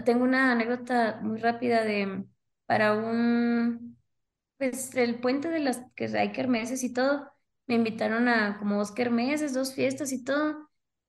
tengo 0.04 0.24
una 0.24 0.52
anécdota 0.52 1.20
muy 1.22 1.38
rápida 1.38 1.84
de, 1.84 2.24
para 2.66 2.94
un, 2.94 3.96
pues, 4.56 4.94
el 4.96 5.20
puente 5.20 5.48
de 5.48 5.60
las, 5.60 5.82
que 5.94 6.06
hay 6.06 6.32
kermeses 6.32 6.82
y 6.82 6.92
todo, 6.92 7.30
me 7.66 7.76
invitaron 7.76 8.28
a 8.28 8.58
como 8.58 8.78
dos 8.78 8.92
kermeses, 8.92 9.54
dos 9.54 9.74
fiestas 9.74 10.12
y 10.12 10.24
todo, 10.24 10.67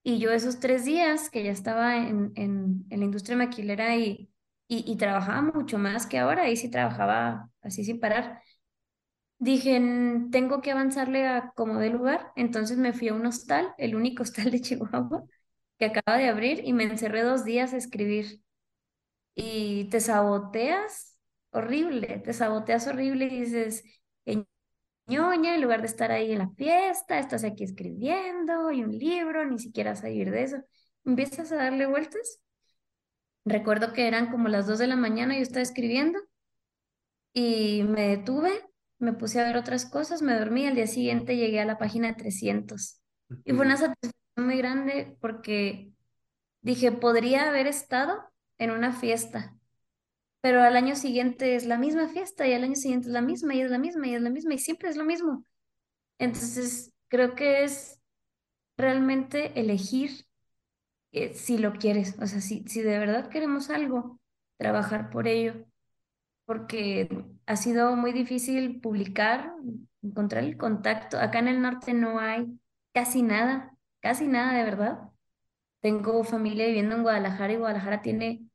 y 0.10 0.20
yo 0.20 0.32
esos 0.32 0.60
tres 0.60 0.86
días 0.86 1.30
que 1.30 1.44
ya 1.44 1.52
estaba 1.52 1.98
en, 1.98 2.32
en, 2.36 2.86
en 2.90 3.00
la 3.00 3.06
industria 3.06 3.38
maquilera 3.38 3.96
y, 3.96 4.30
y, 4.68 4.92
y, 4.92 4.98
trabajaba 4.98 5.42
mucho 5.42 5.78
más 5.78 6.08
que 6.08 6.20
ahora, 6.20 6.50
y 6.50 6.58
sí 6.58 6.70
trabajaba 6.72 7.50
así 7.62 7.84
sin 7.84 8.00
parar, 8.00 8.42
dije, 9.40 9.82
tengo 10.32 10.62
que 10.62 10.72
avanzarle 10.72 11.28
a 11.28 11.52
como 11.56 11.80
de 11.80 11.90
lugar, 11.90 12.32
entonces 12.36 12.78
me 12.78 12.94
fui 12.94 13.10
a 13.10 13.14
un 13.14 13.26
hostal, 13.26 13.74
el 13.78 13.96
único 13.96 14.24
hostal 14.24 14.52
de 14.52 14.62
Chihuahua, 14.62 15.24
que 15.80 15.86
acaba 15.86 16.18
de 16.18 16.28
abrir, 16.28 16.62
y 16.66 16.74
me 16.74 16.84
encerré 16.86 17.24
dos 17.24 17.46
días 17.46 17.74
a 17.74 17.78
escribir. 17.78 18.42
Y 19.36 19.86
te 19.90 20.00
saboteas 20.02 21.18
horrible, 21.52 22.20
te 22.20 22.34
saboteas 22.34 22.88
horrible 22.88 23.26
y 23.26 23.42
dices, 23.42 23.84
ñoña, 25.10 25.56
en 25.56 25.62
lugar 25.62 25.82
de 25.82 25.88
estar 25.88 26.12
ahí 26.12 26.32
en 26.32 26.40
la 26.40 26.50
fiesta, 26.52 27.20
estás 27.20 27.44
aquí 27.44 27.64
escribiendo 27.64 28.72
y 28.72 28.84
un 28.84 28.98
libro, 28.98 29.46
ni 29.46 29.60
siquiera 29.60 29.96
salir 29.96 30.32
de 30.32 30.44
eso. 30.44 30.58
Empiezas 31.06 31.52
a 31.52 31.58
darle 31.58 31.86
vueltas. 31.86 32.42
Recuerdo 33.46 33.94
que 33.94 34.08
eran 34.08 34.32
como 34.32 34.48
las 34.48 34.68
dos 34.68 34.80
de 34.80 34.88
la 34.88 34.96
mañana, 34.96 35.36
yo 35.36 35.42
estaba 35.42 35.64
escribiendo 35.64 36.20
y 37.34 37.84
me 37.84 38.10
detuve 38.10 38.70
me 39.00 39.14
puse 39.14 39.40
a 39.40 39.46
ver 39.46 39.58
otras 39.58 39.86
cosas, 39.86 40.22
me 40.22 40.38
dormí, 40.38 40.68
al 40.68 40.76
día 40.76 40.88
siguiente 40.88 41.38
llegué 41.38 41.62
a 41.62 41.66
la 41.66 41.78
página 41.78 42.16
300. 42.16 43.02
Y 43.46 43.54
fue 43.54 43.66
una 43.66 43.78
satisfacción 43.78 44.46
muy 44.46 44.58
grande 44.58 45.18
porque 45.22 45.94
dije, 46.62 46.92
podría 46.92 47.48
haber 47.48 47.66
estado 47.68 48.20
en 48.58 48.72
una 48.72 48.92
fiesta, 48.92 49.56
pero 50.42 50.62
al 50.62 50.76
año 50.76 50.96
siguiente 50.96 51.56
es 51.56 51.66
la 51.66 51.78
misma 51.78 52.08
fiesta 52.10 52.48
y 52.48 52.54
al 52.54 52.64
año 52.64 52.76
siguiente 52.76 53.08
es 53.08 53.14
la 53.14 53.22
misma 53.22 53.56
y 53.56 53.62
es 53.62 53.72
la 53.72 53.80
misma 53.80 54.08
y 54.08 54.16
es 54.16 54.22
la 54.22 54.30
misma 54.30 54.54
y 54.54 54.60
siempre 54.60 54.90
es 54.90 54.98
lo 54.98 55.06
mismo. 55.06 55.46
Entonces, 56.18 56.94
creo 57.10 57.36
que 57.36 57.64
es 57.64 58.00
realmente 58.78 59.60
elegir 59.60 60.26
eh, 61.12 61.34
si 61.34 61.58
lo 61.58 61.74
quieres, 61.74 62.16
o 62.20 62.28
sea, 62.28 62.42
si, 62.42 62.64
si 62.68 62.82
de 62.82 63.00
verdad 63.00 63.30
queremos 63.30 63.70
algo, 63.70 64.20
trabajar 64.58 65.10
por 65.10 65.28
ello 65.28 65.66
porque 66.50 67.08
ha 67.46 67.56
sido 67.58 67.96
muy 67.96 68.12
difícil 68.12 68.82
publicar, 68.82 69.54
encontrar 70.02 70.44
el 70.44 70.58
contacto. 70.58 71.20
Acá 71.20 71.38
en 71.38 71.48
el 71.48 71.62
norte 71.62 71.94
no 71.94 72.20
hay 72.20 72.48
casi 72.92 73.22
nada, 73.22 73.78
casi 74.00 74.28
nada 74.28 74.58
de 74.58 74.64
verdad. 74.64 75.00
tengo 75.82 76.24
familia 76.24 76.66
viviendo 76.68 76.96
en 76.96 77.04
Guadalajara 77.04 77.54
y 77.54 77.58
Guadalajara 77.58 78.02
tiene 78.02 78.46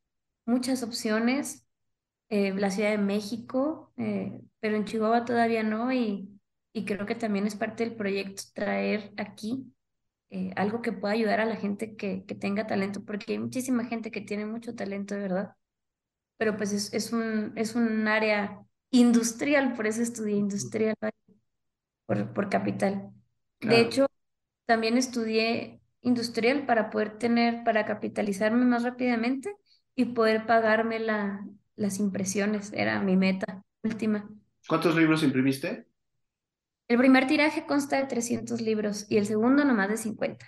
muchas 0.46 0.82
opciones, 0.82 1.63
eh, 2.28 2.52
la 2.54 2.70
Ciudad 2.70 2.90
de 2.90 2.98
México, 2.98 3.92
eh, 3.96 4.40
pero 4.60 4.76
en 4.76 4.84
Chihuahua 4.84 5.24
todavía 5.24 5.62
no 5.62 5.92
y, 5.92 6.28
y 6.72 6.84
creo 6.84 7.06
que 7.06 7.14
también 7.14 7.46
es 7.46 7.56
parte 7.56 7.84
del 7.84 7.96
proyecto 7.96 8.42
traer 8.54 9.12
aquí 9.16 9.72
eh, 10.30 10.52
algo 10.56 10.82
que 10.82 10.92
pueda 10.92 11.14
ayudar 11.14 11.40
a 11.40 11.44
la 11.46 11.56
gente 11.56 11.96
que, 11.96 12.24
que 12.26 12.34
tenga 12.34 12.66
talento, 12.66 13.04
porque 13.04 13.32
hay 13.32 13.38
muchísima 13.38 13.84
gente 13.84 14.10
que 14.10 14.20
tiene 14.20 14.46
mucho 14.46 14.74
talento, 14.74 15.14
de 15.14 15.20
verdad, 15.22 15.54
pero 16.38 16.56
pues 16.56 16.72
es, 16.72 16.92
es 16.94 17.12
un, 17.12 17.52
es 17.56 17.74
un 17.74 18.08
área 18.08 18.60
industrial, 18.90 19.74
por 19.74 19.86
eso 19.86 20.02
estudié 20.02 20.36
industrial 20.36 20.96
por, 22.06 22.32
por 22.34 22.48
capital. 22.48 23.10
De 23.60 23.80
hecho, 23.80 24.06
también 24.66 24.98
estudié 24.98 25.80
industrial 26.02 26.66
para 26.66 26.90
poder 26.90 27.18
tener, 27.18 27.64
para 27.64 27.86
capitalizarme 27.86 28.64
más 28.64 28.82
rápidamente 28.82 29.54
y 29.96 30.06
poder 30.06 30.46
pagarme 30.46 30.98
la, 31.00 31.44
las 31.76 31.98
impresiones. 31.98 32.72
Era 32.72 33.00
mi 33.00 33.16
meta 33.16 33.62
última. 33.82 34.28
¿Cuántos 34.68 34.96
libros 34.96 35.22
imprimiste? 35.22 35.86
El 36.88 36.98
primer 36.98 37.26
tiraje 37.26 37.66
consta 37.66 37.96
de 37.96 38.06
300 38.06 38.60
libros 38.60 39.06
y 39.08 39.16
el 39.16 39.26
segundo 39.26 39.64
nomás 39.64 39.88
de 39.88 39.96
50. 39.96 40.46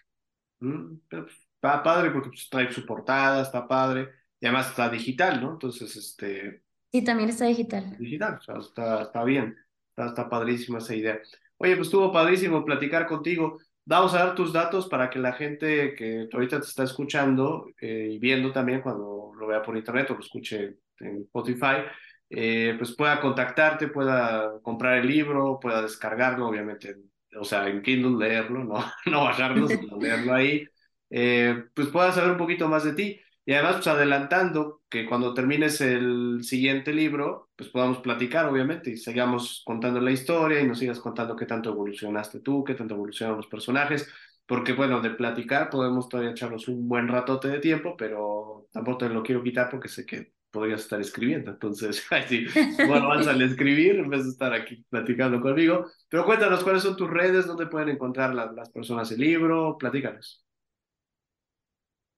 Mm, 0.60 0.96
pero, 1.08 1.24
pues, 1.24 1.36
está 1.54 1.82
padre 1.82 2.10
porque 2.10 2.28
pues, 2.28 2.48
trae 2.50 2.70
su 2.72 2.84
portada, 2.84 3.42
está 3.42 3.66
padre. 3.66 4.10
Y 4.40 4.46
además 4.46 4.68
está 4.68 4.88
digital, 4.90 5.40
¿no? 5.40 5.52
Entonces, 5.52 5.96
este, 5.96 6.62
Sí, 6.92 7.02
también 7.04 7.28
está 7.30 7.46
digital. 7.46 7.96
digital, 7.98 8.36
o 8.38 8.40
sea, 8.42 8.56
está, 8.58 9.02
está 9.02 9.24
bien. 9.24 9.56
Está, 9.90 10.06
está 10.08 10.28
padrísima 10.28 10.78
esa 10.78 10.94
idea. 10.94 11.18
Oye, 11.58 11.74
pues 11.76 11.88
estuvo 11.88 12.12
padrísimo 12.12 12.64
platicar 12.64 13.06
contigo. 13.06 13.58
Vamos 13.84 14.14
a 14.14 14.18
dar 14.24 14.34
tus 14.34 14.52
datos 14.52 14.88
para 14.88 15.08
que 15.10 15.18
la 15.18 15.32
gente 15.32 15.94
que 15.94 16.28
ahorita 16.32 16.60
te 16.60 16.66
está 16.66 16.84
escuchando 16.84 17.66
eh, 17.80 18.08
y 18.12 18.18
viendo 18.18 18.52
también 18.52 18.82
cuando 18.82 19.32
lo 19.38 19.46
vea 19.46 19.62
por 19.62 19.76
internet 19.76 20.10
o 20.10 20.14
lo 20.14 20.20
escuche 20.20 20.78
en 21.00 21.22
Spotify, 21.22 21.84
eh, 22.30 22.74
pues 22.78 22.94
pueda 22.96 23.20
contactarte, 23.20 23.88
pueda 23.88 24.60
comprar 24.62 24.98
el 24.98 25.06
libro, 25.06 25.58
pueda 25.60 25.82
descargarlo, 25.82 26.48
obviamente, 26.48 26.96
o 27.38 27.44
sea, 27.44 27.68
en 27.68 27.82
Kindle 27.82 28.18
leerlo, 28.18 28.64
no, 28.64 28.74
no 29.06 29.24
bajarlo, 29.24 29.68
sino 29.68 29.96
leerlo 30.00 30.34
ahí, 30.34 30.66
eh, 31.10 31.64
pues 31.74 31.88
pueda 31.88 32.12
saber 32.12 32.30
un 32.32 32.38
poquito 32.38 32.68
más 32.68 32.84
de 32.84 32.94
ti. 32.94 33.20
Y 33.48 33.52
además, 33.52 33.76
pues 33.76 33.86
adelantando 33.86 34.82
que 34.88 35.06
cuando 35.06 35.32
termines 35.32 35.80
el 35.80 36.40
siguiente 36.42 36.92
libro, 36.92 37.50
pues 37.54 37.70
podamos 37.70 37.98
platicar, 37.98 38.46
obviamente, 38.46 38.90
y 38.90 38.96
sigamos 38.96 39.62
contando 39.64 40.00
la 40.00 40.10
historia 40.10 40.60
y 40.60 40.66
nos 40.66 40.80
sigas 40.80 40.98
contando 40.98 41.36
qué 41.36 41.46
tanto 41.46 41.70
evolucionaste 41.70 42.40
tú, 42.40 42.64
qué 42.64 42.74
tanto 42.74 42.94
evolucionaron 42.94 43.36
los 43.36 43.46
personajes, 43.46 44.12
porque 44.46 44.72
bueno, 44.72 45.00
de 45.00 45.10
platicar 45.10 45.70
podemos 45.70 46.08
todavía 46.08 46.32
echarnos 46.32 46.66
un 46.66 46.88
buen 46.88 47.06
ratote 47.06 47.46
de 47.48 47.60
tiempo, 47.60 47.96
pero 47.96 48.66
tampoco 48.72 48.98
te 48.98 49.08
lo 49.10 49.22
quiero 49.22 49.44
quitar 49.44 49.70
porque 49.70 49.88
sé 49.88 50.04
que 50.04 50.32
podrías 50.56 50.80
estar 50.82 51.00
escribiendo, 51.00 51.52
entonces, 51.52 52.04
bueno, 52.86 53.08
vas 53.08 53.26
al 53.28 53.42
escribir 53.42 53.96
en 54.00 54.10
vez 54.10 54.24
de 54.24 54.30
estar 54.30 54.52
aquí 54.54 54.84
platicando 54.90 55.40
conmigo, 55.40 55.86
pero 56.08 56.24
cuéntanos 56.24 56.64
cuáles 56.64 56.82
son 56.82 56.96
tus 56.96 57.10
redes, 57.10 57.46
dónde 57.46 57.66
pueden 57.66 57.90
encontrar 57.90 58.34
la- 58.34 58.52
las 58.52 58.70
personas 58.70 59.10
el 59.12 59.20
libro, 59.20 59.76
platícanos. 59.78 60.44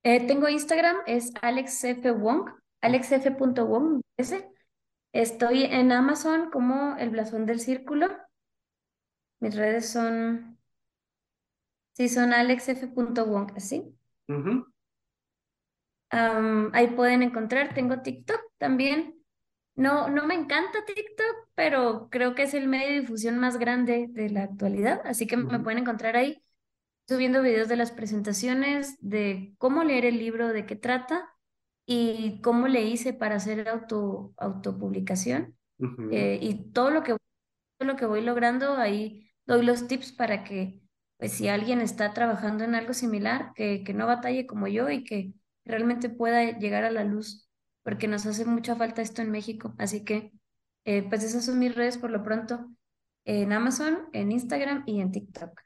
Eh, 0.04 0.26
tengo 0.26 0.48
Instagram, 0.48 0.96
es 1.06 1.32
alexfwong, 1.42 2.50
alexf.wong. 2.80 4.00
ese. 4.16 4.48
Estoy 5.12 5.64
en 5.64 5.92
Amazon 5.92 6.50
como 6.50 6.96
el 6.98 7.10
blasón 7.10 7.46
del 7.46 7.60
círculo. 7.60 8.08
Mis 9.40 9.54
redes 9.56 9.90
son, 9.90 10.58
sí, 11.92 12.08
son 12.08 12.32
alexf.wong, 12.32 13.52
así. 13.56 13.94
Ujú, 14.28 14.64
Am, 16.10 16.70
ahí 16.74 16.88
pueden 16.88 17.22
encontrar, 17.22 17.74
tengo 17.74 18.00
TikTok 18.02 18.40
también. 18.58 19.14
No, 19.74 20.08
no 20.10 20.26
me 20.26 20.34
encanta 20.34 20.84
TikTok, 20.84 21.48
pero 21.54 22.08
creo 22.10 22.34
que 22.34 22.42
es 22.44 22.54
el 22.54 22.68
medio 22.68 22.88
de 22.88 23.00
difusión 23.00 23.38
más 23.38 23.58
grande 23.58 24.08
de 24.10 24.30
la 24.30 24.44
actualidad, 24.44 25.02
así 25.04 25.26
que 25.26 25.36
me 25.36 25.60
pueden 25.60 25.80
encontrar 25.80 26.16
ahí 26.16 26.42
subiendo 27.08 27.42
videos 27.42 27.68
de 27.68 27.76
las 27.76 27.92
presentaciones, 27.92 28.96
de 29.00 29.54
cómo 29.58 29.84
leer 29.84 30.04
el 30.04 30.18
libro, 30.18 30.48
de 30.48 30.66
qué 30.66 30.76
trata 30.76 31.28
y 31.86 32.40
cómo 32.42 32.68
le 32.68 32.82
hice 32.82 33.14
para 33.14 33.36
hacer 33.36 33.68
auto, 33.68 34.34
autopublicación. 34.36 35.56
ujú. 35.78 36.04
Eh, 36.10 36.38
y 36.42 36.72
todo 36.72 36.90
lo 36.90 37.02
que, 37.02 37.16
todo 37.78 37.88
lo 37.88 37.96
que 37.96 38.06
voy 38.06 38.22
logrando, 38.22 38.76
ahí 38.76 39.30
doy 39.46 39.64
los 39.64 39.88
tips 39.88 40.12
para 40.12 40.44
que, 40.44 40.80
pues 41.18 41.32
si 41.32 41.48
alguien 41.48 41.80
está 41.80 42.14
trabajando 42.14 42.64
en 42.64 42.74
algo 42.74 42.94
similar, 42.94 43.52
que, 43.54 43.84
que 43.84 43.94
no 43.94 44.06
batalle 44.06 44.46
como 44.46 44.68
yo 44.68 44.90
y 44.90 45.04
que 45.04 45.34
realmente 45.68 46.08
pueda 46.08 46.58
llegar 46.58 46.84
a 46.84 46.90
la 46.90 47.04
luz, 47.04 47.48
porque 47.84 48.08
nos 48.08 48.26
hace 48.26 48.44
mucha 48.44 48.74
falta 48.74 49.02
esto 49.02 49.22
en 49.22 49.30
México. 49.30 49.74
Así 49.78 50.04
que, 50.04 50.32
eh, 50.84 51.06
pues 51.08 51.22
esas 51.22 51.44
son 51.44 51.58
mis 51.58 51.74
redes 51.74 51.98
por 51.98 52.10
lo 52.10 52.24
pronto, 52.24 52.68
en 53.24 53.52
Amazon, 53.52 54.08
en 54.12 54.32
Instagram 54.32 54.82
y 54.86 55.00
en 55.00 55.12
TikTok. 55.12 55.60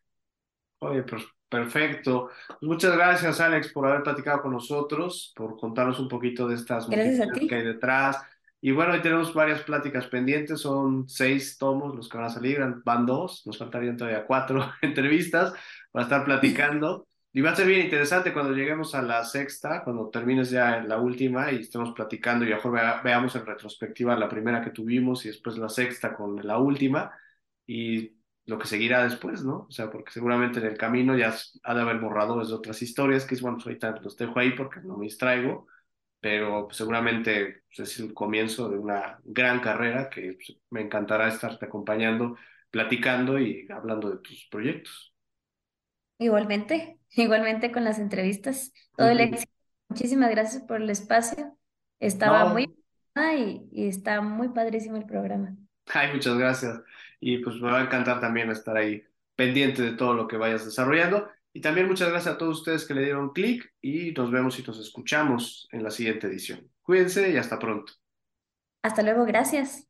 Oye, 0.80 1.04
pues 1.04 1.22
perfecto. 1.48 2.30
Muchas 2.60 2.96
gracias, 2.96 3.40
Alex, 3.40 3.72
por 3.72 3.86
haber 3.86 4.02
platicado 4.02 4.42
con 4.42 4.52
nosotros, 4.52 5.32
por 5.36 5.56
contarnos 5.56 6.00
un 6.00 6.08
poquito 6.08 6.48
de 6.48 6.56
estas 6.56 6.88
motivaciones 6.88 7.48
que 7.48 7.54
hay 7.54 7.62
detrás. 7.62 8.20
Y 8.60 8.72
bueno, 8.72 8.92
hoy 8.92 9.02
tenemos 9.02 9.32
varias 9.34 9.62
pláticas 9.62 10.06
pendientes, 10.06 10.60
son 10.60 11.08
seis 11.08 11.58
tomos 11.58 11.94
los 11.94 12.08
que 12.08 12.16
van 12.16 12.26
a 12.26 12.30
salir, 12.30 12.60
van 12.84 13.06
dos, 13.06 13.44
nos 13.46 13.58
faltarían 13.58 13.96
todavía 13.96 14.24
cuatro 14.26 14.72
entrevistas 14.82 15.52
para 15.92 16.04
estar 16.04 16.24
platicando. 16.24 17.06
Y 17.34 17.40
va 17.40 17.50
a 17.50 17.56
ser 17.56 17.66
bien 17.66 17.80
interesante 17.82 18.32
cuando 18.32 18.52
lleguemos 18.54 18.94
a 18.94 19.00
la 19.02 19.24
sexta, 19.24 19.82
cuando 19.84 20.10
termines 20.10 20.50
ya 20.50 20.80
la 20.82 20.98
última 20.98 21.50
y 21.50 21.60
estemos 21.60 21.92
platicando 21.92 22.44
y 22.44 22.50
mejor 22.50 22.72
vea- 22.72 23.00
veamos 23.02 23.34
en 23.36 23.46
retrospectiva 23.46 24.16
la 24.18 24.28
primera 24.28 24.60
que 24.62 24.70
tuvimos 24.70 25.24
y 25.24 25.28
después 25.28 25.56
la 25.56 25.68
sexta 25.70 26.14
con 26.14 26.36
la 26.46 26.58
última. 26.58 27.10
Y 27.66 28.16
lo 28.46 28.58
que 28.58 28.66
seguirá 28.66 29.02
después, 29.04 29.44
¿no? 29.44 29.66
O 29.68 29.70
sea, 29.70 29.90
porque 29.90 30.10
seguramente 30.12 30.58
en 30.60 30.66
el 30.66 30.76
camino 30.76 31.16
ya 31.16 31.34
ha 31.62 31.74
de 31.74 31.80
haber 31.80 31.98
borradores 32.00 32.48
de 32.48 32.54
otras 32.54 32.82
historias, 32.82 33.24
que 33.24 33.34
es 33.36 33.40
bueno, 33.40 33.56
pues 33.56 33.66
ahorita 33.66 33.92
los 34.02 34.16
dejo 34.16 34.38
ahí 34.38 34.50
porque 34.52 34.80
no 34.82 34.96
me 34.98 35.04
distraigo, 35.06 35.66
pero 36.20 36.66
pues, 36.66 36.76
seguramente 36.78 37.64
pues, 37.76 37.90
es 37.90 38.00
el 38.00 38.14
comienzo 38.14 38.68
de 38.70 38.78
una 38.78 39.20
gran 39.24 39.60
carrera 39.60 40.10
que 40.10 40.38
me 40.70 40.82
encantará 40.82 41.28
estarte 41.28 41.66
acompañando, 41.66 42.36
platicando 42.70 43.38
y 43.40 43.66
hablando 43.70 44.10
de 44.10 44.18
tus 44.18 44.48
proyectos. 44.50 45.14
Igualmente, 46.18 46.98
igualmente 47.16 47.72
con 47.72 47.84
las 47.84 47.98
entrevistas, 47.98 48.72
todo 48.96 49.08
el 49.10 49.20
éxito. 49.20 49.50
Muchísimas 49.88 50.30
gracias 50.30 50.62
por 50.64 50.80
el 50.82 50.90
espacio. 50.90 51.56
Estaba 52.00 52.46
muy 52.46 52.66
No, 53.14 53.32
y, 53.36 53.68
y 53.72 53.88
está 53.88 54.20
muy 54.22 54.48
padrísimo 54.50 54.96
el 54.96 55.06
programa. 55.06 55.56
ay, 55.86 56.12
muchas 56.14 56.36
gracias. 56.38 56.80
Y 57.20 57.38
pues 57.38 57.56
me 57.60 57.70
va 57.70 57.80
a 57.80 57.84
encantar 57.84 58.20
también 58.20 58.50
estar 58.50 58.76
ahí 58.76 59.04
pendiente 59.36 59.82
de 59.82 59.92
todo 59.92 60.14
lo 60.14 60.28
que 60.28 60.36
vayas 60.36 60.64
desarrollando. 60.64 61.28
Y 61.52 61.60
también 61.60 61.86
muchas 61.88 62.08
gracias 62.10 62.34
a 62.34 62.38
todos 62.38 62.58
ustedes 62.60 62.86
que 62.86 62.94
le 62.94 63.04
dieron 63.04 63.32
clic 63.32 63.72
y 63.80 64.12
nos 64.12 64.30
vemos 64.30 64.58
y 64.58 64.62
nos 64.62 64.78
escuchamos 64.80 65.68
en 65.72 65.82
la 65.82 65.90
siguiente 65.90 66.26
edición. 66.26 66.70
Cuídense 66.82 67.30
y 67.30 67.36
hasta 67.36 67.58
pronto. 67.58 67.92
Hasta 68.82 69.02
luego, 69.02 69.24
gracias. 69.24 69.88